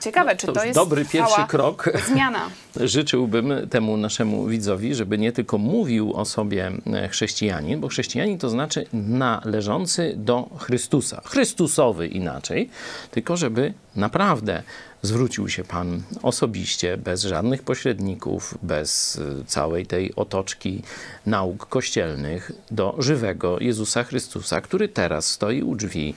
Ciekawe, 0.00 0.30
no, 0.30 0.36
czy 0.36 0.46
to, 0.46 0.52
to 0.52 0.64
jest 0.64 0.74
dobry 0.74 1.04
pierwszy 1.04 1.40
krok. 1.48 1.90
Zmiana. 2.06 2.50
Życzyłbym 2.80 3.52
temu 3.70 3.96
naszemu 3.96 4.46
widzowi, 4.46 4.94
żeby 4.94 5.18
nie 5.18 5.32
tylko 5.32 5.58
mówił 5.58 6.12
o 6.12 6.24
sobie 6.24 6.72
e, 6.92 7.08
chrześcijanin, 7.08 7.80
bo 7.80 7.88
chrześcijanin 7.88 8.38
to 8.38 8.50
znaczy 8.50 8.86
należący 8.92 10.14
do 10.16 10.48
Chrystusa. 10.58 11.22
Chrystusowy 11.24 12.08
inaczej, 12.08 12.70
tylko 13.10 13.36
żeby 13.36 13.74
naprawdę 13.96 14.62
zwrócił 15.02 15.48
się 15.48 15.64
Pan 15.64 16.02
osobiście, 16.22 16.96
bez 16.96 17.22
żadnych 17.22 17.62
pośredników, 17.62 18.58
bez 18.62 19.18
e, 19.40 19.44
całej 19.44 19.86
tej 19.86 20.14
otoczki 20.16 20.82
nauk 21.26 21.66
kościelnych, 21.66 22.52
do 22.70 22.94
żywego 22.98 23.60
Jezusa 23.60 24.04
Chrystusa, 24.04 24.60
który 24.60 24.88
teraz 24.88 25.26
stoi 25.26 25.62
u 25.62 25.76
drzwi 25.76 26.14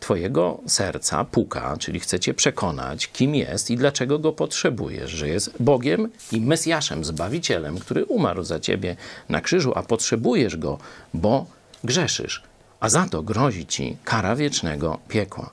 Twojego 0.00 0.60
serca 0.66 1.24
puka, 1.24 1.76
czyli 1.76 2.00
chce 2.00 2.20
Cię 2.20 2.34
przekonać, 2.34 3.08
kim 3.08 3.34
jest 3.34 3.70
i 3.70 3.76
dlaczego 3.76 4.18
go 4.18 4.32
potrzebujesz, 4.32 5.10
że 5.10 5.28
jest 5.28 5.62
Bogiem 5.62 6.08
i 6.32 6.40
Mesjaszem, 6.40 7.04
Zbawicielem, 7.04 7.78
który 7.78 8.04
umarł 8.04 8.42
za 8.42 8.60
Ciebie 8.60 8.96
na 9.28 9.40
krzyżu, 9.40 9.72
a 9.74 9.82
potrzebujesz 9.82 10.56
go, 10.56 10.78
bo 11.14 11.46
grzeszysz, 11.84 12.42
a 12.80 12.88
za 12.88 13.06
to 13.06 13.22
grozi 13.22 13.66
Ci 13.66 13.96
kara 14.04 14.36
wiecznego 14.36 14.98
piekła. 15.08 15.50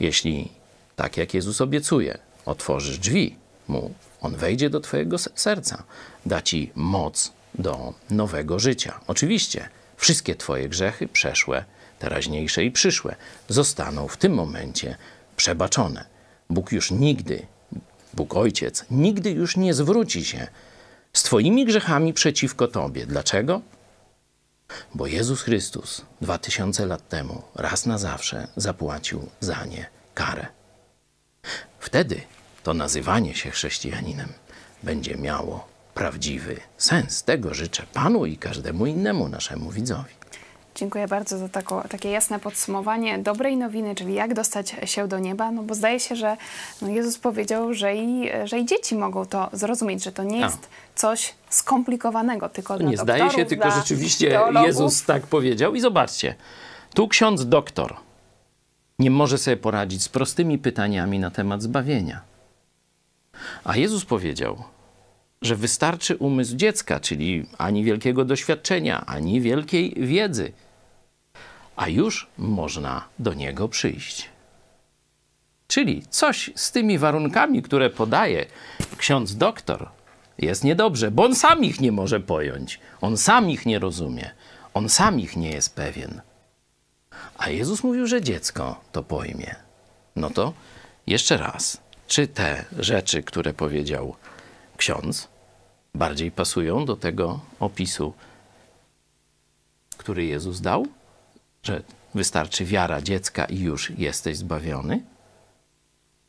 Jeśli, 0.00 0.48
tak 0.96 1.16
jak 1.16 1.34
Jezus 1.34 1.60
obiecuje, 1.60 2.18
otworzysz 2.46 2.98
drzwi 2.98 3.36
mu, 3.68 3.94
on 4.20 4.36
wejdzie 4.36 4.70
do 4.70 4.80
Twojego 4.80 5.16
serca, 5.18 5.82
da 6.26 6.42
Ci 6.42 6.70
moc 6.74 7.32
do 7.54 7.94
nowego 8.10 8.58
życia. 8.58 9.00
Oczywiście, 9.06 9.68
wszystkie 10.02 10.34
Twoje 10.34 10.68
grzechy 10.68 11.08
przeszłe 11.08 11.64
teraźniejsze 11.98 12.64
i 12.64 12.70
przyszłe, 12.70 13.16
zostaną 13.48 14.08
w 14.08 14.16
tym 14.16 14.34
momencie 14.34 14.96
przebaczone. 15.36 16.04
Bóg 16.50 16.72
już 16.72 16.90
nigdy, 16.90 17.46
Bóg 18.14 18.36
Ojciec, 18.36 18.84
nigdy 18.90 19.30
już 19.30 19.56
nie 19.56 19.74
zwróci 19.74 20.24
się 20.24 20.46
z 21.12 21.22
Twoimi 21.22 21.66
grzechami 21.66 22.12
przeciwko 22.12 22.68
Tobie. 22.68 23.06
Dlaczego? 23.06 23.60
Bo 24.94 25.06
Jezus 25.06 25.42
Chrystus 25.42 26.02
dwa 26.20 26.38
tysiące 26.38 26.86
lat 26.86 27.08
temu 27.08 27.42
raz 27.54 27.86
na 27.86 27.98
zawsze 27.98 28.48
zapłacił 28.56 29.28
za 29.40 29.64
nie 29.64 29.86
karę. 30.14 30.46
Wtedy 31.80 32.20
to 32.62 32.74
nazywanie 32.74 33.34
się 33.34 33.50
chrześcijaninem 33.50 34.28
będzie 34.82 35.16
miało 35.16 35.71
prawdziwy 35.94 36.60
sens. 36.76 37.22
Tego 37.22 37.54
życzę 37.54 37.82
Panu 37.92 38.26
i 38.26 38.36
każdemu 38.36 38.86
innemu 38.86 39.28
naszemu 39.28 39.70
widzowi. 39.70 40.22
Dziękuję 40.74 41.08
bardzo 41.08 41.38
za 41.38 41.48
tako, 41.48 41.84
takie 41.88 42.10
jasne 42.10 42.38
podsumowanie 42.38 43.18
dobrej 43.18 43.56
nowiny, 43.56 43.94
czyli 43.94 44.14
jak 44.14 44.34
dostać 44.34 44.76
się 44.84 45.08
do 45.08 45.18
nieba, 45.18 45.50
no 45.50 45.62
bo 45.62 45.74
zdaje 45.74 46.00
się, 46.00 46.16
że 46.16 46.36
no 46.82 46.88
Jezus 46.88 47.18
powiedział, 47.18 47.74
że 47.74 47.96
i, 47.96 48.30
że 48.44 48.58
i 48.58 48.66
dzieci 48.66 48.94
mogą 48.94 49.26
to 49.26 49.50
zrozumieć, 49.52 50.04
że 50.04 50.12
to 50.12 50.22
nie 50.22 50.40
jest 50.40 50.58
A. 50.62 50.98
coś 50.98 51.34
skomplikowanego, 51.50 52.48
tylko 52.48 52.76
Nie 52.76 52.96
zdaje 52.96 53.30
się, 53.30 53.44
tylko 53.44 53.70
rzeczywiście 53.70 54.30
teologów. 54.30 54.66
Jezus 54.66 55.04
tak 55.04 55.22
powiedział 55.22 55.74
i 55.74 55.80
zobaczcie, 55.80 56.34
tu 56.94 57.08
ksiądz 57.08 57.48
doktor 57.48 57.96
nie 58.98 59.10
może 59.10 59.38
sobie 59.38 59.56
poradzić 59.56 60.02
z 60.02 60.08
prostymi 60.08 60.58
pytaniami 60.58 61.18
na 61.18 61.30
temat 61.30 61.62
zbawienia. 61.62 62.20
A 63.64 63.76
Jezus 63.76 64.04
powiedział, 64.04 64.64
że 65.42 65.56
wystarczy 65.56 66.16
umysł 66.16 66.56
dziecka, 66.56 67.00
czyli 67.00 67.46
ani 67.58 67.84
wielkiego 67.84 68.24
doświadczenia, 68.24 69.06
ani 69.06 69.40
wielkiej 69.40 69.94
wiedzy, 69.96 70.52
a 71.76 71.88
już 71.88 72.28
można 72.38 73.04
do 73.18 73.34
niego 73.34 73.68
przyjść. 73.68 74.28
Czyli 75.68 76.02
coś 76.10 76.50
z 76.54 76.72
tymi 76.72 76.98
warunkami, 76.98 77.62
które 77.62 77.90
podaje 77.90 78.46
ksiądz 78.96 79.36
doktor, 79.36 79.88
jest 80.38 80.64
niedobrze, 80.64 81.10
bo 81.10 81.24
on 81.24 81.34
sam 81.34 81.64
ich 81.64 81.80
nie 81.80 81.92
może 81.92 82.20
pojąć, 82.20 82.80
on 83.00 83.16
sam 83.16 83.50
ich 83.50 83.66
nie 83.66 83.78
rozumie, 83.78 84.30
on 84.74 84.88
sam 84.88 85.20
ich 85.20 85.36
nie 85.36 85.50
jest 85.50 85.74
pewien. 85.74 86.20
A 87.38 87.50
Jezus 87.50 87.84
mówił, 87.84 88.06
że 88.06 88.22
dziecko 88.22 88.80
to 88.92 89.02
pojmie. 89.02 89.54
No 90.16 90.30
to 90.30 90.52
jeszcze 91.06 91.36
raz, 91.36 91.80
czy 92.08 92.26
te 92.26 92.64
rzeczy, 92.78 93.22
które 93.22 93.54
powiedział 93.54 94.16
ksiądz, 94.76 95.28
bardziej 95.94 96.30
pasują 96.30 96.84
do 96.84 96.96
tego 96.96 97.40
opisu, 97.60 98.12
który 99.96 100.24
Jezus 100.24 100.60
dał? 100.60 100.86
Że 101.62 101.82
wystarczy 102.14 102.64
wiara 102.64 103.02
dziecka 103.02 103.44
i 103.44 103.58
już 103.58 103.90
jesteś 103.90 104.36
zbawiony? 104.36 105.02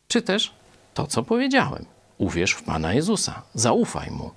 Czy 0.08 0.22
też 0.22 0.54
to, 0.94 1.08
co 1.08 1.24
powiedziałem? 1.24 1.86
Uwierz 2.18 2.54
w 2.54 2.64
Pana 2.64 2.94
Jezusa, 2.94 3.42
zaufaj 3.54 4.12
Mu, 4.12 4.32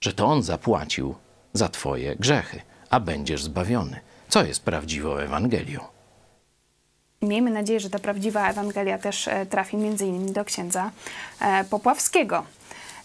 że 0.00 0.12
to 0.12 0.26
On 0.26 0.42
zapłacił 0.42 1.14
za 1.52 1.68
Twoje 1.68 2.16
grzechy, 2.16 2.60
a 2.90 3.00
będziesz 3.00 3.42
zbawiony. 3.42 4.00
Co 4.28 4.44
jest 4.44 4.62
prawdziwą 4.62 5.16
Ewangelią? 5.16 5.80
Miejmy 7.22 7.50
nadzieję, 7.50 7.80
że 7.80 7.90
ta 7.90 7.98
prawdziwa 7.98 8.50
Ewangelia 8.50 8.98
też 8.98 9.28
e, 9.28 9.46
trafi 9.46 9.76
między 9.76 10.06
innymi 10.06 10.32
do 10.32 10.44
księdza 10.44 10.90
e, 11.40 11.64
Popławskiego. 11.64 12.44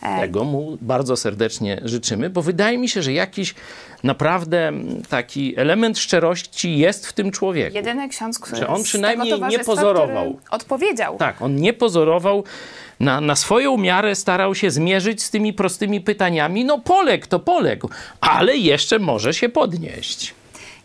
Tego 0.02 0.44
mu 0.44 0.78
bardzo 0.82 1.18
serdecznie 1.18 1.82
życzymy, 1.84 2.30
bo 2.30 2.42
wydaje 2.42 2.78
mi 2.78 2.90
się, 2.90 3.02
że 3.02 3.14
jakiś 3.14 3.56
naprawdę 4.04 4.72
taki 5.10 5.54
element 5.58 6.00
szczerości 6.00 6.78
jest 6.78 7.08
w 7.08 7.14
tym 7.14 7.32
człowieku. 7.32 7.76
Jedyny 7.76 8.10
ksiądz, 8.10 8.40
który 8.40 8.62
Że 8.62 8.68
on 8.68 8.84
przynajmniej 8.84 9.42
nie 9.50 9.60
pozorował. 9.60 10.40
Odpowiedział. 10.52 11.18
Tak, 11.18 11.42
on 11.42 11.56
nie 11.56 11.74
pozorował. 11.74 12.44
Na, 13.00 13.22
na 13.22 13.36
swoją 13.36 13.78
miarę 13.78 14.16
starał 14.16 14.56
się 14.56 14.72
zmierzyć 14.72 15.24
z 15.24 15.30
tymi 15.30 15.54
prostymi 15.54 16.02
pytaniami. 16.02 16.66
No, 16.66 16.80
poległ 16.80 17.28
to 17.28 17.40
poległ, 17.40 17.90
ale 18.22 18.58
jeszcze 18.58 19.00
może 19.00 19.34
się 19.34 19.50
podnieść. 19.50 20.34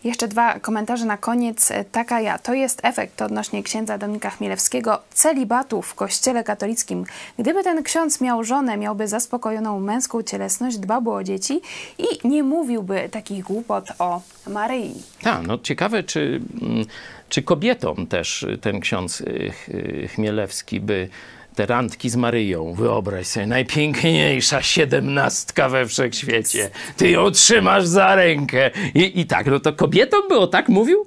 Jeszcze 0.04 0.28
dwa 0.28 0.60
komentarze 0.60 1.04
na 1.04 1.16
koniec. 1.16 1.70
E, 1.70 1.84
Taka 1.84 2.20
ja. 2.20 2.38
To 2.38 2.54
jest 2.54 2.80
efekt 2.82 3.22
odnośnie 3.22 3.62
księdza 3.62 3.98
Dominika 3.98 4.30
Chmielewskiego 4.30 5.00
celibatu 5.14 5.82
w 5.82 5.94
kościele 5.94 6.44
katolickim. 6.44 7.04
Gdyby 7.38 7.64
ten 7.64 7.82
ksiądz 7.82 8.20
miał 8.20 8.44
żonę, 8.44 8.76
miałby 8.76 9.08
zaspokojoną 9.08 9.80
męską 9.80 10.22
cielesność, 10.22 10.78
dbałby 10.78 11.10
o 11.10 11.24
dzieci 11.24 11.60
i 11.98 12.28
nie 12.28 12.42
mówiłby 12.42 13.08
takich 13.12 13.44
głupot 13.44 13.84
o 13.98 14.20
Maryi. 14.46 14.94
Tak, 15.22 15.46
no 15.46 15.58
ciekawe, 15.58 16.02
czy, 16.02 16.40
mm, 16.62 16.84
czy 17.28 17.42
kobietom 17.42 18.06
też 18.06 18.46
ten 18.60 18.80
ksiądz 18.80 19.20
y, 19.20 20.08
Chmielewski 20.14 20.80
by 20.80 21.08
te 21.54 21.66
randki 21.66 22.10
z 22.10 22.16
Maryją, 22.16 22.74
wyobraź 22.74 23.26
sobie, 23.26 23.46
najpiękniejsza 23.46 24.62
siedemnastka 24.62 25.68
we 25.68 25.86
wszechświecie, 25.86 26.70
ty 26.96 27.10
ją 27.10 27.30
trzymasz 27.30 27.86
za 27.86 28.14
rękę 28.14 28.70
i, 28.94 29.20
i 29.20 29.26
tak, 29.26 29.46
no 29.46 29.60
to 29.60 29.72
kobietom 29.72 30.28
by 30.28 30.38
o 30.38 30.46
tak 30.46 30.68
mówił? 30.68 31.06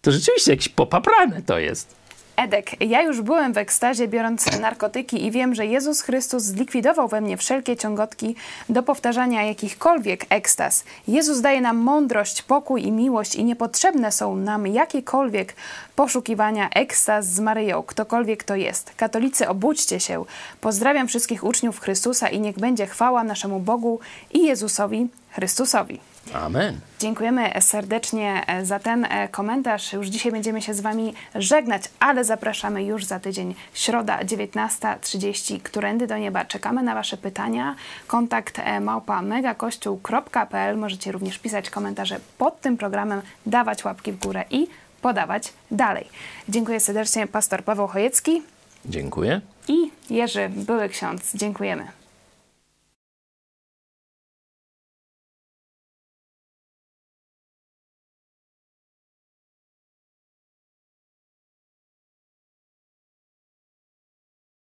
To 0.00 0.12
rzeczywiście 0.12 0.50
jakieś 0.50 0.68
popaprane 0.68 1.42
to 1.42 1.58
jest. 1.58 1.99
Edek, 2.36 2.70
ja 2.80 3.02
już 3.02 3.20
byłem 3.20 3.52
w 3.52 3.58
ekstazie 3.58 4.08
biorąc 4.08 4.60
narkotyki 4.60 5.26
i 5.26 5.30
wiem, 5.30 5.54
że 5.54 5.66
Jezus 5.66 6.02
Chrystus 6.02 6.42
zlikwidował 6.42 7.08
we 7.08 7.20
mnie 7.20 7.36
wszelkie 7.36 7.76
ciągotki 7.76 8.34
do 8.68 8.82
powtarzania 8.82 9.42
jakichkolwiek 9.42 10.26
ekstaz. 10.28 10.84
Jezus 11.08 11.40
daje 11.40 11.60
nam 11.60 11.76
mądrość, 11.76 12.42
pokój 12.42 12.86
i 12.86 12.92
miłość 12.92 13.34
i 13.34 13.44
niepotrzebne 13.44 14.12
są 14.12 14.36
nam 14.36 14.66
jakiekolwiek 14.66 15.54
poszukiwania 15.96 16.70
ekstaz 16.70 17.26
z 17.26 17.40
Maryją, 17.40 17.82
ktokolwiek 17.82 18.44
to 18.44 18.56
jest. 18.56 18.92
Katolicy, 18.96 19.48
obudźcie 19.48 20.00
się. 20.00 20.24
Pozdrawiam 20.60 21.08
wszystkich 21.08 21.44
uczniów 21.44 21.80
Chrystusa 21.80 22.28
i 22.28 22.40
niech 22.40 22.58
będzie 22.58 22.86
chwała 22.86 23.24
naszemu 23.24 23.60
Bogu 23.60 24.00
i 24.32 24.42
Jezusowi 24.42 25.08
Chrystusowi. 25.30 26.09
Amen. 26.34 26.80
Dziękujemy 26.98 27.50
serdecznie 27.60 28.42
e, 28.46 28.66
za 28.66 28.78
ten 28.78 29.04
e, 29.04 29.28
komentarz. 29.28 29.92
Już 29.92 30.06
dzisiaj 30.06 30.32
będziemy 30.32 30.62
się 30.62 30.74
z 30.74 30.80
Wami 30.80 31.14
żegnać, 31.34 31.82
ale 32.00 32.24
zapraszamy 32.24 32.84
już 32.84 33.04
za 33.04 33.20
tydzień, 33.20 33.54
środa 33.74 34.18
19.30, 34.18 35.60
którędy 35.62 36.06
do 36.06 36.18
nieba. 36.18 36.44
Czekamy 36.44 36.82
na 36.82 36.94
Wasze 36.94 37.16
pytania. 37.16 37.74
Kontakt 38.06 38.58
e, 38.58 38.80
małpa 38.80 39.22
megakościół.pl. 39.22 40.76
Możecie 40.76 41.12
również 41.12 41.38
pisać 41.38 41.70
komentarze 41.70 42.20
pod 42.38 42.60
tym 42.60 42.76
programem, 42.76 43.22
dawać 43.46 43.84
łapki 43.84 44.12
w 44.12 44.18
górę 44.18 44.44
i 44.50 44.66
podawać 45.02 45.52
dalej. 45.70 46.08
Dziękuję 46.48 46.80
serdecznie 46.80 47.26
pastor 47.26 47.64
Paweł 47.64 47.86
Chojecki 47.86 48.42
Dziękuję. 48.84 49.40
i 49.68 49.90
Jerzy, 50.10 50.48
były 50.48 50.88
ksiądz. 50.88 51.30
Dziękujemy. 51.34 51.99